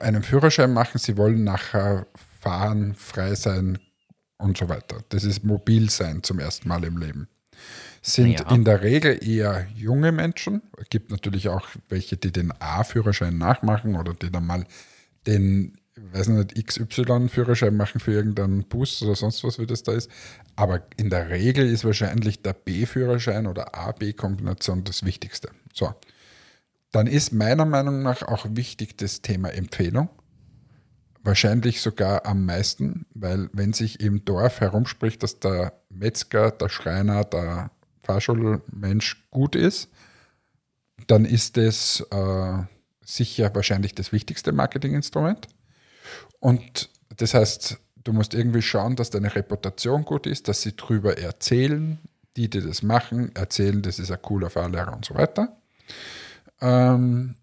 einen 0.00 0.22
Führerschein 0.22 0.72
machen. 0.72 0.98
Sie 0.98 1.16
wollen 1.16 1.44
nachher 1.44 2.06
fahren, 2.40 2.94
frei 2.94 3.34
sein 3.34 3.78
und 4.38 4.56
so 4.58 4.68
weiter. 4.68 4.98
Das 5.08 5.24
ist 5.24 5.44
mobil 5.44 5.90
sein 5.90 6.22
zum 6.22 6.38
ersten 6.38 6.68
Mal 6.68 6.84
im 6.84 6.98
Leben. 6.98 7.28
Sind 8.02 8.38
Ja. 8.40 8.54
in 8.54 8.64
der 8.64 8.82
Regel 8.82 9.18
eher 9.26 9.66
junge 9.74 10.12
Menschen. 10.12 10.62
Es 10.78 10.88
gibt 10.90 11.10
natürlich 11.10 11.48
auch 11.48 11.66
welche, 11.88 12.16
die 12.16 12.30
den 12.30 12.52
A-Führerschein 12.60 13.36
nachmachen 13.36 13.96
oder 13.96 14.14
die 14.14 14.30
dann 14.30 14.46
mal 14.46 14.64
den, 15.26 15.76
ich 15.96 16.12
weiß 16.12 16.28
nicht, 16.28 16.54
XY-Führerschein 16.54 17.74
machen 17.76 17.98
für 18.00 18.12
irgendeinen 18.12 18.62
Bus 18.68 19.02
oder 19.02 19.16
sonst 19.16 19.42
was, 19.42 19.58
wie 19.58 19.66
das 19.66 19.82
da 19.82 19.92
ist. 19.92 20.08
Aber 20.54 20.82
in 20.96 21.10
der 21.10 21.30
Regel 21.30 21.66
ist 21.66 21.84
wahrscheinlich 21.84 22.42
der 22.42 22.52
B-Führerschein 22.52 23.46
oder 23.48 23.74
A-B-Kombination 23.74 24.84
das 24.84 25.04
Wichtigste. 25.04 25.48
So. 25.72 25.92
Dann 26.96 27.08
ist 27.08 27.30
meiner 27.30 27.66
Meinung 27.66 28.02
nach 28.02 28.22
auch 28.22 28.46
wichtig 28.52 28.96
das 28.96 29.20
Thema 29.20 29.50
Empfehlung. 29.50 30.08
Wahrscheinlich 31.22 31.82
sogar 31.82 32.24
am 32.24 32.46
meisten, 32.46 33.04
weil 33.12 33.50
wenn 33.52 33.74
sich 33.74 34.00
im 34.00 34.24
Dorf 34.24 34.60
herumspricht, 34.60 35.22
dass 35.22 35.38
der 35.38 35.74
Metzger, 35.90 36.52
der 36.52 36.70
Schreiner, 36.70 37.24
der 37.24 37.70
Fahrschulmensch 38.02 39.28
gut 39.30 39.56
ist, 39.56 39.90
dann 41.06 41.26
ist 41.26 41.58
das 41.58 42.00
äh, 42.10 42.62
sicher 43.04 43.54
wahrscheinlich 43.54 43.94
das 43.94 44.10
wichtigste 44.12 44.52
Marketinginstrument. 44.52 45.48
Und 46.40 46.88
das 47.14 47.34
heißt, 47.34 47.76
du 48.04 48.14
musst 48.14 48.32
irgendwie 48.32 48.62
schauen, 48.62 48.96
dass 48.96 49.10
deine 49.10 49.34
Reputation 49.34 50.06
gut 50.06 50.26
ist, 50.26 50.48
dass 50.48 50.62
sie 50.62 50.74
drüber 50.74 51.18
erzählen, 51.18 51.98
die, 52.38 52.48
die 52.48 52.62
das 52.62 52.82
machen, 52.82 53.36
erzählen, 53.36 53.82
das 53.82 53.98
ist 53.98 54.10
ein 54.10 54.22
cooler 54.22 54.48
Fahrlehrer 54.48 54.94
und 54.94 55.04
so 55.04 55.14
weiter. 55.14 55.58
Ähm, 56.60 57.34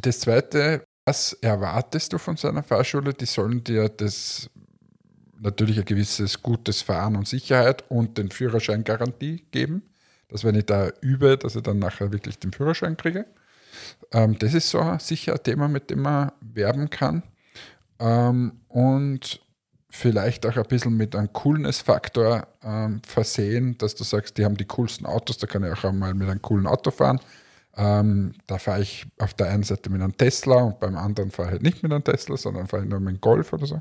das 0.00 0.20
zweite, 0.20 0.84
was 1.04 1.32
erwartest 1.34 2.12
du 2.12 2.18
von 2.18 2.36
so 2.36 2.48
einer 2.48 2.62
Fahrschule? 2.62 3.14
Die 3.14 3.26
sollen 3.26 3.64
dir 3.64 3.88
das 3.88 4.48
natürlich 5.40 5.78
ein 5.78 5.84
gewisses 5.84 6.42
gutes 6.42 6.82
Fahren 6.82 7.16
und 7.16 7.26
Sicherheit 7.26 7.84
und 7.90 8.18
den 8.18 8.30
Führerschein 8.30 8.84
Garantie 8.84 9.44
geben, 9.50 9.82
dass 10.28 10.44
wenn 10.44 10.54
ich 10.54 10.66
da 10.66 10.90
übe, 11.00 11.38
dass 11.38 11.56
ich 11.56 11.62
dann 11.62 11.78
nachher 11.78 12.12
wirklich 12.12 12.38
den 12.38 12.52
Führerschein 12.52 12.96
kriege. 12.96 13.26
Ähm, 14.12 14.38
das 14.38 14.54
ist 14.54 14.70
so 14.70 14.96
sicher 14.98 15.32
ein 15.32 15.42
Thema, 15.42 15.68
mit 15.68 15.90
dem 15.90 16.02
man 16.02 16.32
werben 16.40 16.90
kann. 16.90 17.22
Ähm, 17.98 18.60
und 18.68 19.40
vielleicht 19.90 20.46
auch 20.46 20.56
ein 20.56 20.64
bisschen 20.64 20.96
mit 20.96 21.16
einem 21.16 21.32
Coolness-Faktor 21.32 22.46
ähm, 22.62 23.02
versehen, 23.06 23.76
dass 23.78 23.94
du 23.94 24.04
sagst, 24.04 24.38
die 24.38 24.44
haben 24.44 24.56
die 24.56 24.64
coolsten 24.64 25.06
Autos, 25.06 25.38
da 25.38 25.46
kann 25.46 25.64
ich 25.64 25.72
auch 25.72 25.84
einmal 25.84 26.14
mit 26.14 26.28
einem 26.28 26.40
coolen 26.40 26.66
Auto 26.66 26.90
fahren. 26.90 27.20
Ähm, 27.82 28.34
da 28.46 28.58
fahre 28.58 28.82
ich 28.82 29.06
auf 29.18 29.32
der 29.32 29.48
einen 29.48 29.62
Seite 29.62 29.88
mit 29.88 30.02
einem 30.02 30.14
Tesla 30.14 30.56
und 30.56 30.80
beim 30.80 30.96
anderen 30.98 31.30
fahre 31.30 31.48
ich 31.48 31.52
halt 31.52 31.62
nicht 31.62 31.82
mit 31.82 31.90
einem 31.90 32.04
Tesla, 32.04 32.36
sondern 32.36 32.66
fahre 32.66 32.82
ich 32.82 32.88
nur 32.90 33.00
mit 33.00 33.08
einem 33.08 33.20
Golf 33.22 33.54
oder 33.54 33.66
so. 33.66 33.80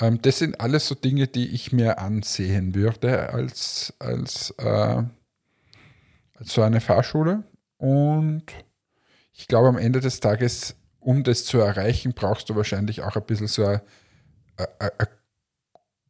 Ähm, 0.00 0.20
das 0.20 0.38
sind 0.38 0.60
alles 0.60 0.88
so 0.88 0.96
Dinge, 0.96 1.28
die 1.28 1.48
ich 1.48 1.70
mir 1.70 2.00
ansehen 2.00 2.74
würde 2.74 3.32
als, 3.32 3.94
als, 4.00 4.52
äh, 4.58 4.64
als 6.34 6.52
so 6.52 6.62
eine 6.62 6.80
Fahrschule. 6.80 7.44
Und 7.76 8.46
ich 9.32 9.46
glaube, 9.46 9.68
am 9.68 9.78
Ende 9.78 10.00
des 10.00 10.18
Tages, 10.18 10.74
um 10.98 11.22
das 11.22 11.44
zu 11.44 11.58
erreichen, 11.60 12.14
brauchst 12.14 12.50
du 12.50 12.56
wahrscheinlich 12.56 13.02
auch 13.02 13.14
ein 13.14 13.22
bisschen 13.22 13.46
so 13.46 13.64
ein, 13.64 13.80
ein, 14.56 14.90
ein 14.98 15.06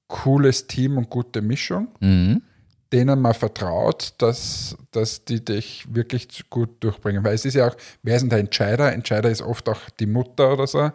cooles 0.07 0.69
Team 0.69 0.97
und 0.97 1.11
gute 1.11 1.43
Mischung, 1.43 1.89
Mhm. 2.01 2.43
Denen 2.92 3.20
man 3.20 3.35
vertraut, 3.35 4.14
dass, 4.18 4.76
dass 4.90 5.24
die 5.24 5.44
dich 5.44 5.87
wirklich 5.94 6.50
gut 6.50 6.83
durchbringen. 6.83 7.24
Weil 7.24 7.35
es 7.35 7.44
ist 7.44 7.55
ja 7.55 7.68
auch, 7.68 7.76
wer 8.03 8.16
ist 8.16 8.22
denn 8.22 8.31
der 8.31 8.40
Entscheider? 8.40 8.92
Entscheider 8.92 9.31
ist 9.31 9.42
oft 9.42 9.68
auch 9.68 9.90
die 9.98 10.07
Mutter 10.07 10.53
oder 10.53 10.66
so 10.66 10.90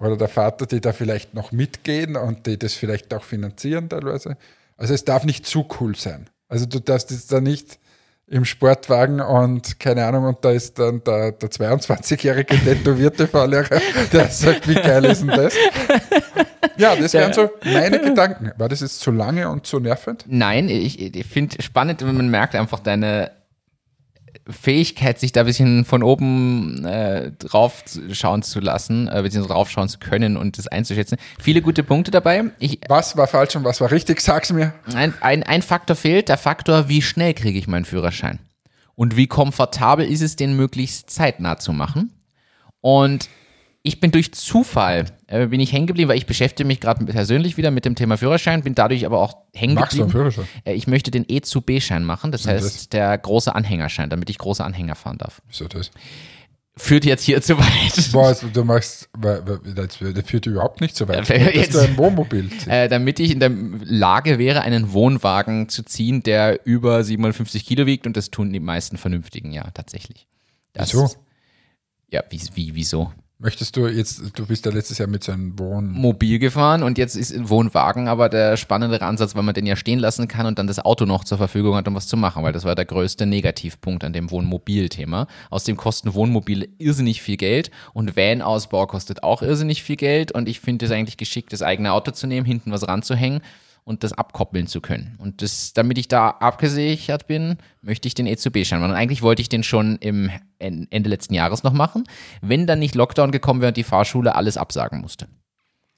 oder 0.00 0.16
der 0.16 0.28
Vater, 0.28 0.66
die 0.66 0.80
da 0.80 0.92
vielleicht 0.92 1.34
noch 1.34 1.52
mitgehen 1.52 2.16
und 2.16 2.46
die 2.46 2.58
das 2.58 2.74
vielleicht 2.74 3.12
auch 3.14 3.22
finanzieren 3.22 3.88
teilweise. 3.88 4.36
Also 4.76 4.94
es 4.94 5.04
darf 5.04 5.24
nicht 5.24 5.46
zu 5.46 5.66
cool 5.80 5.94
sein. 5.94 6.30
Also 6.48 6.66
du 6.66 6.80
darfst 6.80 7.10
jetzt 7.10 7.30
da 7.30 7.40
nicht 7.40 7.78
im 8.30 8.44
Sportwagen 8.44 9.20
und 9.20 9.80
keine 9.80 10.06
Ahnung, 10.06 10.24
und 10.24 10.44
da 10.44 10.52
ist 10.52 10.78
dann 10.78 11.02
der, 11.02 11.32
der 11.32 11.50
22-jährige 11.50 12.56
tätowierte 12.56 13.26
Fahrlehrer, 13.26 13.80
der 14.12 14.28
sagt, 14.28 14.68
wie 14.68 14.74
geil 14.74 15.04
ist 15.04 15.22
denn 15.22 15.28
das? 15.28 15.54
Ja, 16.76 16.94
das 16.94 17.12
wären 17.12 17.32
so 17.32 17.50
meine 17.64 17.98
Gedanken. 17.98 18.52
War 18.56 18.68
das 18.68 18.80
jetzt 18.80 19.00
zu 19.00 19.10
lange 19.10 19.48
und 19.50 19.66
zu 19.66 19.80
nervend? 19.80 20.24
Nein, 20.28 20.68
ich, 20.68 21.00
ich 21.00 21.26
finde 21.26 21.60
spannend, 21.60 22.06
wenn 22.06 22.16
man 22.16 22.30
merkt 22.30 22.54
einfach 22.54 22.78
deine 22.78 23.32
Fähigkeit, 24.52 25.18
sich 25.18 25.32
da 25.32 25.40
ein 25.40 25.46
bisschen 25.46 25.84
von 25.84 26.02
oben 26.02 26.84
äh, 26.84 27.32
drauf 27.32 27.84
schauen 28.12 28.42
zu 28.42 28.60
lassen, 28.60 29.08
äh, 29.08 29.22
beziehungsweise 29.22 29.54
drauf 29.54 29.70
schauen 29.70 29.88
zu 29.88 29.98
können 29.98 30.36
und 30.36 30.58
das 30.58 30.68
einzuschätzen. 30.68 31.18
Viele 31.40 31.62
gute 31.62 31.82
Punkte 31.82 32.10
dabei. 32.10 32.44
Ich, 32.58 32.80
Was 32.88 33.16
war 33.16 33.26
falsch 33.26 33.56
und 33.56 33.64
was 33.64 33.80
war 33.80 33.90
richtig? 33.90 34.20
Sag's 34.20 34.52
mir. 34.52 34.74
ein, 34.94 35.14
ein, 35.20 35.42
ein 35.42 35.62
Faktor 35.62 35.96
fehlt, 35.96 36.28
der 36.28 36.38
Faktor, 36.38 36.88
wie 36.88 37.02
schnell 37.02 37.34
kriege 37.34 37.58
ich 37.58 37.66
meinen 37.66 37.84
Führerschein? 37.84 38.38
Und 38.94 39.16
wie 39.16 39.26
komfortabel 39.26 40.06
ist 40.06 40.20
es, 40.20 40.36
den 40.36 40.56
möglichst 40.56 41.10
zeitnah 41.10 41.56
zu 41.58 41.72
machen? 41.72 42.12
Und 42.80 43.28
ich 43.82 43.98
bin 44.00 44.10
durch 44.10 44.32
Zufall, 44.34 45.06
äh, 45.26 45.46
bin 45.46 45.58
ich 45.60 45.72
hängen 45.72 45.86
geblieben, 45.86 46.10
weil 46.10 46.18
ich 46.18 46.26
beschäftige 46.26 46.66
mich 46.66 46.80
gerade 46.80 47.04
persönlich 47.06 47.56
wieder 47.56 47.70
mit 47.70 47.84
dem 47.86 47.94
Thema 47.94 48.18
Führerschein, 48.18 48.62
bin 48.62 48.74
dadurch 48.74 49.06
aber 49.06 49.20
auch 49.20 49.34
hängen 49.54 49.74
Machst 49.74 49.92
du 49.96 50.02
einen 50.02 50.10
geblieben. 50.12 50.32
Führerschein? 50.32 50.62
Äh, 50.64 50.74
ich 50.74 50.86
möchte 50.86 51.10
den 51.10 51.24
E 51.28 51.40
zu 51.40 51.62
B-Schein 51.62 52.04
machen, 52.04 52.30
das 52.32 52.46
heißt 52.46 52.62
das? 52.64 52.88
der 52.90 53.16
große 53.16 53.54
Anhängerschein, 53.54 54.10
damit 54.10 54.28
ich 54.28 54.36
große 54.38 54.62
Anhänger 54.62 54.94
fahren 54.96 55.16
darf. 55.18 55.40
Wieso 55.48 55.66
das? 55.66 55.90
Führt 56.76 57.04
jetzt 57.04 57.24
hier 57.24 57.42
zu 57.42 57.58
weit. 57.58 58.12
Boah, 58.12 58.28
also 58.28 58.48
du 58.48 58.64
machst, 58.64 59.08
das 59.20 59.98
das 59.98 60.24
führt 60.24 60.46
überhaupt 60.46 60.80
nicht 60.80 60.96
so 60.96 61.08
weit. 61.08 61.28
Ja, 61.28 61.36
jetzt- 61.50 61.74
du 61.74 61.78
ein 61.80 61.96
Wohnmobil. 61.96 62.48
Äh, 62.66 62.88
damit 62.88 63.18
ich 63.18 63.30
in 63.32 63.40
der 63.40 63.50
Lage 63.50 64.38
wäre, 64.38 64.60
einen 64.62 64.92
Wohnwagen 64.92 65.68
zu 65.68 65.82
ziehen, 65.82 66.22
der 66.22 66.64
über 66.66 67.02
750 67.02 67.66
Kilo 67.66 67.86
wiegt 67.86 68.06
und 68.06 68.16
das 68.16 68.30
tun 68.30 68.52
die 68.52 68.60
meisten 68.60 68.96
Vernünftigen, 68.98 69.52
ja, 69.52 69.70
tatsächlich. 69.72 70.26
Das, 70.72 70.92
Wieso? 70.94 71.10
Ja, 72.10 72.22
wie, 72.30 72.40
wie, 72.54 72.74
wieso? 72.74 73.12
Möchtest 73.42 73.74
du 73.74 73.86
jetzt, 73.86 74.20
du 74.34 74.44
bist 74.44 74.66
ja 74.66 74.70
letztes 74.70 74.98
Jahr 74.98 75.08
mit 75.08 75.24
so 75.24 75.32
einem 75.32 75.58
Wohn... 75.58 75.92
Mobil 75.92 76.38
gefahren 76.38 76.82
und 76.82 76.98
jetzt 76.98 77.16
ist 77.16 77.48
Wohnwagen 77.48 78.06
aber 78.06 78.28
der 78.28 78.58
spannendere 78.58 79.06
Ansatz, 79.06 79.34
weil 79.34 79.42
man 79.42 79.54
den 79.54 79.64
ja 79.64 79.76
stehen 79.76 79.98
lassen 79.98 80.28
kann 80.28 80.44
und 80.44 80.58
dann 80.58 80.66
das 80.66 80.78
Auto 80.78 81.06
noch 81.06 81.24
zur 81.24 81.38
Verfügung 81.38 81.74
hat, 81.74 81.88
um 81.88 81.94
was 81.94 82.06
zu 82.06 82.18
machen, 82.18 82.42
weil 82.42 82.52
das 82.52 82.66
war 82.66 82.74
der 82.74 82.84
größte 82.84 83.24
Negativpunkt 83.24 84.04
an 84.04 84.12
dem 84.12 84.30
Wohnmobil-Thema. 84.30 85.26
Außerdem 85.48 85.78
kosten 85.78 86.12
Wohnmobile 86.12 86.68
irrsinnig 86.76 87.22
viel 87.22 87.38
Geld 87.38 87.70
und 87.94 88.14
Van-Ausbau 88.14 88.86
kostet 88.86 89.22
auch 89.22 89.40
irrsinnig 89.40 89.82
viel 89.82 89.96
Geld 89.96 90.32
und 90.32 90.46
ich 90.46 90.60
finde 90.60 90.84
es 90.84 90.92
eigentlich 90.92 91.16
geschickt, 91.16 91.54
das 91.54 91.62
eigene 91.62 91.94
Auto 91.94 92.10
zu 92.10 92.26
nehmen, 92.26 92.44
hinten 92.44 92.72
was 92.72 92.86
ranzuhängen 92.86 93.40
und 93.84 94.04
das 94.04 94.12
abkoppeln 94.12 94.66
zu 94.66 94.80
können. 94.80 95.16
Und 95.18 95.42
das, 95.42 95.72
damit 95.72 95.98
ich 95.98 96.08
da 96.08 96.28
abgesichert 96.30 97.26
bin, 97.26 97.56
möchte 97.82 98.06
ich 98.08 98.14
den 98.14 98.26
E 98.26 98.36
zu 98.36 98.50
B-Schein 98.50 98.80
machen. 98.80 98.90
Und 98.92 98.96
eigentlich 98.96 99.22
wollte 99.22 99.42
ich 99.42 99.48
den 99.48 99.62
schon 99.62 99.96
im 99.96 100.30
En- 100.58 100.86
Ende 100.90 101.08
letzten 101.10 101.34
Jahres 101.34 101.62
noch 101.62 101.72
machen, 101.72 102.04
wenn 102.42 102.66
dann 102.66 102.78
nicht 102.78 102.94
Lockdown 102.94 103.30
gekommen 103.32 103.60
wäre 103.60 103.68
und 103.70 103.76
die 103.76 103.84
Fahrschule 103.84 104.34
alles 104.34 104.56
absagen 104.56 105.00
musste. 105.00 105.28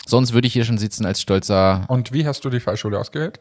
Sonst 0.07 0.33
würde 0.33 0.47
ich 0.47 0.53
hier 0.53 0.65
schon 0.65 0.79
sitzen 0.79 1.07
als 1.07 1.21
stolzer 1.21 1.85
Und 1.89 2.13
wie 2.13 2.27
hast 2.27 2.45
du 2.45 2.51
die 2.51 2.61
Fahrschule 2.61 2.99
ausgewählt? 2.99 3.41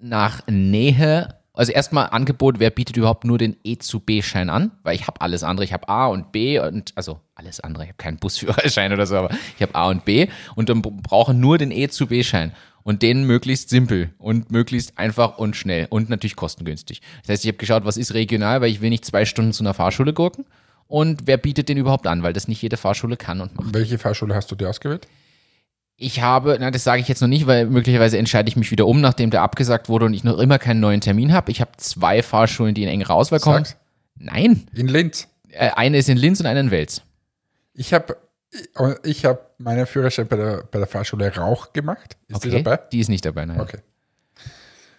nach 0.00 0.40
Nähe. 0.48 1.28
Also 1.54 1.70
erstmal 1.70 2.08
Angebot, 2.10 2.58
wer 2.58 2.70
bietet 2.70 2.96
überhaupt 2.96 3.24
nur 3.24 3.36
den 3.36 3.56
E 3.62 3.76
zu 3.76 4.00
B-Schein 4.00 4.48
an? 4.48 4.72
Weil 4.82 4.94
ich 4.96 5.06
habe 5.06 5.20
alles 5.20 5.44
andere. 5.44 5.64
Ich 5.64 5.72
habe 5.74 5.86
A 5.88 6.06
und 6.06 6.32
B 6.32 6.58
und 6.58 6.92
also 6.96 7.20
alles 7.34 7.60
andere. 7.60 7.84
Ich 7.84 7.88
habe 7.90 7.98
keinen 7.98 8.16
Busführerschein 8.16 8.92
oder 8.92 9.06
so, 9.06 9.16
aber 9.16 9.30
ich 9.56 9.62
habe 9.62 9.74
A 9.74 9.88
und 9.90 10.04
B 10.06 10.28
und 10.54 10.70
dann 10.70 10.80
brauche 10.80 11.34
nur 11.34 11.58
den 11.58 11.70
E 11.70 11.88
zu 11.88 12.06
B-Schein. 12.06 12.52
Und 12.84 13.02
den 13.02 13.24
möglichst 13.24 13.68
simpel 13.70 14.10
und 14.18 14.50
möglichst 14.50 14.98
einfach 14.98 15.38
und 15.38 15.54
schnell 15.56 15.86
und 15.90 16.08
natürlich 16.10 16.34
kostengünstig. 16.36 17.00
Das 17.22 17.28
heißt, 17.34 17.44
ich 17.44 17.48
habe 17.48 17.58
geschaut, 17.58 17.84
was 17.84 17.96
ist 17.96 18.12
regional, 18.14 18.60
weil 18.60 18.70
ich 18.70 18.80
will 18.80 18.90
nicht 18.90 19.04
zwei 19.04 19.24
Stunden 19.24 19.52
zu 19.52 19.62
einer 19.62 19.74
Fahrschule 19.74 20.12
gurken. 20.12 20.44
Und 20.88 21.22
wer 21.26 21.36
bietet 21.36 21.68
den 21.68 21.78
überhaupt 21.78 22.06
an, 22.06 22.22
weil 22.22 22.32
das 22.32 22.48
nicht 22.48 22.60
jede 22.60 22.76
Fahrschule 22.76 23.16
kann 23.16 23.40
und 23.40 23.54
macht. 23.56 23.72
Welche 23.72 23.98
Fahrschule 23.98 24.34
hast 24.34 24.50
du 24.50 24.56
dir 24.56 24.68
ausgewählt? 24.68 25.06
Ich 25.96 26.20
habe, 26.20 26.56
na, 26.58 26.70
das 26.72 26.82
sage 26.84 27.00
ich 27.00 27.08
jetzt 27.08 27.20
noch 27.20 27.28
nicht, 27.28 27.46
weil 27.46 27.66
möglicherweise 27.66 28.18
entscheide 28.18 28.48
ich 28.48 28.56
mich 28.56 28.70
wieder 28.72 28.86
um, 28.86 29.00
nachdem 29.00 29.30
der 29.30 29.42
abgesagt 29.42 29.88
wurde 29.88 30.06
und 30.06 30.14
ich 30.14 30.24
noch 30.24 30.38
immer 30.38 30.58
keinen 30.58 30.80
neuen 30.80 31.00
Termin 31.00 31.32
habe. 31.32 31.50
Ich 31.52 31.60
habe 31.60 31.70
zwei 31.76 32.22
Fahrschulen, 32.22 32.74
die 32.74 32.82
in 32.82 32.88
engere 32.88 33.14
Auswahl 33.14 33.38
kommen. 33.40 33.64
Sag's. 33.64 33.76
Nein, 34.16 34.66
In 34.74 34.88
Linz. 34.88 35.28
äh, 35.50 35.70
eine 35.70 35.98
ist 35.98 36.08
in 36.08 36.16
Linz 36.16 36.40
und 36.40 36.46
eine 36.46 36.60
in 36.60 36.70
Wels. 36.72 37.02
Ich 37.74 37.94
habe 37.94 38.16
ich 39.02 39.24
habe 39.24 39.40
meinen 39.58 39.86
Führerschein 39.86 40.26
bei 40.28 40.36
der, 40.36 40.64
bei 40.70 40.78
der 40.78 40.86
Fahrschule 40.86 41.34
Rauch 41.34 41.72
gemacht. 41.72 42.16
Ist 42.28 42.44
die 42.44 42.48
Okay. 42.48 42.62
dabei? 42.62 42.82
Die 42.92 43.00
ist 43.00 43.08
nicht 43.08 43.24
dabei, 43.24 43.46
nein. 43.46 43.60
Okay. 43.60 43.78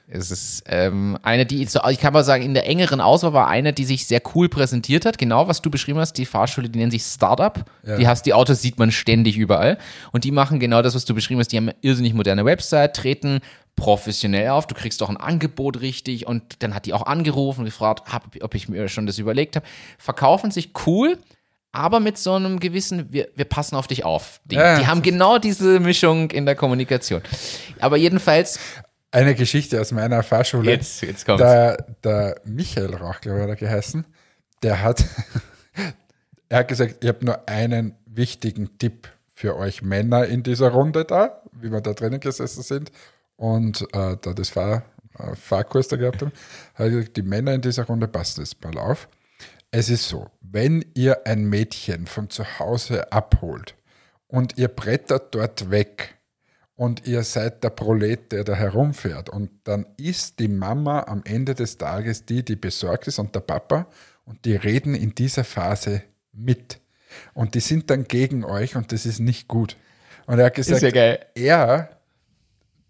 Es 0.05 0.31
ist 0.31 0.63
ähm, 0.67 1.17
eine, 1.23 1.45
die, 1.45 1.63
ich 1.63 1.99
kann 1.99 2.13
mal 2.13 2.23
sagen, 2.25 2.43
in 2.43 2.53
der 2.53 2.67
engeren 2.67 2.99
Auswahl 2.99 3.33
war 3.33 3.47
eine, 3.47 3.71
die 3.71 3.85
sich 3.85 4.05
sehr 4.05 4.21
cool 4.35 4.49
präsentiert 4.49 5.05
hat. 5.05 5.17
Genau, 5.17 5.47
was 5.47 5.61
du 5.61 5.71
beschrieben 5.71 5.97
hast, 5.99 6.13
die 6.17 6.25
Fahrschule, 6.25 6.69
die 6.69 6.77
nennt 6.77 6.91
sich 6.91 7.03
Startup. 7.03 7.63
Ja. 7.83 7.97
Die 7.97 8.07
hast, 8.07 8.25
die 8.25 8.33
Autos 8.33 8.61
sieht 8.61 8.77
man 8.77 8.91
ständig 8.91 9.37
überall. 9.37 9.77
Und 10.11 10.25
die 10.25 10.31
machen 10.31 10.59
genau 10.59 10.81
das, 10.81 10.93
was 10.93 11.05
du 11.05 11.15
beschrieben 11.15 11.39
hast. 11.39 11.51
Die 11.53 11.57
haben 11.57 11.69
eine 11.69 11.77
irrsinnig 11.81 12.13
moderne 12.13 12.43
Website, 12.43 12.95
treten 12.97 13.39
professionell 13.77 14.49
auf. 14.49 14.67
Du 14.67 14.75
kriegst 14.75 15.01
auch 15.01 15.09
ein 15.09 15.17
Angebot 15.17 15.79
richtig. 15.79 16.27
Und 16.27 16.61
dann 16.61 16.75
hat 16.75 16.85
die 16.85 16.93
auch 16.93 17.05
angerufen 17.05 17.61
und 17.61 17.65
gefragt, 17.65 18.11
hab, 18.11 18.25
ob 18.41 18.55
ich 18.55 18.67
mir 18.67 18.89
schon 18.89 19.05
das 19.07 19.17
überlegt 19.19 19.55
habe. 19.55 19.65
Verkaufen 19.97 20.51
sich 20.51 20.71
cool. 20.85 21.17
Aber 21.75 21.99
mit 21.99 22.19
so 22.19 22.33
einem 22.35 22.59
gewissen, 22.59 23.11
wir, 23.11 23.29
wir 23.35 23.45
passen 23.45 23.75
auf 23.75 23.87
dich 23.87 24.05
auf. 24.05 24.39
Die, 24.45 24.55
Ja, 24.55 24.79
die 24.79 24.85
haben 24.85 25.01
genau 25.01 25.39
diese 25.39 25.79
Mischung 25.79 26.29
in 26.29 26.45
der 26.45 26.55
Kommunikation. 26.55 27.21
Aber 27.79 27.97
jedenfalls, 27.97 28.59
Eine 29.09 29.33
Geschichte 29.33 29.81
aus 29.81 29.91
meiner 29.91 30.21
Fahrschule. 30.21 30.69
jetzt, 30.71 31.01
jetzt 31.01 31.25
kommt's. 31.25 31.41
Der, 31.41 31.77
der 32.03 32.41
Michael 32.45 32.95
Rauch, 32.95 33.19
glaube 33.21 33.39
ich, 33.39 33.43
hat 33.43 33.49
er 33.49 33.55
geheißen, 33.55 34.05
der 34.61 34.83
hat, 34.83 35.03
er 36.49 36.59
hat 36.59 36.67
gesagt, 36.67 37.03
ich 37.03 37.09
habe 37.09 37.25
nur 37.25 37.49
einen 37.49 37.95
wichtigen 38.05 38.77
Tipp 38.77 39.07
für 39.33 39.57
euch 39.57 39.81
Männer 39.81 40.25
in 40.25 40.43
dieser 40.43 40.69
Runde 40.69 41.05
da, 41.05 41.41
wie 41.53 41.71
wir 41.71 41.81
da 41.81 41.93
drinnen 41.93 42.19
gesessen 42.19 42.61
sind 42.61 42.91
und 43.35 43.81
äh, 43.93 44.15
da 44.21 44.33
das 44.33 44.49
Fahr, 44.49 44.83
äh, 45.17 45.35
Fahrkurs 45.35 45.87
da 45.87 45.95
gehabt 45.95 46.21
haben, 46.21 46.31
hat 46.75 46.85
er 46.85 46.89
gesagt, 46.91 47.17
die 47.17 47.23
Männer 47.23 47.53
in 47.53 47.61
dieser 47.61 47.85
Runde, 47.85 48.07
passt 48.07 48.37
das 48.37 48.55
mal 48.63 48.77
auf. 48.77 49.07
Es 49.75 49.89
ist 49.89 50.07
so, 50.07 50.29
wenn 50.39 50.85
ihr 50.93 51.25
ein 51.25 51.45
Mädchen 51.45 52.05
von 52.05 52.29
zu 52.29 52.59
Hause 52.59 53.11
abholt 53.11 53.73
und 54.27 54.57
ihr 54.57 54.67
brettert 54.67 55.33
dort 55.33 55.71
weg, 55.71 56.15
und 56.75 57.05
ihr 57.05 57.23
seid 57.23 57.63
der 57.63 57.69
Prolet, 57.69 58.31
der 58.31 58.43
da 58.43 58.55
herumfährt. 58.55 59.29
Und 59.29 59.51
dann 59.63 59.85
ist 59.97 60.39
die 60.39 60.47
Mama 60.47 61.03
am 61.03 61.21
Ende 61.23 61.53
des 61.53 61.77
Tages 61.77 62.25
die, 62.25 62.43
die 62.43 62.55
besorgt 62.55 63.07
ist 63.07 63.19
und 63.19 63.35
der 63.35 63.41
Papa 63.41 63.87
und 64.25 64.43
die 64.45 64.55
reden 64.55 64.95
in 64.95 65.13
dieser 65.13 65.43
Phase 65.43 66.01
mit. 66.31 66.79
Und 67.33 67.53
die 67.53 67.59
sind 67.59 67.89
dann 67.89 68.05
gegen 68.05 68.43
euch 68.43 68.75
und 68.75 68.91
das 68.91 69.05
ist 69.05 69.19
nicht 69.19 69.47
gut. 69.47 69.77
Und 70.25 70.39
er 70.39 70.47
hat 70.47 70.55
gesagt, 70.55 70.81
ja 70.81 71.17
er, 71.35 71.89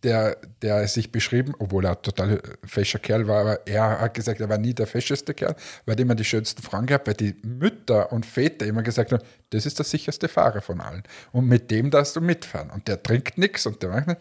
der, 0.04 0.38
der 0.62 0.88
sich 0.88 1.12
beschrieben, 1.12 1.54
obwohl 1.60 1.86
er 1.86 2.02
total 2.02 2.42
fescher 2.64 3.00
Kerl 3.00 3.28
war, 3.28 3.42
aber 3.42 3.68
er 3.68 4.02
hat 4.02 4.14
gesagt, 4.14 4.42
er 4.42 4.50
war 4.50 4.58
nie 4.58 4.74
der 4.74 4.88
fescheste 4.88 5.34
Kerl, 5.34 5.56
weil 5.86 5.96
er 5.96 6.02
immer 6.02 6.16
die 6.16 6.26
schönsten 6.26 6.62
Frauen 6.62 6.86
gehabt, 6.86 7.08
weil 7.08 7.14
die 7.14 7.36
Mütter 7.44 8.12
und 8.12 8.26
Väter 8.26 8.66
immer 8.66 8.84
gesagt 8.84 9.12
haben, 9.12 9.24
das 9.52 9.66
ist 9.66 9.80
der 9.80 9.86
sicherste 9.86 10.28
Fahrer 10.28 10.62
von 10.62 10.82
allen. 10.82 11.04
Und 11.32 11.48
mit 11.48 11.72
dem 11.72 11.90
darfst 11.90 12.16
du 12.16 12.22
mitfahren. 12.22 12.70
Und 12.70 12.88
der 12.88 13.02
trinkt 13.02 13.38
nichts 13.38 13.66
und 13.66 13.82
der 13.82 13.90
macht 13.90 14.08
nicht. 14.08 14.20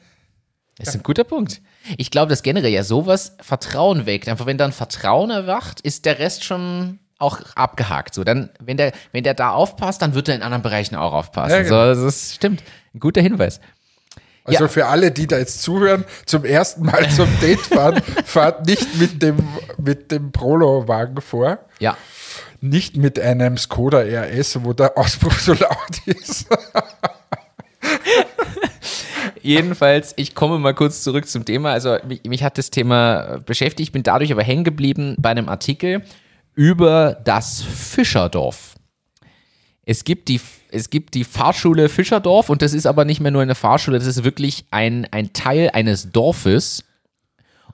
Das 0.79 0.89
ist 0.89 0.95
ein 0.95 1.03
guter 1.03 1.25
Punkt. 1.25 1.61
Ich 1.99 2.11
glaube, 2.11 2.31
dass 2.31 2.43
generell 2.43 2.73
ja 2.73 2.83
sowas 2.83 3.37
Vertrauen 3.41 4.07
weckt. 4.07 4.29
Einfach 4.29 4.47
wenn 4.47 4.57
dann 4.57 4.73
Vertrauen 4.73 5.31
erwacht, 5.31 5.81
ist 5.83 6.07
der 6.07 6.19
Rest 6.19 6.45
schon 6.45 6.99
auch 7.19 7.41
abgehakt. 7.55 8.15
So, 8.15 8.25
dann, 8.25 8.51
wenn 8.59 8.77
der, 8.77 8.93
wenn 9.13 9.23
der 9.23 9.35
da 9.35 9.51
aufpasst, 9.51 10.03
dann 10.03 10.15
wird 10.15 10.29
er 10.29 10.35
in 10.35 10.43
anderen 10.43 10.63
Bereichen 10.63 10.97
auch 10.97 11.13
aufpassen. 11.13 11.53
Ja, 11.53 11.63
genau. 11.63 11.95
So, 11.95 12.03
das 12.03 12.15
ist, 12.15 12.35
stimmt. 12.35 12.63
Ein 12.95 13.01
guter 13.01 13.21
Hinweis. 13.21 13.61
Also 14.45 14.65
Ja. 14.65 14.69
für 14.69 14.87
alle, 14.87 15.11
die 15.13 15.27
da 15.29 15.39
jetzt 15.39 15.63
zuhören, 15.63 16.05
zum 16.27 16.45
ersten 16.45 16.85
Mal 16.85 17.09
zum 17.11 17.29
Date 17.41 17.61
fahren, 17.61 18.03
fahrt 18.25 18.67
nicht 18.67 18.97
mit 18.99 19.23
dem, 19.23 19.37
mit 19.79 20.11
dem 20.11 20.33
Prolo-Wagen 20.33 21.21
vor, 21.21 21.59
Ja. 21.79 21.97
nicht 22.61 22.97
mit 22.97 23.21
einem 23.21 23.57
Skoda 23.57 23.99
RS, 24.01 24.65
wo 24.65 24.73
der 24.73 24.99
Auspuff 24.99 25.41
so 25.41 25.53
laut 25.53 26.07
ist. 26.07 26.47
Jedenfalls, 29.43 30.13
ich 30.17 30.35
komme 30.35 30.59
mal 30.59 30.75
kurz 30.75 31.03
zurück 31.03 31.29
zum 31.29 31.45
Thema. 31.45 31.73
Also 31.73 31.97
mich, 32.07 32.23
mich 32.25 32.43
hat 32.43 32.59
das 32.59 32.71
Thema 32.71 33.37
äh, 33.37 33.41
beschäftigt, 33.41 33.89
ich 33.89 33.93
bin 33.93 34.03
dadurch 34.03 34.33
aber 34.33 34.43
hängen 34.43 34.65
geblieben 34.65 35.17
bei 35.19 35.31
einem 35.31 35.49
Artikel 35.49 36.03
über 36.55 37.19
das 37.25 37.63
Fischerdorf. 37.63 38.75
Es 39.85 40.05
gibt 40.05 40.29
die, 40.29 40.41
es 40.73 40.91
gibt 40.91 41.15
die 41.15 41.25
Fahrschule 41.25 41.89
Fischerdorf 41.89 42.49
und 42.49 42.63
das 42.63 42.73
ist 42.73 42.87
aber 42.87 43.05
nicht 43.05 43.21
mehr 43.21 43.31
nur 43.31 43.43
eine 43.43 43.55
Fahrschule, 43.55 43.99
das 43.99 44.07
ist 44.07 44.25
wirklich 44.25 44.65
ein, 44.71 45.07
ein 45.11 45.33
Teil 45.33 45.71
eines 45.73 46.11
Dorfes. 46.11 46.85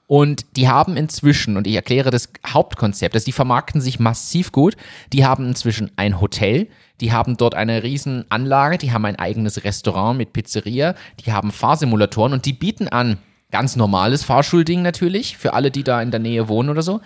Und 0.05 0.55
die 0.55 0.67
haben 0.67 0.97
inzwischen, 0.97 1.55
und 1.55 1.67
ich 1.67 1.75
erkläre 1.75 2.09
das 2.09 2.29
Hauptkonzept, 2.45 3.13
also 3.13 3.25
die 3.25 3.31
vermarkten 3.31 3.79
sich 3.79 3.99
massiv 3.99 4.51
gut, 4.51 4.75
die 5.13 5.23
haben 5.23 5.47
inzwischen 5.47 5.91
ein 5.97 6.19
Hotel, 6.19 6.67
die 6.99 7.11
haben 7.11 7.37
dort 7.37 7.53
eine 7.53 7.83
riesen 7.83 8.25
Anlage, 8.29 8.79
die 8.79 8.91
haben 8.91 9.05
ein 9.05 9.17
eigenes 9.17 9.63
Restaurant 9.63 10.17
mit 10.17 10.33
Pizzeria, 10.33 10.95
die 11.23 11.31
haben 11.31 11.51
Fahrsimulatoren 11.51 12.33
und 12.33 12.45
die 12.45 12.53
bieten 12.53 12.87
an 12.87 13.19
ganz 13.51 13.75
normales 13.75 14.23
Fahrschulding 14.23 14.81
natürlich, 14.81 15.37
für 15.37 15.53
alle, 15.53 15.69
die 15.69 15.83
da 15.83 16.01
in 16.01 16.09
der 16.09 16.19
Nähe 16.19 16.47
wohnen 16.47 16.69
oder 16.69 16.81
so. 16.81 17.01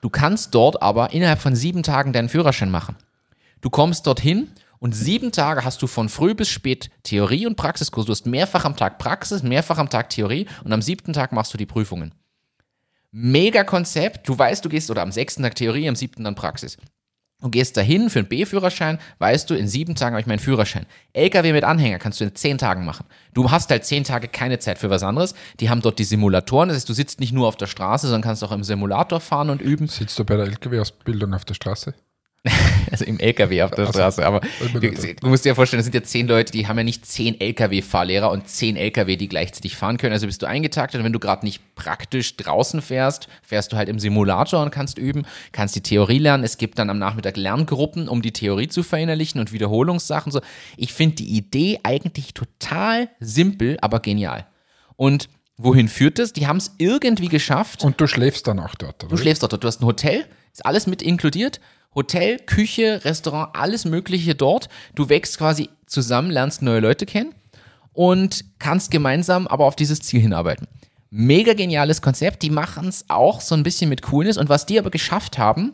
Du 0.00 0.08
kannst 0.08 0.54
dort 0.54 0.80
aber 0.82 1.12
innerhalb 1.12 1.40
von 1.40 1.54
sieben 1.54 1.82
Tagen 1.82 2.14
deinen 2.14 2.30
Führerschein 2.30 2.70
machen. 2.70 2.96
Du 3.60 3.70
kommst 3.70 4.06
dorthin 4.06 4.48
und 4.78 4.94
sieben 4.94 5.32
Tage 5.32 5.64
hast 5.64 5.82
du 5.82 5.86
von 5.86 6.08
früh 6.08 6.34
bis 6.34 6.48
spät 6.48 6.90
Theorie 7.02 7.46
und 7.46 7.56
Praxiskurs. 7.56 8.06
Du 8.06 8.12
hast 8.12 8.26
mehrfach 8.26 8.64
am 8.64 8.76
Tag 8.76 8.98
Praxis, 8.98 9.42
mehrfach 9.42 9.78
am 9.78 9.88
Tag 9.88 10.10
Theorie 10.10 10.46
und 10.64 10.72
am 10.72 10.82
siebten 10.82 11.12
Tag 11.12 11.32
machst 11.32 11.52
du 11.54 11.58
die 11.58 11.66
Prüfungen. 11.66 12.14
Mega 13.10 13.64
Konzept. 13.64 14.28
Du 14.28 14.38
weißt, 14.38 14.64
du 14.64 14.68
gehst 14.68 14.90
oder 14.90 15.02
am 15.02 15.12
sechsten 15.12 15.42
Tag 15.42 15.54
Theorie, 15.54 15.88
am 15.88 15.96
siebten 15.96 16.24
dann 16.24 16.34
Praxis. 16.34 16.76
Du 17.42 17.50
gehst 17.50 17.76
dahin 17.76 18.08
für 18.08 18.20
einen 18.20 18.28
B-Führerschein, 18.28 18.98
weißt 19.18 19.50
du, 19.50 19.54
in 19.54 19.68
sieben 19.68 19.94
Tagen 19.94 20.14
habe 20.14 20.20
ich 20.22 20.26
meinen 20.26 20.38
Führerschein. 20.38 20.86
LKW 21.12 21.52
mit 21.52 21.64
Anhänger 21.64 21.98
kannst 21.98 22.18
du 22.18 22.24
in 22.24 22.34
zehn 22.34 22.56
Tagen 22.56 22.86
machen. 22.86 23.04
Du 23.34 23.50
hast 23.50 23.70
halt 23.70 23.84
zehn 23.84 24.04
Tage 24.04 24.28
keine 24.28 24.58
Zeit 24.58 24.78
für 24.78 24.88
was 24.88 25.02
anderes. 25.02 25.34
Die 25.60 25.68
haben 25.68 25.82
dort 25.82 25.98
die 25.98 26.04
Simulatoren, 26.04 26.70
das 26.70 26.76
heißt, 26.78 26.88
du 26.88 26.94
sitzt 26.94 27.20
nicht 27.20 27.32
nur 27.32 27.46
auf 27.46 27.56
der 27.56 27.66
Straße, 27.66 28.06
sondern 28.06 28.22
kannst 28.22 28.42
auch 28.42 28.52
im 28.52 28.64
Simulator 28.64 29.20
fahren 29.20 29.50
und 29.50 29.60
üben. 29.60 29.86
Sitzt 29.86 30.18
du 30.18 30.24
bei 30.24 30.36
der 30.36 30.46
LKW-Ausbildung 30.46 31.34
auf 31.34 31.44
der 31.44 31.54
Straße? 31.54 31.94
Also 32.90 33.04
im 33.04 33.18
LKW 33.18 33.62
auf 33.62 33.72
der. 33.72 33.86
Straße. 33.86 34.24
Aber 34.24 34.40
du, 34.72 34.80
du 34.80 35.26
musst 35.26 35.44
dir 35.44 35.50
ja 35.50 35.54
vorstellen, 35.54 35.80
das 35.80 35.86
sind 35.86 35.94
ja 35.94 36.02
zehn 36.02 36.28
Leute, 36.28 36.52
die 36.52 36.66
haben 36.68 36.78
ja 36.78 36.84
nicht 36.84 37.04
zehn 37.04 37.38
LKW-Fahrlehrer 37.40 38.30
und 38.30 38.48
zehn 38.48 38.76
LKW, 38.76 39.16
die 39.16 39.28
gleichzeitig 39.28 39.76
fahren 39.76 39.98
können. 39.98 40.12
Also 40.12 40.26
bist 40.26 40.40
du 40.40 40.46
eingetaktet 40.46 41.00
und 41.00 41.04
wenn 41.04 41.12
du 41.12 41.18
gerade 41.18 41.44
nicht 41.44 41.74
praktisch 41.74 42.36
draußen 42.36 42.80
fährst, 42.80 43.28
fährst 43.42 43.72
du 43.72 43.76
halt 43.76 43.88
im 43.88 43.98
Simulator 43.98 44.62
und 44.62 44.70
kannst 44.70 44.98
üben, 44.98 45.26
kannst 45.52 45.74
die 45.74 45.82
Theorie 45.82 46.18
lernen. 46.18 46.44
Es 46.44 46.58
gibt 46.58 46.78
dann 46.78 46.88
am 46.88 46.98
Nachmittag 46.98 47.36
Lerngruppen, 47.36 48.08
um 48.08 48.22
die 48.22 48.32
Theorie 48.32 48.68
zu 48.68 48.82
verinnerlichen 48.82 49.40
und 49.40 49.52
Wiederholungssachen. 49.52 50.30
So. 50.30 50.40
Ich 50.76 50.92
finde 50.92 51.16
die 51.16 51.36
Idee 51.36 51.80
eigentlich 51.82 52.34
total 52.34 53.08
simpel, 53.20 53.76
aber 53.80 54.00
genial. 54.00 54.46
Und 54.94 55.28
wohin 55.56 55.88
führt 55.88 56.18
das? 56.18 56.32
Die 56.32 56.46
haben 56.46 56.58
es 56.58 56.74
irgendwie 56.78 57.28
geschafft. 57.28 57.84
Und 57.84 58.00
du 58.00 58.06
schläfst 58.06 58.46
dann 58.46 58.60
auch 58.60 58.74
dort, 58.74 59.04
oder? 59.04 59.10
Du 59.10 59.16
schläfst 59.16 59.42
dort. 59.42 59.52
Du 59.62 59.66
hast 59.66 59.80
ein 59.80 59.86
Hotel, 59.86 60.24
ist 60.52 60.64
alles 60.64 60.86
mit 60.86 61.02
inkludiert. 61.02 61.60
Hotel, 61.94 62.38
Küche, 62.40 63.00
Restaurant, 63.04 63.50
alles 63.54 63.84
Mögliche 63.84 64.34
dort. 64.34 64.68
Du 64.94 65.08
wächst 65.08 65.38
quasi 65.38 65.70
zusammen, 65.86 66.30
lernst 66.30 66.62
neue 66.62 66.80
Leute 66.80 67.06
kennen 67.06 67.34
und 67.92 68.44
kannst 68.58 68.90
gemeinsam 68.90 69.46
aber 69.46 69.64
auf 69.64 69.76
dieses 69.76 70.00
Ziel 70.00 70.20
hinarbeiten. 70.20 70.66
Mega 71.10 71.54
geniales 71.54 72.02
Konzept. 72.02 72.42
Die 72.42 72.50
machen 72.50 72.88
es 72.88 73.04
auch 73.08 73.40
so 73.40 73.54
ein 73.54 73.62
bisschen 73.62 73.88
mit 73.88 74.02
Coolness. 74.02 74.36
Und 74.36 74.48
was 74.48 74.66
die 74.66 74.78
aber 74.78 74.90
geschafft 74.90 75.38
haben, 75.38 75.72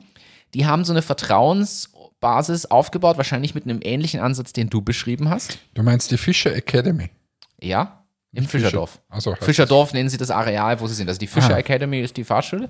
die 0.54 0.66
haben 0.66 0.84
so 0.84 0.92
eine 0.92 1.02
Vertrauensbasis 1.02 2.66
aufgebaut, 2.66 3.16
wahrscheinlich 3.16 3.54
mit 3.54 3.64
einem 3.64 3.80
ähnlichen 3.82 4.20
Ansatz, 4.20 4.52
den 4.52 4.68
du 4.70 4.82
beschrieben 4.82 5.30
hast. 5.30 5.58
Du 5.74 5.82
meinst 5.82 6.10
die 6.10 6.18
Fischer 6.18 6.54
Academy? 6.54 7.10
Ja, 7.60 8.04
im 8.32 8.46
Fischerdorf. 8.46 9.00
Also 9.08 9.34
Fischerdorf 9.40 9.92
nennen 9.92 10.08
sie 10.08 10.16
das 10.18 10.30
Areal, 10.30 10.80
wo 10.80 10.86
sie 10.86 10.94
sind. 10.94 11.08
Also 11.08 11.18
die 11.18 11.26
Fischer 11.26 11.54
Ah. 11.54 11.58
Academy 11.58 12.00
ist 12.00 12.16
die 12.16 12.24
Fahrschule. 12.24 12.68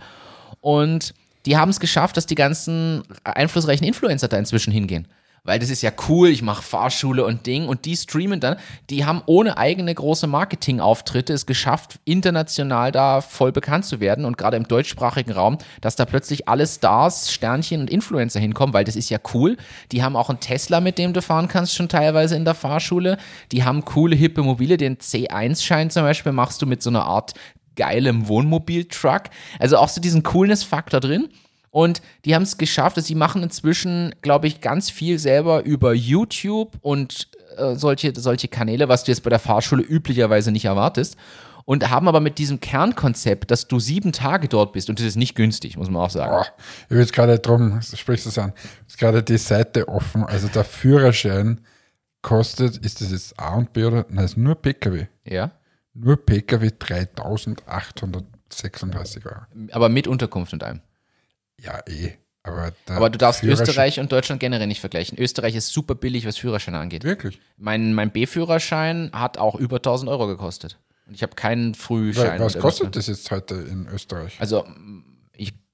Und 0.60 1.14
die 1.46 1.56
haben 1.56 1.70
es 1.70 1.80
geschafft, 1.80 2.16
dass 2.16 2.26
die 2.26 2.34
ganzen 2.34 3.02
einflussreichen 3.24 3.86
Influencer 3.86 4.28
da 4.28 4.38
inzwischen 4.38 4.72
hingehen. 4.72 5.08
Weil 5.44 5.58
das 5.58 5.70
ist 5.70 5.82
ja 5.82 5.90
cool, 6.08 6.28
ich 6.28 6.40
mache 6.40 6.62
Fahrschule 6.62 7.24
und 7.24 7.46
Ding 7.46 7.66
und 7.66 7.84
die 7.84 7.96
streamen 7.96 8.38
dann. 8.38 8.58
Die 8.90 9.04
haben 9.04 9.22
ohne 9.26 9.58
eigene 9.58 9.92
große 9.92 10.28
Marketingauftritte 10.28 11.32
es 11.32 11.46
geschafft, 11.46 11.98
international 12.04 12.92
da 12.92 13.20
voll 13.20 13.50
bekannt 13.50 13.84
zu 13.84 13.98
werden 13.98 14.24
und 14.24 14.38
gerade 14.38 14.56
im 14.56 14.68
deutschsprachigen 14.68 15.32
Raum, 15.32 15.58
dass 15.80 15.96
da 15.96 16.04
plötzlich 16.04 16.48
alle 16.48 16.64
Stars, 16.64 17.32
Sternchen 17.32 17.80
und 17.80 17.90
Influencer 17.90 18.38
hinkommen, 18.38 18.72
weil 18.72 18.84
das 18.84 18.94
ist 18.94 19.10
ja 19.10 19.18
cool. 19.34 19.56
Die 19.90 20.04
haben 20.04 20.14
auch 20.14 20.30
einen 20.30 20.38
Tesla, 20.38 20.80
mit 20.80 20.96
dem 20.96 21.12
du 21.12 21.20
fahren 21.20 21.48
kannst, 21.48 21.74
schon 21.74 21.88
teilweise 21.88 22.36
in 22.36 22.44
der 22.44 22.54
Fahrschule. 22.54 23.16
Die 23.50 23.64
haben 23.64 23.84
coole, 23.84 24.14
hippe 24.14 24.44
Mobile, 24.44 24.76
den 24.76 24.98
C1-Schein 24.98 25.90
zum 25.90 26.04
Beispiel 26.04 26.30
machst 26.30 26.62
du 26.62 26.66
mit 26.66 26.84
so 26.84 26.90
einer 26.90 27.04
Art 27.04 27.34
geilem 27.76 28.28
Wohnmobil-Truck. 28.28 29.24
Also 29.58 29.76
auch 29.78 29.88
so 29.88 30.00
diesen 30.00 30.22
Coolness-Faktor 30.22 31.00
drin. 31.00 31.28
Und 31.70 32.02
die 32.26 32.34
haben 32.34 32.42
es 32.42 32.58
geschafft, 32.58 32.98
dass 32.98 33.06
sie 33.06 33.14
machen 33.14 33.42
inzwischen, 33.42 34.14
glaube 34.20 34.46
ich, 34.46 34.60
ganz 34.60 34.90
viel 34.90 35.18
selber 35.18 35.64
über 35.64 35.94
YouTube 35.94 36.76
und 36.82 37.28
äh, 37.56 37.76
solche, 37.76 38.12
solche 38.14 38.48
Kanäle, 38.48 38.88
was 38.88 39.04
du 39.04 39.10
jetzt 39.10 39.22
bei 39.22 39.30
der 39.30 39.38
Fahrschule 39.38 39.82
üblicherweise 39.82 40.52
nicht 40.52 40.66
erwartest. 40.66 41.16
Und 41.64 41.88
haben 41.88 42.08
aber 42.08 42.20
mit 42.20 42.38
diesem 42.38 42.60
Kernkonzept, 42.60 43.50
dass 43.50 43.68
du 43.68 43.78
sieben 43.78 44.12
Tage 44.12 44.48
dort 44.48 44.72
bist, 44.72 44.90
und 44.90 44.98
das 44.98 45.06
ist 45.06 45.16
nicht 45.16 45.36
günstig, 45.36 45.76
muss 45.76 45.88
man 45.88 46.02
auch 46.02 46.10
sagen. 46.10 46.32
Boah, 46.32 46.46
ich 46.86 46.90
will 46.90 46.98
jetzt 46.98 47.12
gerade 47.12 47.38
drum, 47.38 47.80
sprichst 47.80 48.26
du 48.26 48.30
es 48.30 48.38
an, 48.38 48.52
ist 48.88 48.98
gerade 48.98 49.22
die 49.22 49.38
Seite 49.38 49.86
offen, 49.88 50.24
also 50.24 50.48
der 50.48 50.64
Führerschein 50.64 51.60
kostet, 52.20 52.78
ist 52.78 53.00
das 53.00 53.12
jetzt 53.12 53.38
A 53.38 53.54
und 53.54 53.72
B 53.72 53.84
oder? 53.84 54.06
Nein, 54.08 54.24
ist 54.24 54.36
nur 54.36 54.56
PKW. 54.56 55.06
Ja. 55.24 55.52
Nur 55.94 56.24
PKW 56.24 56.70
3836 56.78 59.26
Euro. 59.26 59.40
Aber 59.70 59.88
mit 59.88 60.06
Unterkunft 60.06 60.52
und 60.52 60.62
allem. 60.62 60.82
Ja, 61.58 61.80
eh. 61.86 62.12
Aber, 62.44 62.72
Aber 62.88 63.08
du 63.08 63.18
darfst 63.18 63.44
Österreich 63.44 64.00
und 64.00 64.10
Deutschland 64.10 64.40
generell 64.40 64.66
nicht 64.66 64.80
vergleichen. 64.80 65.16
Österreich 65.16 65.54
ist 65.54 65.68
super 65.68 65.94
billig, 65.94 66.26
was 66.26 66.38
Führerscheine 66.38 66.80
angeht. 66.80 67.04
Wirklich? 67.04 67.40
Mein, 67.56 67.94
mein 67.94 68.10
B-Führerschein 68.10 69.10
hat 69.12 69.38
auch 69.38 69.54
über 69.54 69.76
1000 69.76 70.10
Euro 70.10 70.26
gekostet. 70.26 70.80
Und 71.06 71.14
ich 71.14 71.22
habe 71.22 71.36
keinen 71.36 71.74
Frühschein. 71.74 72.40
Was 72.40 72.58
kostet 72.58 72.96
das 72.96 73.06
jetzt 73.06 73.30
heute 73.30 73.54
in 73.54 73.86
Österreich? 73.86 74.40
Also, 74.40 74.66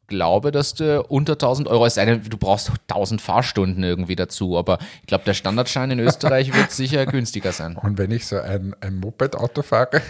glaube, 0.09 0.51
dass 0.51 0.75
du 0.75 1.05
unter 1.05 1.35
1000 1.35 1.69
Euro, 1.69 1.89
sei 1.89 2.05
denn, 2.05 2.25
du 2.25 2.37
brauchst 2.37 2.73
1000 2.89 3.21
Fahrstunden 3.21 3.85
irgendwie 3.85 4.17
dazu. 4.17 4.59
Aber 4.59 4.79
ich 5.03 5.07
glaube, 5.07 5.23
der 5.25 5.35
Standardschein 5.35 5.93
in 5.93 6.01
Österreich 6.01 6.53
wird 6.59 6.73
sicher 6.73 7.07
günstiger 7.07 7.53
sein. 7.53 7.77
Und 7.77 7.99
wenn 7.99 8.11
ich 8.11 8.27
so 8.27 8.41
ein, 8.41 8.75
ein 8.81 8.97
Moped-Auto 8.97 9.63
fahre, 9.63 10.01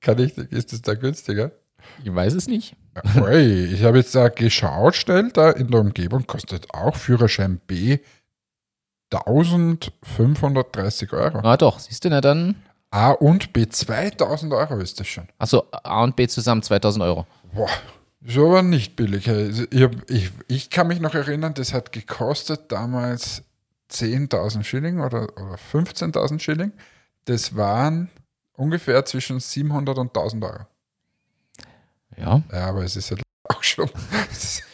kann 0.00 0.18
ich, 0.18 0.38
ist 0.38 0.72
das 0.72 0.80
da 0.80 0.94
günstiger? 0.94 1.50
Ich 2.02 2.14
weiß 2.14 2.32
es 2.34 2.48
nicht. 2.48 2.74
Ui, 3.16 3.64
ich 3.66 3.84
habe 3.84 3.98
jetzt 3.98 4.14
da 4.14 4.28
geschaut, 4.28 4.96
schnell, 4.96 5.30
da 5.32 5.50
in 5.50 5.70
der 5.70 5.80
Umgebung 5.80 6.26
kostet 6.26 6.72
auch 6.72 6.96
Führerschein 6.96 7.60
B 7.66 7.98
1530 9.10 11.12
Euro. 11.12 11.40
Ah, 11.42 11.56
doch, 11.56 11.78
siehst 11.78 12.04
du, 12.04 12.10
na 12.10 12.20
dann. 12.20 12.56
A 12.90 13.10
und 13.10 13.52
B 13.52 13.68
2000 13.68 14.52
Euro 14.52 14.78
ist 14.78 14.98
das 15.00 15.06
schon. 15.08 15.28
Achso, 15.38 15.64
A 15.70 16.02
und 16.04 16.16
B 16.16 16.26
zusammen 16.26 16.62
2000 16.62 17.04
Euro. 17.04 17.26
Boah, 17.52 17.68
so 18.24 18.46
aber 18.48 18.62
nicht 18.62 18.96
billig. 18.96 19.28
Also 19.28 19.64
Ich, 19.70 19.82
hab- 19.82 20.10
ich, 20.10 20.30
ich 20.48 20.70
kann 20.70 20.88
mich 20.88 21.00
noch 21.00 21.14
erinnern, 21.14 21.54
das 21.54 21.74
hat 21.74 21.92
gekostet 21.92 22.72
damals 22.72 23.42
10.000 23.90 24.64
Schilling 24.64 25.00
oder, 25.00 25.22
oder 25.24 25.56
15.000 25.72 26.38
Schilling. 26.40 26.72
Das 27.26 27.56
waren 27.56 28.10
ungefähr 28.54 29.04
zwischen 29.04 29.38
700 29.40 29.98
und 29.98 30.08
1000 30.16 30.44
Euro. 30.44 30.66
Ja. 32.16 32.42
Ja, 32.52 32.66
aber 32.68 32.84
es 32.84 32.96
ist 32.96 33.10
ja 33.10 33.16
auch 33.48 33.62
schon. 33.62 33.88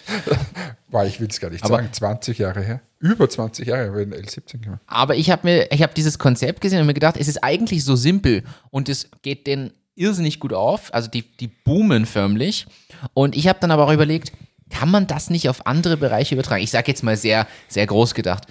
Boah, 0.89 1.05
ich 1.05 1.21
will 1.21 1.29
es 1.29 1.41
gar 1.41 1.51
nicht 1.51 1.65
Aber- 1.65 1.77
sagen. 1.77 1.89
20 1.93 2.39
Jahre 2.39 2.63
her. 2.63 2.81
Über 3.01 3.29
20 3.29 3.67
Jahre, 3.67 3.93
weil 3.93 4.03
in 4.03 4.15
L17 4.15 4.59
gemacht. 4.63 4.81
Aber 4.87 5.15
ich 5.17 5.31
habe 5.31 5.47
mir, 5.47 5.71
ich 5.71 5.83
habe 5.83 5.93
dieses 5.95 6.19
Konzept 6.19 6.61
gesehen 6.61 6.81
und 6.81 6.87
mir 6.87 6.95
gedacht, 6.95 7.17
es 7.19 7.29
ist 7.29 7.43
eigentlich 7.45 7.85
so 7.85 7.97
simpel 7.97 8.45
und 8.71 8.89
es 8.89 9.11
geht 9.23 9.47
denen 9.47 9.73
irrsinnig 9.95 10.41
gut 10.41 10.53
auf. 10.53 10.93
Also 10.95 11.09
die, 11.11 11.23
die 11.23 11.49
boomen 11.49 12.07
förmlich. 12.07 12.67
Und 13.13 13.37
ich 13.37 13.47
habe 13.49 13.59
dann 13.61 13.71
aber 13.71 13.87
auch 13.87 13.93
überlegt, 13.93 14.33
kann 14.71 14.91
man 14.91 15.07
das 15.07 15.29
nicht 15.31 15.49
auf 15.49 15.67
andere 15.67 15.97
Bereiche 15.97 16.35
übertragen? 16.35 16.63
Ich 16.63 16.71
sage 16.71 16.91
jetzt 16.91 17.03
mal 17.03 17.17
sehr, 17.17 17.47
sehr 17.69 17.87
groß 17.87 18.15
gedacht. 18.15 18.47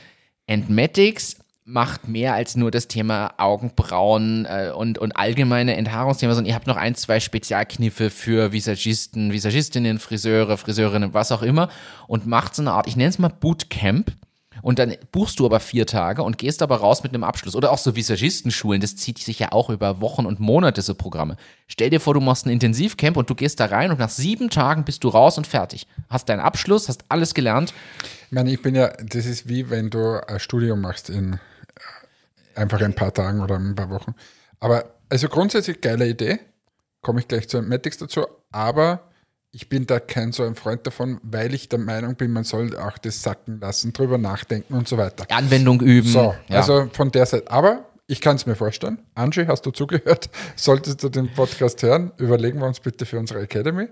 Entmatics 0.46 1.38
macht 1.66 2.08
mehr 2.08 2.34
als 2.34 2.56
nur 2.56 2.72
das 2.72 2.88
Thema 2.88 3.34
Augenbrauen 3.38 4.46
äh, 4.46 4.72
und, 4.76 4.98
und 4.98 5.16
allgemeine 5.16 5.76
Enthaarungsthemen, 5.76 6.36
sondern 6.36 6.50
ihr 6.50 6.56
habt 6.56 6.68
noch 6.68 6.76
ein, 6.76 6.96
zwei 6.96 7.20
Spezialkniffe 7.20 8.10
für 8.10 8.52
Visagisten, 8.52 9.32
Visagistinnen, 9.32 10.00
Friseure, 10.00 10.58
Friseurinnen, 10.58 11.14
was 11.14 11.32
auch 11.32 11.42
immer 11.42 11.70
und 12.08 12.28
macht 12.28 12.56
so 12.56 12.62
eine 12.62 12.74
Art, 12.74 12.88
ich 12.88 12.98
nenne 12.98 13.10
es 13.10 13.20
mal 13.20 13.30
Bootcamp, 13.30 14.12
und 14.62 14.80
dann 14.80 14.96
buchst 15.12 15.40
du 15.40 15.46
aber 15.46 15.60
vier 15.60 15.86
Tage 15.86 16.24
und 16.24 16.38
gehst 16.38 16.62
aber 16.62 16.78
raus 16.78 17.04
mit 17.04 17.14
einem 17.14 17.26
Abschluss. 17.26 17.56
Oder 17.56 17.72
auch 17.72 17.78
so 17.78 17.96
Visagistenschulen, 17.96 18.80
das 18.80 18.96
zieht 18.96 19.18
sich 19.18 19.40
ja 19.40 19.52
auch 19.52 19.70
über 19.70 20.00
Wochen 20.00 20.26
und 20.26 20.40
Monate, 20.40 20.82
so 20.82 20.96
Programme. 20.96 21.36
Stell 21.68 21.90
dir 21.90 22.00
vor, 22.00 22.14
du 22.14 22.22
machst 22.22 22.46
ein 22.46 22.50
Intensivcamp 22.50 23.18
und 23.18 23.30
du 23.30 23.36
gehst 23.36 23.60
da 23.60 23.66
rein 23.66 23.92
und 23.92 24.00
nach 24.00 24.10
sieben 24.10 24.50
Tagen 24.50 24.86
bist 24.86 25.04
du 25.04 25.10
raus 25.10 25.38
und 25.38 25.48
fertig. 25.48 25.86
Hast 26.10 26.30
deinen 26.30 26.40
Abschluss, 26.40 26.88
hast 26.88 27.04
alles 27.10 27.34
gelernt. 27.34 27.74
Ich 28.28 28.32
meine, 28.32 28.54
ich 28.54 28.62
bin 28.62 28.76
ja, 28.76 28.94
das 29.04 29.26
ist 29.26 29.50
wie 29.50 29.70
wenn 29.70 29.90
du 29.90 30.26
ein 30.28 30.40
Studium 30.40 30.80
machst 30.80 31.10
in 31.10 31.40
einfach 32.56 32.82
ein 32.82 32.94
paar 32.94 33.14
Tagen 33.14 33.42
oder 33.42 33.56
ein 33.56 33.76
paar 33.76 33.90
Wochen. 33.90 34.16
Aber 34.60 34.96
also 35.10 35.28
grundsätzlich 35.28 35.82
geile 35.82 36.08
Idee, 36.08 36.40
komme 37.02 37.20
ich 37.20 37.28
gleich 37.28 37.48
zu 37.50 37.62
Matics 37.62 37.98
dazu, 37.98 38.26
aber 38.52 39.10
ich 39.52 39.70
bin 39.70 39.86
da 39.86 40.00
kein 40.00 40.32
so 40.32 40.44
ein 40.44 40.56
Freund 40.56 40.88
davon, 40.88 41.20
weil 41.22 41.54
ich 41.54 41.70
der 41.70 41.78
Meinung 41.78 42.16
bin, 42.16 42.32
man 42.32 42.44
soll 42.44 42.76
auch 42.76 42.98
das 42.98 43.22
sacken 43.22 43.60
lassen, 43.60 43.94
drüber 43.94 44.18
nachdenken 44.18 44.74
und 44.74 44.88
so 44.88 44.98
weiter. 44.98 45.26
Anwendung 45.30 45.80
üben. 45.82 46.10
So, 46.10 46.34
ja. 46.48 46.58
also 46.58 46.90
von 46.92 47.12
der 47.12 47.28
Seite. 47.28 47.52
Aber 47.52 47.86
ich 48.08 48.20
kann 48.20 48.36
es 48.36 48.48
mir 48.48 48.56
vorstellen. 48.56 49.00
Angie, 49.14 49.46
hast 49.48 49.66
du 49.66 49.72
zugehört? 49.72 50.30
Solltest 50.56 51.04
du 51.04 51.10
den 51.10 51.32
Podcast 51.32 51.84
hören, 51.84 52.12
überlegen 52.18 52.60
wir 52.60 52.66
uns 52.66 52.80
bitte 52.80 53.06
für 53.06 53.20
unsere 53.20 53.42
Academy. 53.42 53.90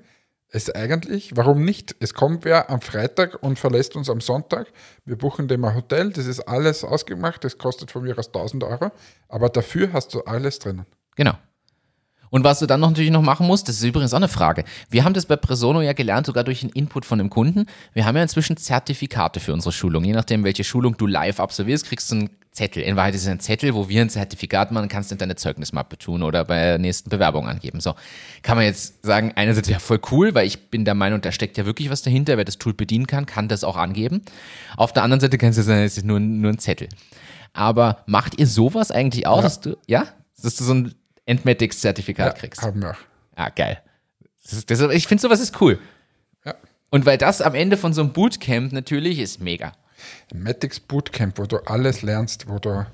Es 0.54 0.70
eigentlich, 0.70 1.38
warum 1.38 1.64
nicht? 1.64 1.96
Es 2.02 2.14
kommt 2.14 2.44
wer 2.44 2.70
am 2.70 2.82
Freitag 2.82 3.42
und 3.42 3.58
verlässt 3.58 3.96
uns 3.96 4.10
am 4.10 4.20
Sonntag. 4.20 4.68
Wir 5.06 5.18
buchen 5.18 5.48
dem 5.48 5.64
ein 5.64 5.74
Hotel, 5.74 6.12
das 6.12 6.26
ist 6.26 6.42
alles 6.42 6.84
ausgemacht, 6.84 7.46
das 7.46 7.58
kostet 7.58 7.90
von 7.90 8.04
mir 8.04 8.20
aus 8.20 8.28
1000 8.28 8.66
Euro, 8.66 8.92
aber 9.30 9.48
dafür 9.48 9.94
hast 9.94 10.14
du 10.14 10.22
alles 10.22 10.60
drinnen. 10.60 10.86
Genau. 11.16 11.36
Und 12.32 12.44
was 12.44 12.60
du 12.60 12.66
dann 12.66 12.82
noch 12.82 12.90
natürlich 12.90 13.12
noch 13.12 13.22
machen 13.22 13.48
musst, 13.48 13.70
das 13.70 13.76
ist 13.76 13.84
übrigens 13.84 14.14
auch 14.14 14.18
eine 14.18 14.28
Frage. 14.28 14.66
Wir 14.90 15.06
haben 15.06 15.14
das 15.14 15.26
bei 15.26 15.38
Presono 15.38 15.82
ja 15.82 15.94
gelernt, 15.94 16.26
sogar 16.26 16.44
durch 16.44 16.62
den 16.62 16.70
Input 16.70 17.06
von 17.06 17.18
dem 17.18 17.30
Kunden. 17.30 17.66
Wir 17.94 18.06
haben 18.06 18.18
ja 18.18 18.24
inzwischen 18.24 18.58
Zertifikate 18.58 19.40
für 19.40 19.54
unsere 19.54 19.72
Schulung. 19.72 20.04
Je 20.04 20.14
nachdem, 20.14 20.44
welche 20.44 20.64
Schulung 20.66 20.98
du 20.98 21.08
live 21.08 21.40
absolvierst, 21.40 21.86
kriegst 21.86 22.12
du 22.12 22.16
einen 22.16 22.30
Zettel. 22.52 22.84
In 22.84 22.98
Wahrheit 22.98 23.16
ist 23.16 23.22
es 23.22 23.28
ein 23.30 23.40
Zettel, 23.40 23.74
wo 23.74 23.88
wir 23.88 24.02
ein 24.02 24.10
Zertifikat 24.10 24.72
machen, 24.72 24.90
kannst 24.90 25.10
du 25.10 25.16
in 25.16 25.20
deine 25.20 25.36
Zeugnismappe 25.36 25.98
tun 25.98 26.22
oder 26.22 26.44
bei 26.44 26.56
der 26.56 26.78
nächsten 26.80 27.10
Bewerbung 27.10 27.48
angeben. 27.48 27.80
So, 27.80 27.96
kann 28.42 28.58
man 28.58 28.66
jetzt 28.66 29.06
sagen, 29.06 29.32
einerseits 29.36 29.70
ja 29.70 29.80
voll 29.80 30.02
cool, 30.12 30.36
weil 30.36 30.46
ich 30.46 30.70
bin 30.70 30.84
der 30.84 30.94
Meinung, 30.94 31.22
da 31.22 31.32
steckt 31.32 31.58
ja 31.58 31.66
wirklich 31.66 31.90
was 31.90 32.02
dahinter. 32.02 32.36
Wer 32.36 32.44
das 32.44 32.58
Tool 32.58 32.74
bedienen 32.74 33.08
kann, 33.08 33.26
kann 33.26 33.48
das 33.48 33.64
auch 33.64 33.78
angeben. 33.78 34.24
Auf 34.76 34.92
der 34.92 35.04
anderen 35.04 35.22
Seite 35.22 35.38
kannst 35.38 35.60
du 35.60 35.64
sagen, 35.64 35.84
es 35.84 35.98
ist 35.98 36.06
nur, 36.06 36.20
nur 36.20 36.52
ein 36.52 36.60
Zettel. 36.60 36.90
Aber 37.54 38.04
macht 38.06 38.38
ihr 38.38 38.48
sowas 38.48 38.92
eigentlich 38.92 39.28
auch, 39.28 39.42
dass 39.42 39.62
du, 39.62 39.78
ja, 39.88 40.08
dass 40.42 40.56
du 40.56 40.66
so 40.66 40.74
ein 40.74 40.96
Entmatics-Zertifikat 41.26 42.38
kriegst? 42.38 42.62
Haben 42.62 42.82
wir. 42.82 42.98
Ah, 43.36 43.50
geil. 43.50 43.82
Das 44.44 44.54
ist, 44.54 44.70
das, 44.70 44.82
ich 44.82 45.08
finde 45.08 45.22
sowas 45.22 45.40
ist 45.40 45.62
cool. 45.62 45.80
Ja. 46.46 46.56
Und 46.90 47.06
weil 47.06 47.18
das 47.18 47.42
am 47.42 47.56
Ende 47.56 47.78
von 47.78 47.94
so 47.94 48.02
einem 48.02 48.12
Bootcamp 48.12 48.74
natürlich 48.74 49.20
ist 49.20 49.40
mega. 49.40 49.72
Matics 50.34 50.80
Bootcamp, 50.80 51.38
wo 51.38 51.46
du 51.46 51.58
alles 51.66 52.02
lernst, 52.02 52.48
wo 52.48 52.60
du 52.60 52.86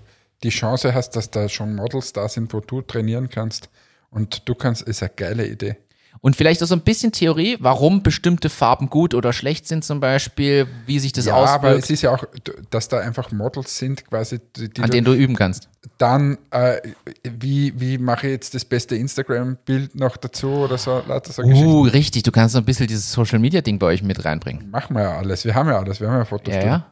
die 0.43 0.49
Chance 0.49 0.93
hast, 0.93 1.15
dass 1.15 1.31
da 1.31 1.49
schon 1.49 1.75
Models 1.75 2.13
da 2.13 2.29
sind, 2.29 2.53
wo 2.53 2.59
du 2.59 2.81
trainieren 2.81 3.29
kannst 3.29 3.69
und 4.09 4.47
du 4.47 4.55
kannst, 4.55 4.83
ist 4.83 5.01
eine 5.01 5.11
geile 5.15 5.47
Idee. 5.47 5.77
Und 6.21 6.35
vielleicht 6.35 6.63
auch 6.63 6.67
so 6.67 6.75
ein 6.75 6.81
bisschen 6.81 7.11
Theorie, 7.11 7.57
warum 7.59 8.01
bestimmte 8.01 8.49
Farben 8.49 8.89
gut 8.89 9.13
oder 9.13 9.33
schlecht 9.33 9.67
sind 9.67 9.83
zum 9.83 9.99
Beispiel, 9.99 10.67
wie 10.85 10.99
sich 10.99 11.13
das 11.13 11.25
Ja, 11.25 11.35
aber 11.35 11.69
es 11.69 11.83
auswirkt, 11.83 11.89
ist 11.91 12.01
ja 12.01 12.11
auch, 12.11 12.23
dass 12.69 12.87
da 12.87 12.99
einfach 12.99 13.31
Models 13.31 13.77
sind, 13.77 14.05
quasi, 14.05 14.39
die, 14.55 14.69
die 14.69 14.81
an 14.81 14.89
denen 14.89 15.05
du 15.05 15.13
üben 15.13 15.35
kannst. 15.35 15.69
dann, 15.97 16.37
äh, 16.51 16.81
wie, 17.23 17.79
wie 17.79 17.97
mache 17.97 18.27
ich 18.27 18.33
jetzt 18.33 18.55
das 18.55 18.65
beste 18.65 18.95
Instagram-Bild 18.95 19.95
noch 19.95 20.17
dazu 20.17 20.49
oder 20.49 20.77
so, 20.77 21.03
lauter 21.07 21.31
so. 21.31 21.43
Uh, 21.43 21.81
richtig, 21.83 22.23
du 22.23 22.31
kannst 22.31 22.53
so 22.53 22.59
ein 22.59 22.65
bisschen 22.65 22.87
dieses 22.87 23.11
Social-Media-Ding 23.11 23.77
bei 23.79 23.87
euch 23.87 24.01
mit 24.01 24.25
reinbringen. 24.25 24.69
Machen 24.71 24.95
wir 24.95 25.03
ja 25.03 25.17
alles, 25.17 25.45
wir 25.45 25.53
haben 25.53 25.69
ja 25.69 25.77
alles, 25.77 26.01
wir 26.01 26.09
haben 26.09 26.17
ja 26.17 26.25
Fotos. 26.25 26.53
Ja, 26.53 26.65
ja. 26.65 26.85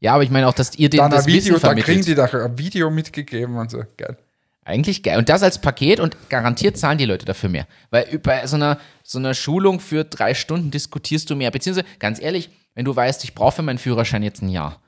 Ja, 0.00 0.14
aber 0.14 0.22
ich 0.22 0.30
meine 0.30 0.48
auch, 0.48 0.54
dass 0.54 0.74
ihr 0.76 0.88
denen 0.90 1.02
Dann 1.02 1.10
das 1.10 1.26
Video, 1.26 1.54
Wissen 1.54 1.62
da 1.62 1.74
kriegen 1.74 2.02
vermittelt. 2.02 2.06
die 2.06 2.14
da 2.14 2.44
ein 2.44 2.58
Video 2.58 2.90
mitgegeben 2.90 3.56
und 3.56 3.70
so, 3.70 3.82
geil. 3.96 4.16
Eigentlich 4.64 5.02
geil. 5.02 5.18
Und 5.18 5.28
das 5.28 5.42
als 5.42 5.60
Paket 5.60 6.00
und 6.00 6.16
garantiert 6.28 6.76
zahlen 6.76 6.98
die 6.98 7.04
Leute 7.04 7.24
dafür 7.24 7.48
mehr. 7.48 7.66
Weil 7.90 8.18
bei 8.18 8.46
so 8.46 8.56
einer, 8.56 8.78
so 9.02 9.18
einer 9.18 9.34
Schulung 9.34 9.80
für 9.80 10.04
drei 10.04 10.34
Stunden 10.34 10.70
diskutierst 10.70 11.28
du 11.30 11.36
mehr. 11.36 11.50
Beziehungsweise, 11.50 11.86
ganz 11.98 12.20
ehrlich, 12.20 12.50
wenn 12.74 12.84
du 12.84 12.94
weißt, 12.94 13.24
ich 13.24 13.34
brauche 13.34 13.56
für 13.56 13.62
meinen 13.62 13.78
Führerschein 13.78 14.22
jetzt 14.22 14.42
ein 14.42 14.48
Jahr, 14.48 14.80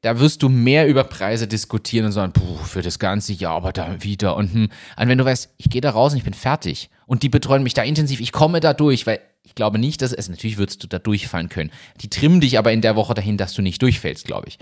da 0.00 0.18
wirst 0.20 0.42
du 0.42 0.48
mehr 0.50 0.86
über 0.86 1.04
Preise 1.04 1.46
diskutieren 1.46 2.06
und 2.06 2.12
sagen, 2.12 2.32
puh, 2.32 2.56
für 2.56 2.82
das 2.82 2.98
ganze 2.98 3.32
Jahr, 3.32 3.56
aber 3.56 3.72
dann 3.72 4.02
wieder. 4.02 4.36
Und 4.36 4.52
hm. 4.52 4.68
Und 4.98 5.08
wenn 5.08 5.16
du 5.16 5.24
weißt, 5.24 5.54
ich 5.56 5.70
gehe 5.70 5.80
da 5.80 5.90
raus 5.90 6.12
und 6.12 6.18
ich 6.18 6.24
bin 6.24 6.34
fertig 6.34 6.90
und 7.06 7.22
die 7.22 7.30
betreuen 7.30 7.62
mich 7.62 7.72
da 7.72 7.82
intensiv, 7.82 8.20
ich 8.20 8.32
komme 8.32 8.60
da 8.60 8.74
durch, 8.74 9.06
weil 9.06 9.20
ich 9.44 9.54
glaube 9.54 9.78
nicht, 9.78 10.02
dass 10.02 10.12
es, 10.12 10.28
natürlich 10.28 10.56
würdest 10.58 10.82
du 10.82 10.86
da 10.88 10.98
durchfallen 10.98 11.48
können. 11.48 11.70
Die 12.00 12.10
trimmen 12.10 12.40
dich 12.40 12.58
aber 12.58 12.72
in 12.72 12.80
der 12.80 12.96
Woche 12.96 13.14
dahin, 13.14 13.36
dass 13.36 13.52
du 13.54 13.62
nicht 13.62 13.80
durchfällst, 13.82 14.24
glaube 14.24 14.48
ich. 14.48 14.58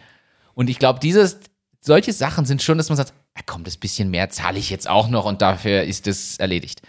Und 0.54 0.68
ich 0.68 0.78
glaube, 0.78 1.00
dieses, 1.00 1.38
solche 1.80 2.12
Sachen 2.12 2.44
sind 2.44 2.62
schon, 2.62 2.78
dass 2.78 2.88
man 2.90 2.96
sagt, 2.96 3.14
ah, 3.34 3.40
komm, 3.46 3.64
das 3.64 3.76
bisschen 3.76 4.10
mehr 4.10 4.28
zahle 4.30 4.58
ich 4.58 4.68
jetzt 4.70 4.88
auch 4.88 5.08
noch 5.08 5.24
und 5.24 5.40
dafür 5.40 5.82
ist 5.84 6.06
es 6.06 6.36
erledigt. 6.38 6.82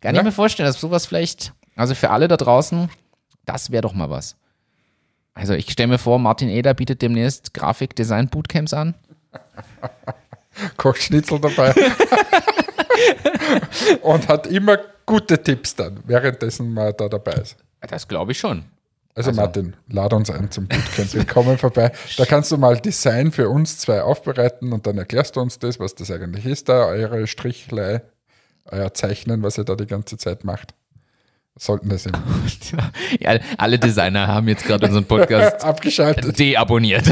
Kann 0.00 0.14
Ja. 0.14 0.20
ich 0.20 0.24
mir 0.24 0.32
vorstellen, 0.32 0.66
dass 0.68 0.80
sowas 0.80 1.06
vielleicht, 1.06 1.52
also 1.76 1.94
für 1.94 2.10
alle 2.10 2.28
da 2.28 2.36
draußen, 2.36 2.88
das 3.46 3.70
wäre 3.70 3.82
doch 3.82 3.94
mal 3.94 4.10
was. 4.10 4.36
Also 5.34 5.54
ich 5.54 5.70
stelle 5.70 5.88
mir 5.88 5.98
vor, 5.98 6.18
Martin 6.18 6.48
Eder 6.48 6.74
bietet 6.74 7.02
demnächst 7.02 7.54
Grafik-Design-Bootcamps 7.54 8.74
an. 8.74 8.94
Kochschnitzel 10.76 11.40
dabei. 11.40 11.74
und 14.02 14.28
hat 14.28 14.46
immer 14.46 14.78
gute 15.06 15.42
Tipps 15.42 15.74
dann, 15.74 16.00
währenddessen 16.06 16.72
man 16.72 16.92
da 16.96 17.08
dabei 17.08 17.32
ist. 17.32 17.56
Das 17.88 18.06
glaube 18.06 18.32
ich 18.32 18.38
schon. 18.38 18.64
Also, 19.14 19.32
Martin, 19.32 19.74
lad 19.88 20.12
uns 20.12 20.30
ein 20.30 20.50
zum 20.50 20.68
Bootcamp. 20.68 21.12
Wir 21.12 21.26
kommen 21.26 21.58
vorbei. 21.58 21.92
Da 22.16 22.24
kannst 22.24 22.52
du 22.52 22.56
mal 22.56 22.78
Design 22.78 23.32
für 23.32 23.48
uns 23.48 23.78
zwei 23.78 24.02
aufbereiten 24.02 24.72
und 24.72 24.86
dann 24.86 24.98
erklärst 24.98 25.36
du 25.36 25.40
uns 25.40 25.58
das, 25.58 25.80
was 25.80 25.94
das 25.94 26.10
eigentlich 26.10 26.46
ist, 26.46 26.68
da 26.68 26.86
eure 26.86 27.26
Strichlei, 27.26 28.02
euer 28.66 28.94
Zeichnen, 28.94 29.42
was 29.42 29.58
ihr 29.58 29.64
da 29.64 29.74
die 29.74 29.86
ganze 29.86 30.16
Zeit 30.16 30.44
macht. 30.44 30.74
sollten 31.56 31.88
das 31.88 32.06
im 32.06 32.12
Ja, 33.18 33.38
alle 33.58 33.80
Designer 33.80 34.28
haben 34.28 34.46
jetzt 34.46 34.64
gerade 34.64 34.86
unseren 34.86 35.04
Podcast 35.04 35.64
abgeschaltet. 35.64 36.38
deabonniert. 36.38 37.04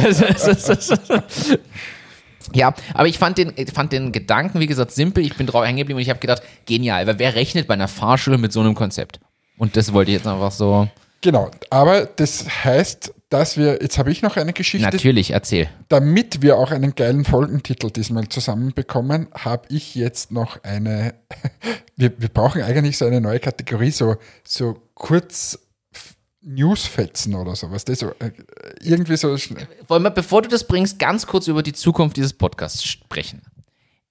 Ja, 2.54 2.74
aber 2.94 3.08
ich 3.08 3.18
fand 3.18 3.38
den, 3.38 3.52
fand 3.72 3.92
den 3.92 4.12
Gedanken, 4.12 4.60
wie 4.60 4.66
gesagt, 4.66 4.92
simpel. 4.92 5.24
Ich 5.24 5.36
bin 5.36 5.46
drauf 5.46 5.64
hängen 5.64 5.78
geblieben 5.78 5.98
und 5.98 6.02
ich 6.02 6.10
habe 6.10 6.20
gedacht, 6.20 6.42
genial, 6.66 7.06
weil 7.06 7.18
wer 7.18 7.34
rechnet 7.34 7.66
bei 7.66 7.74
einer 7.74 7.88
Fahrschule 7.88 8.38
mit 8.38 8.52
so 8.52 8.60
einem 8.60 8.74
Konzept? 8.74 9.20
Und 9.56 9.76
das 9.76 9.92
wollte 9.92 10.10
ich 10.10 10.18
jetzt 10.18 10.26
einfach 10.26 10.52
so. 10.52 10.88
Genau, 11.20 11.50
aber 11.70 12.06
das 12.06 12.64
heißt, 12.64 13.12
dass 13.28 13.56
wir, 13.56 13.80
jetzt 13.82 13.98
habe 13.98 14.10
ich 14.10 14.22
noch 14.22 14.36
eine 14.36 14.52
Geschichte, 14.52 14.88
Natürlich, 14.88 15.32
erzähl. 15.32 15.68
damit 15.88 16.42
wir 16.42 16.56
auch 16.56 16.70
einen 16.70 16.94
geilen 16.94 17.24
Folgentitel 17.24 17.90
diesmal 17.90 18.28
zusammenbekommen, 18.28 19.28
habe 19.34 19.66
ich 19.68 19.94
jetzt 19.94 20.30
noch 20.30 20.62
eine, 20.62 21.14
wir, 21.96 22.12
wir 22.18 22.28
brauchen 22.28 22.62
eigentlich 22.62 22.96
so 22.96 23.04
eine 23.04 23.20
neue 23.20 23.40
Kategorie, 23.40 23.90
so, 23.90 24.16
so 24.44 24.80
kurz 24.94 25.58
Newsfetzen 26.48 27.34
oder 27.34 27.54
sowas, 27.54 27.84
das 27.84 27.98
so, 27.98 28.08
äh, 28.18 28.30
irgendwie 28.80 29.16
so 29.16 29.36
schnell. 29.36 29.68
Wollen 29.86 30.02
wir, 30.02 30.10
bevor 30.10 30.42
du 30.42 30.48
das 30.48 30.64
bringst, 30.64 30.98
ganz 30.98 31.26
kurz 31.26 31.46
über 31.46 31.62
die 31.62 31.74
Zukunft 31.74 32.16
dieses 32.16 32.32
Podcasts 32.32 32.82
sprechen? 32.84 33.42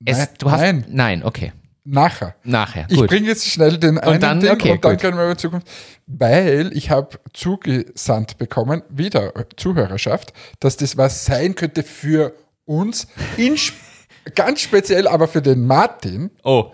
Es, 0.06 0.18
Nein, 0.18 0.28
hast, 0.46 0.62
nein. 0.62 0.86
Nein, 0.90 1.24
okay. 1.24 1.54
Nachher. 1.84 2.36
Nachher. 2.44 2.86
Ich 2.90 3.02
bringe 3.02 3.28
jetzt 3.28 3.48
schnell 3.48 3.78
den 3.78 3.98
einen 3.98 4.20
dann- 4.20 4.40
Ding 4.42 4.52
okay, 4.52 4.72
und 4.74 4.84
dann 4.86 4.92
gut. 4.94 5.02
können 5.02 5.18
wir 5.18 5.24
über 5.26 5.38
Zukunft. 5.38 5.68
Weil 6.06 6.70
ich 6.74 6.90
habe 6.90 7.18
zugesandt 7.34 8.38
bekommen, 8.38 8.84
wieder 8.90 9.36
äh, 9.36 9.46
Zuhörerschaft, 9.56 10.34
dass 10.60 10.76
das 10.78 10.98
was 10.98 11.26
sein 11.26 11.56
könnte 11.56 11.84
für 11.84 12.36
uns, 12.66 13.08
in, 13.38 13.56
ganz 14.36 14.62
speziell 14.62 15.08
aber 15.08 15.28
für 15.30 15.42
den 15.42 15.66
Martin. 15.66 16.30
Oh. 16.44 16.72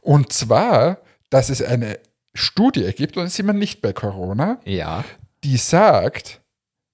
Und 0.00 0.32
zwar, 0.32 0.98
dass 1.28 1.50
es 1.50 1.62
eine 1.62 1.98
Studie 2.34 2.92
gibt, 2.92 3.16
und 3.16 3.24
jetzt 3.24 3.34
sind 3.36 3.46
wir 3.46 3.52
nicht 3.52 3.80
bei 3.82 3.92
Corona, 3.92 4.60
Ja. 4.64 5.04
die 5.44 5.56
sagt, 5.56 6.40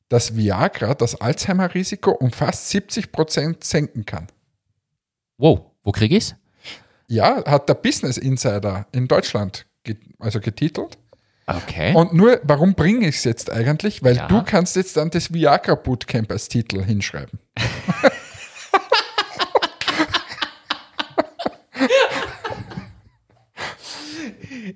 dass 0.09 0.37
Viagra 0.37 0.95
das 0.95 1.21
Alzheimer-Risiko 1.21 2.13
um 2.13 2.31
fast 2.31 2.71
70 2.71 3.13
Prozent 3.13 3.65
senken 3.65 4.07
kann. 4.07 4.29
Wow. 5.39 5.63
Wo 5.83 5.93
krieg 5.93 6.13
ich's? 6.13 6.35
Ja, 7.09 7.45
hat 7.45 7.69
der 7.69 7.75
Business 7.75 8.17
Insider 8.17 8.87
in 8.93 9.07
Deutschland 9.09 9.67
get 9.85 9.99
also 10.19 10.41
getitelt. 10.41 10.99
Okay. 11.47 11.95
Und 11.95 12.13
nur, 12.13 12.41
warum 12.43 12.75
bringe 12.75 13.07
ich 13.07 13.17
es 13.17 13.25
jetzt 13.25 13.51
eigentlich? 13.53 14.03
Weil 14.03 14.17
Ja. 14.17 14.27
du 14.27 14.43
kannst 14.43 14.75
jetzt 14.75 14.97
dann 14.97 15.11
das 15.11 15.33
Viagra 15.33 15.77
Bootcamp 15.77 16.31
als 16.33 16.49
Titel 16.49 16.83
hinschreiben. 16.83 17.39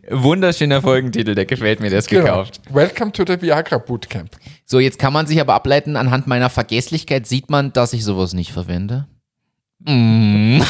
Wunderschöner 0.09 0.83
Folgentitel, 0.83 1.35
der 1.35 1.47
gefällt 1.47 1.81
mir, 1.81 1.91
der 1.91 2.01
ist 2.01 2.09
gekauft. 2.09 2.61
Genau. 2.65 2.77
Welcome 2.77 3.13
to 3.13 3.25
the 3.27 3.41
Viagra 3.41 3.79
Bootcamp. 3.79 4.31
So, 4.65 4.79
jetzt 4.79 4.99
kann 4.99 5.13
man 5.13 5.27
sich 5.27 5.41
aber 5.41 5.55
ableiten, 5.55 5.97
anhand 5.97 6.27
meiner 6.27 6.51
Vergesslichkeit 6.51 7.27
sieht 7.27 7.51
man, 7.51 7.73
dass 7.73 7.93
ich 7.93 8.05
sowas 8.05 8.33
nicht 8.33 8.53
verwende. 8.53 9.07
Mm. 9.81 10.61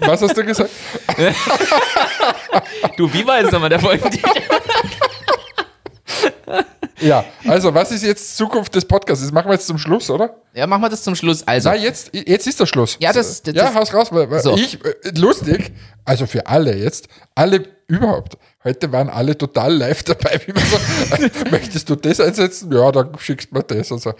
Was 0.00 0.22
hast 0.22 0.36
du 0.36 0.44
gesagt? 0.44 0.70
Du, 2.96 3.12
wie 3.12 3.26
war 3.26 3.40
jetzt 3.40 3.52
nochmal 3.52 3.68
der 3.68 3.78
Folgentitel? 3.78 4.28
Ja, 7.00 7.24
also 7.46 7.72
was 7.74 7.90
ist 7.92 8.02
jetzt 8.02 8.36
Zukunft 8.36 8.74
des 8.74 8.84
Podcasts? 8.84 9.22
Das 9.24 9.32
machen 9.32 9.48
wir 9.48 9.54
jetzt 9.54 9.66
zum 9.66 9.78
Schluss, 9.78 10.10
oder? 10.10 10.36
Ja, 10.54 10.66
machen 10.66 10.82
wir 10.82 10.88
das 10.88 11.02
zum 11.02 11.14
Schluss. 11.14 11.46
Also, 11.46 11.70
Na, 11.70 11.76
jetzt, 11.76 12.10
jetzt 12.12 12.46
ist 12.46 12.60
der 12.60 12.66
Schluss. 12.66 12.96
Ja, 13.00 13.12
das- 13.12 13.42
das- 13.42 13.54
ja, 13.54 13.72
haus 13.74 13.92
raus. 13.94 14.08
Weil, 14.12 14.30
weil 14.30 14.40
So. 14.42 14.54
ich, 14.56 14.78
äh, 14.84 15.10
lustig, 15.16 15.72
also 16.04 16.26
für 16.26 16.46
alle 16.46 16.76
jetzt, 16.76 17.08
alle 17.34 17.64
überhaupt. 17.86 18.36
Heute 18.62 18.92
waren 18.92 19.08
alle 19.08 19.36
total 19.38 19.74
live 19.74 20.02
dabei, 20.02 20.38
wie 20.46 20.52
man 20.52 20.62
so, 20.64 20.78
möchtest 21.50 21.88
du 21.88 21.96
das 21.96 22.20
einsetzen? 22.20 22.70
Ja, 22.72 22.92
dann 22.92 23.18
schickst 23.18 23.50
du 23.50 23.56
mir 23.56 23.62
das. 23.62 23.90
Also, 23.90 24.12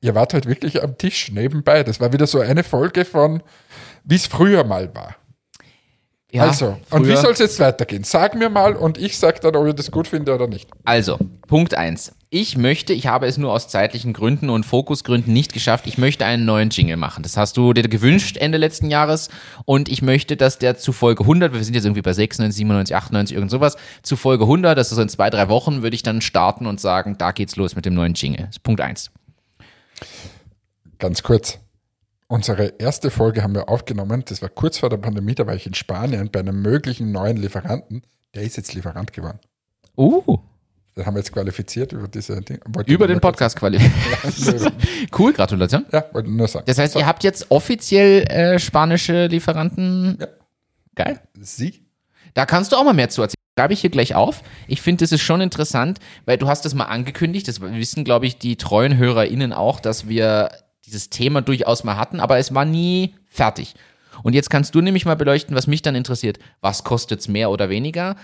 ihr 0.00 0.14
wart 0.14 0.34
halt 0.34 0.46
wirklich 0.46 0.82
am 0.82 0.98
Tisch 0.98 1.30
nebenbei. 1.32 1.82
Das 1.84 1.98
war 2.00 2.12
wieder 2.12 2.26
so 2.26 2.40
eine 2.40 2.62
Folge 2.64 3.04
von, 3.04 3.42
wie 4.04 4.16
es 4.16 4.26
früher 4.26 4.64
mal 4.64 4.94
war. 4.94 5.16
ja, 6.30 6.42
also, 6.44 6.76
und 6.90 7.06
wie 7.06 7.12
früher- 7.12 7.16
soll 7.22 7.32
es 7.32 7.38
jetzt 7.38 7.58
weitergehen? 7.60 8.04
Sag 8.04 8.34
mir 8.34 8.50
mal 8.50 8.76
und 8.76 8.98
ich 8.98 9.16
sag 9.18 9.40
dann, 9.40 9.56
ob 9.56 9.66
ich 9.66 9.74
das 9.74 9.90
gut 9.90 10.06
finde 10.08 10.34
oder 10.34 10.46
nicht. 10.46 10.68
Also, 10.84 11.16
Punkt 11.46 11.74
eins. 11.74 12.12
Ich 12.30 12.58
möchte, 12.58 12.92
ich 12.92 13.06
habe 13.06 13.26
es 13.26 13.38
nur 13.38 13.54
aus 13.54 13.68
zeitlichen 13.68 14.12
Gründen 14.12 14.50
und 14.50 14.66
Fokusgründen 14.66 15.32
nicht 15.32 15.54
geschafft, 15.54 15.86
ich 15.86 15.96
möchte 15.96 16.26
einen 16.26 16.44
neuen 16.44 16.68
Jingle 16.68 16.98
machen. 16.98 17.22
Das 17.22 17.38
hast 17.38 17.56
du 17.56 17.72
dir 17.72 17.88
gewünscht 17.88 18.36
Ende 18.36 18.58
letzten 18.58 18.90
Jahres 18.90 19.30
und 19.64 19.88
ich 19.88 20.02
möchte, 20.02 20.36
dass 20.36 20.58
der 20.58 20.76
zu 20.76 20.92
Folge 20.92 21.22
100, 21.22 21.54
wir 21.54 21.64
sind 21.64 21.72
jetzt 21.72 21.86
irgendwie 21.86 22.02
bei 22.02 22.12
96, 22.12 22.54
97, 22.54 22.94
98, 22.94 23.34
irgend 23.34 23.50
sowas, 23.50 23.78
zu 24.02 24.16
Folge 24.16 24.44
100, 24.44 24.76
das 24.76 24.90
ist 24.90 24.96
so 24.96 25.02
in 25.02 25.08
zwei, 25.08 25.30
drei 25.30 25.48
Wochen, 25.48 25.80
würde 25.80 25.94
ich 25.94 26.02
dann 26.02 26.20
starten 26.20 26.66
und 26.66 26.80
sagen, 26.80 27.16
da 27.16 27.32
geht's 27.32 27.56
los 27.56 27.76
mit 27.76 27.86
dem 27.86 27.94
neuen 27.94 28.12
Jingle. 28.12 28.44
Das 28.44 28.56
ist 28.56 28.62
Punkt 28.62 28.82
eins. 28.82 29.10
Ganz 30.98 31.22
kurz. 31.22 31.58
Unsere 32.26 32.74
erste 32.78 33.10
Folge 33.10 33.42
haben 33.42 33.54
wir 33.54 33.70
aufgenommen. 33.70 34.22
Das 34.26 34.42
war 34.42 34.50
kurz 34.50 34.76
vor 34.76 34.90
der 34.90 34.98
Pandemie. 34.98 35.34
Da 35.34 35.46
war 35.46 35.54
ich 35.54 35.66
in 35.66 35.72
Spanien 35.72 36.30
bei 36.30 36.40
einem 36.40 36.60
möglichen 36.60 37.10
neuen 37.10 37.38
Lieferanten. 37.38 38.02
Der 38.34 38.42
ist 38.42 38.58
jetzt 38.58 38.74
Lieferant 38.74 39.14
geworden. 39.14 39.38
Uh, 39.96 40.38
Den 40.98 41.06
haben 41.06 41.14
wir 41.14 41.20
jetzt 41.20 41.32
qualifiziert 41.32 41.92
über 41.92 42.08
diese 42.08 42.40
Dinge. 42.40 42.58
Wollte 42.66 42.92
über 42.92 43.06
den 43.06 43.20
Podcast 43.20 43.54
qualifiziert. 43.54 44.72
cool, 45.16 45.32
Gratulation. 45.32 45.86
Ja, 45.92 46.04
wollte 46.12 46.28
nur 46.28 46.48
sagen. 46.48 46.64
Das 46.66 46.76
heißt, 46.76 46.96
ihr 46.96 47.06
habt 47.06 47.22
jetzt 47.22 47.52
offiziell 47.52 48.22
äh, 48.24 48.58
spanische 48.58 49.26
Lieferanten. 49.26 50.18
Ja. 50.20 50.26
Geil. 50.96 51.20
Sie? 51.40 51.86
Da 52.34 52.46
kannst 52.46 52.72
du 52.72 52.76
auch 52.76 52.82
mal 52.82 52.94
mehr 52.94 53.10
zu 53.10 53.22
erzählen. 53.22 53.36
Schreibe 53.56 53.74
ich 53.74 53.80
hier 53.80 53.90
gleich 53.90 54.16
auf. 54.16 54.42
Ich 54.66 54.82
finde, 54.82 55.04
das 55.04 55.12
ist 55.12 55.22
schon 55.22 55.40
interessant, 55.40 56.00
weil 56.24 56.36
du 56.36 56.48
hast 56.48 56.64
das 56.64 56.74
mal 56.74 56.86
angekündigt. 56.86 57.46
Das 57.46 57.60
wissen, 57.60 58.02
glaube 58.02 58.26
ich, 58.26 58.38
die 58.38 58.56
treuen 58.56 58.96
HörerInnen 58.96 59.52
auch, 59.52 59.78
dass 59.78 60.08
wir 60.08 60.50
dieses 60.84 61.10
Thema 61.10 61.42
durchaus 61.42 61.84
mal 61.84 61.96
hatten, 61.96 62.18
aber 62.18 62.38
es 62.38 62.54
war 62.54 62.64
nie 62.64 63.14
fertig. 63.28 63.76
Und 64.24 64.34
jetzt 64.34 64.50
kannst 64.50 64.74
du 64.74 64.80
nämlich 64.80 65.04
mal 65.04 65.14
beleuchten, 65.14 65.54
was 65.54 65.66
mich 65.68 65.82
dann 65.82 65.94
interessiert. 65.94 66.38
Was 66.60 66.82
kostet 66.82 67.20
es 67.20 67.28
mehr 67.28 67.50
oder 67.50 67.68
weniger? 67.68 68.16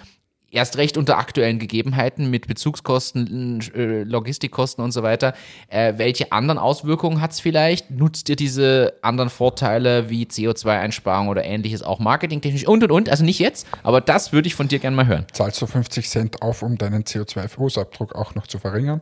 Erst 0.54 0.76
recht 0.76 0.96
unter 0.96 1.18
aktuellen 1.18 1.58
Gegebenheiten 1.58 2.30
mit 2.30 2.46
Bezugskosten, 2.46 3.60
äh, 3.74 4.04
Logistikkosten 4.04 4.84
und 4.84 4.92
so 4.92 5.02
weiter. 5.02 5.34
Äh, 5.66 5.94
welche 5.96 6.30
anderen 6.30 6.58
Auswirkungen 6.58 7.20
hat 7.20 7.32
es 7.32 7.40
vielleicht? 7.40 7.90
Nutzt 7.90 8.28
ihr 8.28 8.36
diese 8.36 8.94
anderen 9.02 9.30
Vorteile 9.30 10.10
wie 10.10 10.26
CO2-Einsparung 10.26 11.26
oder 11.26 11.44
ähnliches 11.44 11.82
auch 11.82 11.98
marketingtechnisch 11.98 12.68
und 12.68 12.84
und 12.84 12.92
und? 12.92 13.08
Also 13.08 13.24
nicht 13.24 13.40
jetzt, 13.40 13.66
aber 13.82 14.00
das 14.00 14.32
würde 14.32 14.46
ich 14.46 14.54
von 14.54 14.68
dir 14.68 14.78
gerne 14.78 14.96
mal 14.96 15.08
hören. 15.08 15.26
Zahlst 15.32 15.60
du 15.60 15.66
50 15.66 16.08
Cent 16.08 16.42
auf, 16.42 16.62
um 16.62 16.78
deinen 16.78 17.02
CO2-Fußabdruck 17.02 18.14
auch 18.14 18.36
noch 18.36 18.46
zu 18.46 18.60
verringern? 18.60 19.00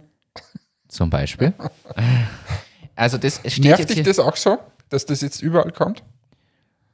Zum 0.88 1.11
Beispiel. 1.11 1.53
Also 2.94 3.16
das 3.16 3.40
steht 3.46 3.64
Nervt 3.64 3.80
jetzt 3.80 3.96
dich 3.96 4.03
das 4.03 4.18
auch 4.18 4.36
so, 4.36 4.59
dass 4.90 5.07
das 5.07 5.22
jetzt 5.22 5.42
überall 5.42 5.72
kommt? 5.72 6.03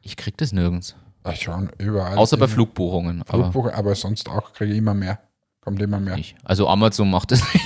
Ich 0.00 0.16
krieg 0.16 0.36
das 0.36 0.52
nirgends. 0.52 0.94
Ach 1.33 1.37
schon, 1.37 1.70
überall. 1.79 2.16
Außer 2.16 2.37
bei 2.37 2.47
In- 2.47 2.51
Flugbuchungen. 2.53 3.22
Aber 3.29 3.74
aber 3.74 3.95
sonst 3.95 4.29
auch 4.29 4.53
kriege 4.53 4.72
ich 4.72 4.79
immer 4.79 4.95
mehr. 4.95 5.18
Kommt 5.61 5.83
immer 5.83 6.01
mehr. 6.01 6.16
nicht. 6.16 6.35
Also 6.45 6.66
Amazon 6.68 7.11
macht 7.11 7.31
das 7.33 7.43
nicht. 7.53 7.64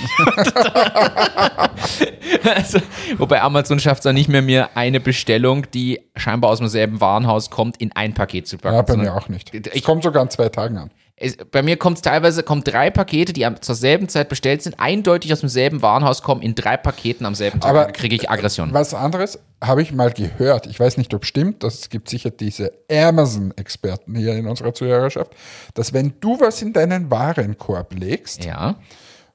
also, 2.55 2.79
wobei 3.17 3.41
Amazon 3.41 3.79
schafft 3.79 3.99
es 3.99 4.03
dann 4.03 4.15
nicht 4.15 4.29
mehr, 4.29 4.41
mir 4.41 4.75
eine 4.75 4.99
Bestellung, 4.99 5.69
die 5.71 6.01
scheinbar 6.15 6.49
aus 6.51 6.59
demselben 6.59 6.99
Warenhaus 7.01 7.49
kommt, 7.49 7.77
in 7.77 7.91
ein 7.95 8.13
Paket 8.13 8.47
zu 8.47 8.57
packen. 8.57 8.75
Ja, 8.75 8.81
bei 8.81 8.97
mir 8.97 9.13
auch 9.15 9.29
nicht. 9.29 9.53
Ich- 9.53 9.73
Es 9.73 9.83
kommt 9.83 10.03
sogar 10.03 10.21
in 10.23 10.29
zwei 10.29 10.49
Tagen 10.49 10.77
an. 10.77 10.91
Es, 11.23 11.37
bei 11.37 11.61
mir 11.63 11.77
kommt 11.77 11.97
es 11.97 12.01
teilweise, 12.01 12.43
kommt 12.43 12.67
drei 12.67 12.89
Pakete, 12.89 13.31
die 13.33 13.47
zur 13.61 13.75
selben 13.75 14.09
Zeit 14.09 14.27
bestellt 14.29 14.61
sind, 14.61 14.79
eindeutig 14.79 15.31
aus 15.31 15.39
demselben 15.39 15.81
Warenhaus 15.81 16.21
kommen, 16.21 16.41
in 16.41 16.53
drei 16.53 16.75
Paketen 16.77 17.25
am 17.25 17.33
selben 17.35 17.59
Tag. 17.61 17.69
Aber- 17.69 17.85
kriege 17.91 18.15
ich 18.15 18.29
Aggression. 18.29 18.73
Was 18.73 18.93
anderes 18.93 19.39
habe 19.63 19.81
ich 19.81 19.93
mal 19.93 20.11
gehört. 20.11 20.67
Ich 20.67 20.79
weiß 20.79 20.97
nicht, 20.97 21.13
ob 21.13 21.25
stimmt. 21.25 21.63
Es 21.63 21.89
gibt 21.89 22.09
sicher 22.09 22.29
diese 22.29 22.73
Amazon-Experten 22.91 24.15
hier 24.15 24.35
in 24.35 24.47
unserer 24.47 24.73
Zuhörerschaft, 24.73 25.31
dass 25.73 25.93
wenn 25.93 26.13
du 26.19 26.39
was 26.39 26.61
in 26.61 26.73
deinen 26.73 27.09
Warenkorb 27.09 27.93
legst, 27.93 28.43
Ja. 28.43 28.75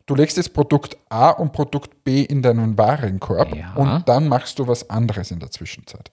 du 0.06 0.14
legst 0.14 0.36
jetzt 0.36 0.52
Produkt 0.52 0.96
A 1.08 1.30
und 1.30 1.52
Produkt 1.52 2.04
B 2.04 2.22
in 2.22 2.42
deinen 2.42 2.76
Warenkorb 2.76 3.54
Ja. 3.56 3.72
und 3.74 4.08
dann 4.08 4.28
machst 4.28 4.58
du 4.58 4.66
was 4.66 4.90
anderes 4.90 5.30
in 5.30 5.40
der 5.40 5.50
Zwischenzeit. 5.50 6.10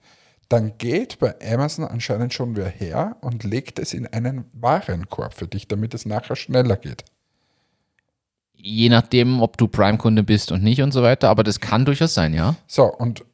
Dann 0.49 0.77
geht 0.77 1.19
bei 1.19 1.35
Amazon 1.41 1.85
anscheinend 1.85 2.33
schon 2.33 2.55
wer 2.55 2.69
her 2.69 3.17
und 3.21 3.43
legt 3.43 3.79
es 3.79 3.93
in 3.93 4.05
einen 4.07 4.45
Warenkorb 4.53 5.33
für 5.33 5.47
dich, 5.47 5.67
damit 5.67 5.93
es 5.93 6.05
nachher 6.05 6.35
schneller 6.35 6.77
geht. 6.77 7.03
Je 8.53 8.89
nachdem, 8.89 9.41
ob 9.41 9.57
du 9.57 9.67
Prime-Kunde 9.67 10.23
bist 10.23 10.51
und 10.51 10.63
nicht 10.63 10.81
und 10.81 10.91
so 10.91 11.03
weiter, 11.03 11.29
aber 11.29 11.43
das 11.43 11.59
kann 11.59 11.85
durchaus 11.85 12.13
sein, 12.13 12.33
ja. 12.33 12.55
So, 12.67 12.85
und, 12.85 13.25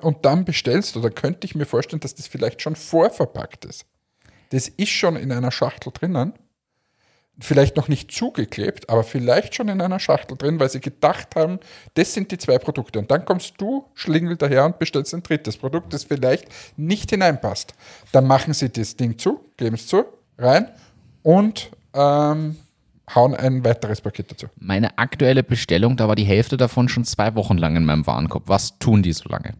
und 0.00 0.24
dann 0.24 0.44
bestellst 0.44 0.94
du, 0.94 1.00
da 1.00 1.10
könnte 1.10 1.46
ich 1.46 1.54
mir 1.54 1.66
vorstellen, 1.66 2.00
dass 2.00 2.14
das 2.14 2.26
vielleicht 2.26 2.62
schon 2.62 2.76
vorverpackt 2.76 3.64
ist. 3.64 3.86
Das 4.50 4.68
ist 4.68 4.90
schon 4.90 5.16
in 5.16 5.32
einer 5.32 5.50
Schachtel 5.50 5.92
drinnen. 5.92 6.32
Vielleicht 7.38 7.76
noch 7.76 7.88
nicht 7.88 8.10
zugeklebt, 8.12 8.88
aber 8.88 9.04
vielleicht 9.04 9.54
schon 9.54 9.68
in 9.68 9.82
einer 9.82 10.00
Schachtel 10.00 10.38
drin, 10.38 10.58
weil 10.58 10.70
sie 10.70 10.80
gedacht 10.80 11.36
haben, 11.36 11.60
das 11.94 12.14
sind 12.14 12.30
die 12.32 12.38
zwei 12.38 12.58
Produkte. 12.58 12.98
Und 12.98 13.10
dann 13.10 13.26
kommst 13.26 13.54
du 13.58 13.84
schlingel 13.94 14.36
daher 14.36 14.64
und 14.64 14.78
bestellst 14.78 15.14
ein 15.14 15.22
drittes 15.22 15.58
Produkt, 15.58 15.92
das 15.92 16.04
vielleicht 16.04 16.46
nicht 16.78 17.10
hineinpasst. 17.10 17.74
Dann 18.12 18.26
machen 18.26 18.54
sie 18.54 18.70
das 18.70 18.96
Ding 18.96 19.18
zu, 19.18 19.40
kleben 19.58 19.74
es 19.74 19.86
zu, 19.86 20.04
rein 20.38 20.70
und 21.22 21.70
ähm, 21.92 22.56
hauen 23.14 23.34
ein 23.34 23.64
weiteres 23.64 24.00
Paket 24.00 24.30
dazu. 24.30 24.46
Meine 24.56 24.98
aktuelle 24.98 25.42
Bestellung, 25.42 25.96
da 25.96 26.08
war 26.08 26.16
die 26.16 26.24
Hälfte 26.24 26.56
davon 26.56 26.88
schon 26.88 27.04
zwei 27.04 27.34
Wochen 27.34 27.58
lang 27.58 27.76
in 27.76 27.84
meinem 27.84 28.06
Warenkorb. 28.06 28.44
Was 28.46 28.78
tun 28.78 29.02
die 29.02 29.12
so 29.12 29.28
lange? 29.28 29.54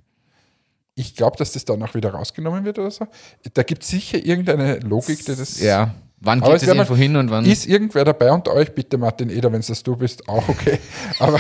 Ich 0.95 1.15
glaube, 1.15 1.37
dass 1.37 1.53
das 1.53 1.65
dann 1.67 1.83
auch 1.83 1.95
wieder 1.95 2.11
rausgenommen 2.11 2.65
wird 2.65 2.79
oder 2.79 2.91
so. 2.91 3.07
Da 3.53 3.63
gibt 3.63 3.83
es 3.83 3.91
sicher 3.91 4.25
irgendeine 4.25 4.79
Logik, 4.79 5.19
die 5.25 5.37
das. 5.37 5.61
Ja. 5.61 5.95
Wann 6.21 6.41
geht 6.41 6.55
es 6.55 6.63
irgendwo 6.63 6.97
hin 6.97 7.17
und 7.17 7.31
wann? 7.31 7.45
Ist 7.45 7.67
irgendwer 7.67 8.05
dabei 8.05 8.33
unter 8.33 8.53
euch, 8.55 8.75
bitte 8.75 8.97
Martin 8.97 9.29
Eder, 9.29 9.53
wenn 9.53 9.61
es 9.61 9.67
das 9.67 9.83
du 9.83 9.97
bist, 9.97 10.29
auch 10.29 10.49
okay. 10.49 10.79
Aber 11.19 11.39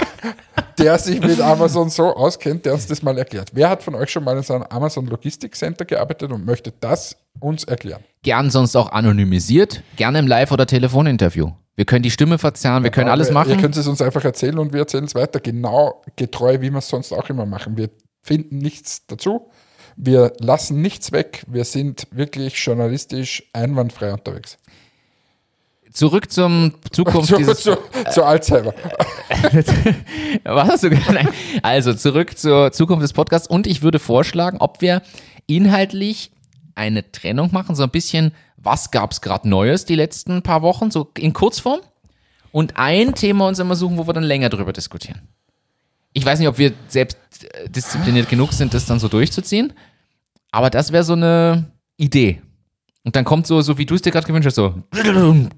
der 0.78 0.98
sich 0.98 1.20
mit 1.20 1.40
Amazon 1.40 1.88
so 1.88 2.14
auskennt, 2.14 2.66
der 2.66 2.74
uns 2.74 2.86
das 2.86 3.02
mal 3.02 3.16
erklärt. 3.16 3.50
Wer 3.54 3.70
hat 3.70 3.82
von 3.82 3.94
euch 3.94 4.10
schon 4.10 4.24
mal 4.24 4.36
in 4.36 4.42
so 4.42 4.54
einem 4.54 4.64
Amazon 4.64 5.06
Logistik 5.06 5.56
Center 5.56 5.86
gearbeitet 5.86 6.30
und 6.30 6.44
möchte 6.44 6.72
das 6.78 7.16
uns 7.40 7.64
erklären? 7.64 8.02
Gern 8.22 8.50
sonst 8.50 8.76
auch 8.76 8.92
anonymisiert, 8.92 9.82
gerne 9.96 10.18
im 10.18 10.26
Live- 10.26 10.52
oder 10.52 10.66
Telefoninterview. 10.66 11.52
Wir 11.74 11.84
können 11.84 12.02
die 12.02 12.10
Stimme 12.10 12.38
verzerren, 12.38 12.82
wir 12.84 12.90
können 12.90 13.08
alles 13.10 13.30
Aber 13.30 13.40
Ihr 13.40 13.48
machen. 13.48 13.60
könnt 13.60 13.76
es 13.76 13.86
uns 13.86 14.00
einfach 14.02 14.24
erzählen 14.24 14.58
und 14.58 14.72
wir 14.72 14.80
erzählen 14.80 15.04
es 15.04 15.14
weiter, 15.14 15.40
genau 15.40 16.02
getreu, 16.16 16.60
wie 16.60 16.70
wir 16.70 16.78
es 16.78 16.88
sonst 16.88 17.12
auch 17.12 17.28
immer 17.30 17.46
machen. 17.46 17.76
Wir 17.76 17.90
finden 18.22 18.58
nichts 18.58 19.06
dazu. 19.06 19.50
Wir 19.96 20.32
lassen 20.40 20.82
nichts 20.82 21.12
weg. 21.12 21.44
Wir 21.46 21.64
sind 21.64 22.06
wirklich 22.10 22.54
journalistisch 22.56 23.44
einwandfrei 23.54 24.12
unterwegs. 24.12 24.58
Zurück 25.96 26.30
zum 26.30 26.74
Zukunft 26.92 27.28
Zu, 27.30 27.36
dieses 27.38 27.60
zu, 27.60 27.78
zu 28.12 28.22
Alzheimer. 28.22 28.74
Was 30.44 30.68
hast 30.68 30.84
du 30.84 30.90
gesagt? 30.90 31.28
Also 31.62 31.94
zurück 31.94 32.36
zur 32.36 32.70
Zukunft 32.70 33.02
des 33.02 33.14
Podcasts 33.14 33.48
und 33.48 33.66
ich 33.66 33.80
würde 33.80 33.98
vorschlagen, 33.98 34.58
ob 34.60 34.82
wir 34.82 35.00
inhaltlich 35.46 36.32
eine 36.74 37.10
Trennung 37.12 37.48
machen, 37.50 37.74
so 37.74 37.82
ein 37.82 37.88
bisschen, 37.88 38.32
was 38.58 38.90
gab 38.90 39.12
es 39.12 39.22
gerade 39.22 39.48
Neues 39.48 39.86
die 39.86 39.94
letzten 39.94 40.42
paar 40.42 40.60
Wochen, 40.60 40.90
so 40.90 41.10
in 41.16 41.32
Kurzform 41.32 41.80
und 42.52 42.76
ein 42.76 43.14
Thema 43.14 43.48
uns 43.48 43.58
immer 43.58 43.74
suchen, 43.74 43.96
wo 43.96 44.06
wir 44.06 44.12
dann 44.12 44.22
länger 44.22 44.50
drüber 44.50 44.74
diskutieren. 44.74 45.22
Ich 46.12 46.26
weiß 46.26 46.38
nicht, 46.40 46.48
ob 46.48 46.58
wir 46.58 46.74
selbst 46.88 47.16
äh, 47.42 47.70
diszipliniert 47.70 48.28
genug 48.28 48.52
sind, 48.52 48.74
das 48.74 48.84
dann 48.84 48.98
so 48.98 49.08
durchzuziehen, 49.08 49.72
aber 50.50 50.68
das 50.68 50.92
wäre 50.92 51.04
so 51.04 51.14
eine 51.14 51.72
Idee. 51.96 52.42
Und 53.06 53.14
dann 53.14 53.24
kommt 53.24 53.46
so, 53.46 53.60
so 53.60 53.78
wie 53.78 53.86
du 53.86 53.94
es 53.94 54.02
dir 54.02 54.10
gerade 54.10 54.26
gewünscht 54.26 54.46
hast, 54.46 54.56
so 54.56 54.74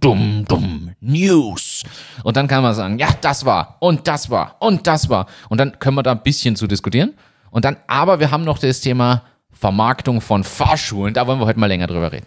dumm, 0.01 0.45
dumm, 0.47 0.91
News. 1.01 1.83
Und 2.23 2.37
dann 2.37 2.47
kann 2.47 2.63
man 2.63 2.75
sagen, 2.75 2.99
ja, 2.99 3.09
das 3.23 3.47
war 3.47 3.79
und 3.81 4.07
das 4.07 4.29
war 4.29 4.57
und 4.61 4.87
das 4.87 5.09
war. 5.09 5.27
Und 5.49 5.57
dann 5.57 5.79
können 5.79 5.97
wir 5.97 6.03
da 6.03 6.13
ein 6.13 6.23
bisschen 6.23 6.57
zu 6.57 6.67
diskutieren. 6.67 7.15
Und 7.51 7.65
dann, 7.65 7.79
aber 7.87 8.21
wir 8.21 8.31
haben 8.31 8.45
noch 8.45 8.59
das 8.59 8.83
Thema 8.83 9.23
Vermarktung 9.51 10.21
von 10.21 10.45
Fahrschulen. 10.45 11.15
Da 11.15 11.27
wollen 11.27 11.41
wir 11.41 11.47
heute 11.47 11.59
mal 11.59 11.69
länger 11.69 11.87
drüber 11.87 12.13
reden. 12.13 12.27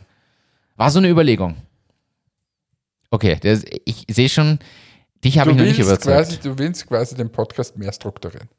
War 0.76 0.90
so 0.90 0.98
eine 0.98 1.08
Überlegung. 1.08 1.56
Okay, 3.12 3.38
das, 3.44 3.64
ich 3.86 4.08
sehe 4.10 4.28
schon, 4.28 4.58
dich 5.24 5.38
habe 5.38 5.52
ich 5.52 5.58
noch 5.58 5.66
nicht 5.66 5.78
überzeugt. 5.78 6.30
quasi, 6.30 6.40
du 6.40 6.58
willst 6.58 6.88
quasi 6.88 7.16
den 7.16 7.32
Podcast 7.32 7.78
mehr 7.78 7.94
strukturieren. 7.94 8.50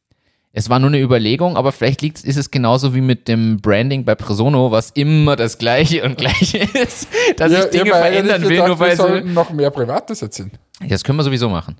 Es 0.54 0.68
war 0.68 0.78
nur 0.78 0.88
eine 0.90 1.00
Überlegung, 1.00 1.56
aber 1.56 1.72
vielleicht 1.72 2.02
liegt, 2.02 2.22
ist 2.22 2.36
es 2.36 2.50
genauso 2.50 2.94
wie 2.94 3.00
mit 3.00 3.26
dem 3.26 3.56
Branding 3.62 4.04
bei 4.04 4.14
Presono, 4.14 4.70
was 4.70 4.90
immer 4.90 5.34
das 5.34 5.56
Gleiche 5.56 6.04
und 6.04 6.18
Gleiche 6.18 6.58
ist, 6.74 7.08
dass 7.36 7.50
Ja, 7.52 7.64
ich 7.64 7.70
Dinge 7.70 7.94
eigentlich 7.94 7.96
verändern 7.96 8.42
will, 8.42 8.50
gedacht, 8.50 8.68
nur 8.68 8.78
wir 8.78 8.86
weil 8.86 8.90
sie 8.96 9.02
sollten 9.02 9.32
noch 9.32 9.50
mehr 9.50 9.70
Privates 9.70 10.20
erzählen. 10.20 10.52
Das 10.86 11.02
können 11.04 11.18
wir 11.18 11.22
sowieso 11.24 11.48
machen. 11.48 11.76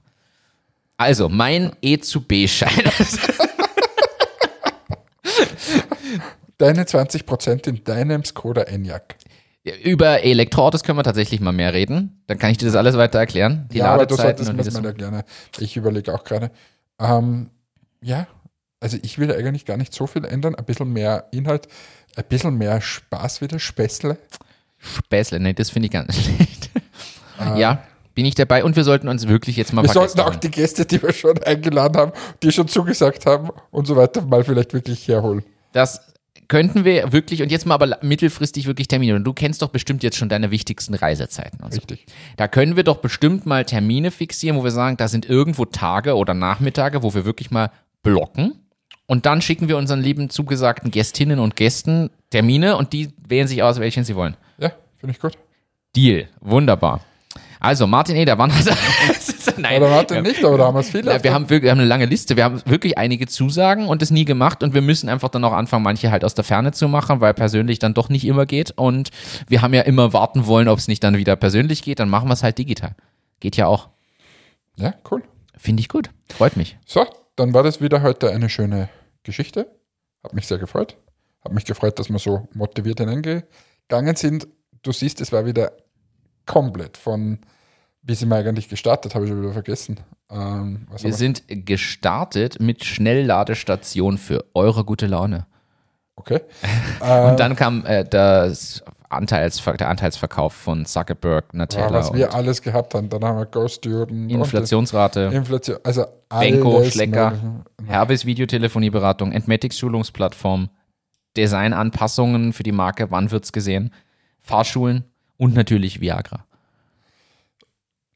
Also, 0.97 1.29
mein 1.29 1.73
E 1.83 1.99
zu 1.99 2.23
B-Schein. 2.23 2.71
Deine 6.59 6.85
20% 6.85 7.69
in 7.69 7.85
deinem 7.85 8.25
Skoda 8.25 8.63
Enyaq. 8.63 9.17
Über 9.85 10.23
Elektroautos 10.23 10.83
können 10.83 10.99
wir 10.99 11.03
tatsächlich 11.05 11.41
mal 11.41 11.53
mehr 11.53 11.75
reden. 11.75 12.23
Dann 12.27 12.39
kann 12.39 12.51
ich 12.51 12.59
dir 12.59 12.67
das 12.67 12.75
alles 12.75 12.97
weiter 12.97 13.19
erklären. 13.19 13.69
Die 13.73 13.79
ja, 13.79 13.87
aber 13.87 14.07
du 14.07 14.15
Ladezeiten 14.15 14.45
solltest 14.45 14.57
mir 14.57 14.65
das 14.65 14.83
mal 14.83 14.89
erklären. 14.89 15.23
Ich 15.59 15.77
überlege 15.77 16.15
auch 16.15 16.25
gerade. 16.25 16.51
Ähm, 17.01 17.51
ja, 18.01 18.27
also 18.83 18.99
ich 19.03 19.19
will 19.19 19.33
eigentlich 19.33 19.65
gar 19.65 19.77
nicht 19.77 19.95
so 19.95 20.07
viel 20.07 20.25
ändern. 20.25 20.55
Ein 20.55 20.65
bisschen 20.65 20.93
mehr 20.93 21.27
Inhalt, 21.31 21.69
ein 22.17 22.25
bisschen 22.29 22.59
mehr 22.59 22.81
Spaß 22.81 23.41
wieder, 23.41 23.59
Späßle. 23.59 24.19
Späßle, 24.79 25.41
nee, 25.41 25.53
das 25.53 25.71
finde 25.71 25.87
ich 25.87 25.93
ganz 25.93 26.15
schlecht. 26.23 26.71
Ja, 27.57 27.83
bin 28.15 28.27
ich 28.27 28.35
dabei. 28.35 28.65
Und 28.65 28.77
wir 28.77 28.85
sollten 28.85 29.09
uns 29.09 29.29
wirklich 29.29 29.57
jetzt 29.57 29.73
mal. 29.73 29.83
Wir 29.83 29.93
sollten 29.93 30.21
auch 30.21 30.37
die 30.37 30.51
Gäste, 30.51 30.85
die 30.85 31.03
wir 31.03 31.13
schon 31.13 31.43
eingeladen 31.43 31.97
haben, 31.97 32.13
die 32.43 32.53
schon 32.53 32.69
zugesagt 32.69 33.27
haben 33.27 33.51
und 33.71 33.87
so 33.87 33.97
weiter, 33.97 34.23
mal 34.23 34.45
vielleicht 34.45 34.75
wirklich 34.75 35.07
herholen. 35.09 35.45
Das 35.73 36.13
könnten 36.49 36.85
wir 36.85 37.13
wirklich, 37.13 37.43
und 37.43 37.51
jetzt 37.51 37.65
mal 37.65 37.75
aber 37.75 37.99
mittelfristig 38.03 38.67
wirklich 38.67 38.89
Termine. 38.89 39.17
Und 39.17 39.25
du 39.25 39.33
kennst 39.33 39.63
doch 39.63 39.71
bestimmt 39.71 40.03
jetzt 40.03 40.19
schon 40.19 40.29
deine 40.29 40.51
wichtigsten 40.51 40.95
Reisezeiten 40.95 41.61
und 41.61 41.73
so. 41.73 41.79
Richtig. 41.79 42.05
Da 42.37 42.49
können 42.49 42.77
wir 42.77 42.85
doch 42.85 42.99
bestimmt 42.99 43.47
mal 43.47 43.65
Termine 43.65 44.11
fixieren, 44.11 44.59
wo 44.59 44.65
wir 44.65 44.71
sagen, 44.71 44.99
da 44.99 45.09
sind 45.09 45.25
irgendwo 45.25 45.65
Tage 45.65 46.15
oder 46.15 46.35
Nachmittage, 46.35 47.03
wo 47.03 47.15
wir 47.15 47.25
wirklich 47.25 47.51
mal 47.51 47.71
blocken. 48.03 48.62
Und 49.13 49.27
dann 49.27 49.43
schicken 49.43 49.69
wir 49.69 49.77
unseren 49.77 50.01
lieben 50.01 50.31
zugesagten 50.31 50.91
Gästinnen 50.91 51.39
und 51.39 51.55
Gästen 51.55 52.09
Termine 52.31 52.79
und 52.79 52.95
die 52.95 53.11
wählen 53.29 53.47
sich 53.47 53.63
aus, 53.63 53.79
welchen 53.79 54.05
sie 54.05 54.17
wollen. 54.17 54.39
Ja, 54.57 54.73
finde 54.97 55.15
ich 55.15 55.21
gut. 55.21 55.37
Deal. 55.95 56.29
Wunderbar. 56.41 57.03
Also, 57.61 57.87
Martin 57.87 58.17
Eder, 58.17 58.39
wann 58.39 58.57
hat 58.57 58.67
er. 58.67 58.77
Nein. 59.59 59.83
Oder 59.83 59.91
warte 59.91 60.23
nicht, 60.23 60.43
aber 60.43 60.57
da 60.57 60.65
haben 60.65 60.77
wir 60.77 60.81
es 60.81 60.89
viel. 60.89 61.05
Ja, 61.05 61.23
wir, 61.23 61.35
haben 61.35 61.51
wirklich, 61.51 61.65
wir 61.65 61.73
haben 61.73 61.81
eine 61.81 61.89
lange 61.89 62.07
Liste. 62.07 62.39
Wir 62.39 62.45
haben 62.45 62.63
wirklich 62.65 62.97
einige 62.97 63.27
Zusagen 63.27 63.87
und 63.87 64.01
das 64.01 64.11
nie 64.11 64.25
gemacht. 64.25 64.63
Und 64.63 64.73
wir 64.73 64.81
müssen 64.81 65.11
einfach 65.11 65.29
dann 65.29 65.45
auch 65.45 65.53
anfangen, 65.53 65.85
manche 65.85 66.11
halt 66.11 66.25
aus 66.25 66.33
der 66.33 66.45
Ferne 66.45 66.73
zu 66.73 66.89
machen, 66.89 67.21
weil 67.21 67.35
persönlich 67.35 67.79
dann 67.79 67.93
doch 67.93 68.09
nicht 68.09 68.25
immer 68.25 68.47
geht. 68.47 68.71
Und 68.71 69.11
wir 69.47 69.61
haben 69.61 69.75
ja 69.75 69.83
immer 69.83 70.15
warten 70.15 70.47
wollen, 70.47 70.69
ob 70.69 70.79
es 70.79 70.89
nicht 70.89 71.05
dann 71.05 71.19
wieder 71.19 71.37
persönlich 71.37 71.83
geht. 71.83 72.01
Dann 72.01 72.09
machen 72.09 72.31
wir 72.31 72.33
es 72.33 72.43
halt 72.43 72.57
digital. 72.57 72.95
Geht 73.41 73.59
ja 73.59 73.67
auch. 73.67 73.91
ja, 74.77 74.95
cool. 75.11 75.23
Finde 75.59 75.83
ich 75.83 75.91
gut. 75.91 76.09
Freut 76.35 76.57
mich. 76.57 76.79
So, 76.87 77.05
dann 77.37 77.53
war 77.53 77.63
das 77.63 77.83
wieder 77.83 78.01
heute 78.01 78.31
eine 78.31 78.49
schöne 78.49 78.89
Geschichte. 79.23 79.71
Hat 80.23 80.35
mich 80.35 80.47
sehr 80.47 80.59
gefreut. 80.59 80.97
Hat 81.45 81.53
mich 81.53 81.65
gefreut, 81.65 81.99
dass 81.99 82.09
wir 82.09 82.19
so 82.19 82.49
motiviert 82.55 83.01
hineingegangen 83.01 84.17
sind. 84.17 84.47
Du 84.83 84.93
siehst, 84.93 85.21
es 85.21 85.33
war 85.33 85.45
wieder 85.47 85.73
komplett 86.47 86.97
von, 86.97 87.41
wie 88.03 88.15
sind 88.15 88.29
wir 88.29 88.37
eigentlich 88.37 88.69
gestartet, 88.69 89.15
habe 89.15 89.25
ich 89.25 89.31
schon 89.31 89.43
wieder 89.43 89.53
vergessen. 89.53 90.01
Ähm, 90.31 90.87
was 90.91 91.03
Wir 91.03 91.13
sind 91.13 91.43
gestartet 91.49 92.61
mit 92.61 92.85
Schnellladestation 92.85 94.19
für 94.19 94.45
eure 94.55 94.85
gute 94.85 95.07
Laune. 95.07 95.47
Okay. 96.17 96.41
Und 97.01 97.41
dann 97.41 97.57
kam 97.57 97.85
äh, 97.87 98.05
das 98.05 98.83
Anteilsver 99.13 99.75
der 99.75 99.89
Anteilsverkauf 99.89 100.53
von 100.53 100.87
Zuckerberg, 100.87 101.47
Ja, 101.53 101.59
Nutella 101.59 101.93
was 101.93 102.13
wir 102.13 102.35
alles 102.35 102.63
gehabt 102.63 102.95
haben. 102.95 103.09
Dann 103.09 103.25
haben 103.25 103.39
wir 103.39 103.47
Ghost 103.47 103.77
Student. 103.77 104.31
Inflationsrate, 104.31 105.31
Inflation. 105.33 105.79
Also. 105.85 106.05
Benko, 106.29 106.85
Schlecker. 106.85 107.65
Herbis 107.87 108.25
Videotelefonieberatung, 108.25 109.33
Entmatics 109.33 109.79
Schulungsplattform, 109.79 110.71
Designanpassungen 111.37 112.53
für 112.53 112.63
die 112.63 112.73
Marke, 112.73 113.11
wann 113.11 113.31
wird's 113.31 113.53
gesehen, 113.53 113.93
Fahrschulen 114.39 115.05
und 115.37 115.55
natürlich 115.55 116.01
Viagra. 116.01 116.45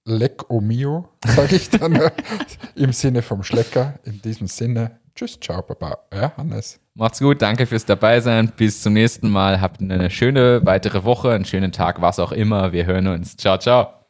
Leck 0.04 0.48
o 0.50 0.60
mio, 0.60 1.08
sage 1.26 1.56
ich 1.56 1.68
dann 1.68 2.00
im 2.76 2.92
Sinne 2.92 3.22
vom 3.22 3.42
Schlecker. 3.42 3.94
In 4.04 4.22
diesem 4.22 4.46
Sinne, 4.46 5.00
tschüss, 5.14 5.38
ciao, 5.40 5.62
baba. 5.62 5.98
Ja, 6.14 6.36
Hannes. 6.36 6.78
Macht's 6.98 7.20
gut, 7.20 7.42
danke 7.42 7.66
fürs 7.66 7.84
Dabeisein. 7.84 8.50
Bis 8.56 8.80
zum 8.80 8.94
nächsten 8.94 9.28
Mal. 9.28 9.60
Habt 9.60 9.82
eine 9.82 10.08
schöne 10.08 10.64
weitere 10.64 11.04
Woche, 11.04 11.30
einen 11.30 11.44
schönen 11.44 11.70
Tag, 11.70 12.00
was 12.00 12.18
auch 12.18 12.32
immer. 12.32 12.72
Wir 12.72 12.86
hören 12.86 13.06
uns. 13.06 13.36
Ciao, 13.36 13.58
ciao. 13.58 14.05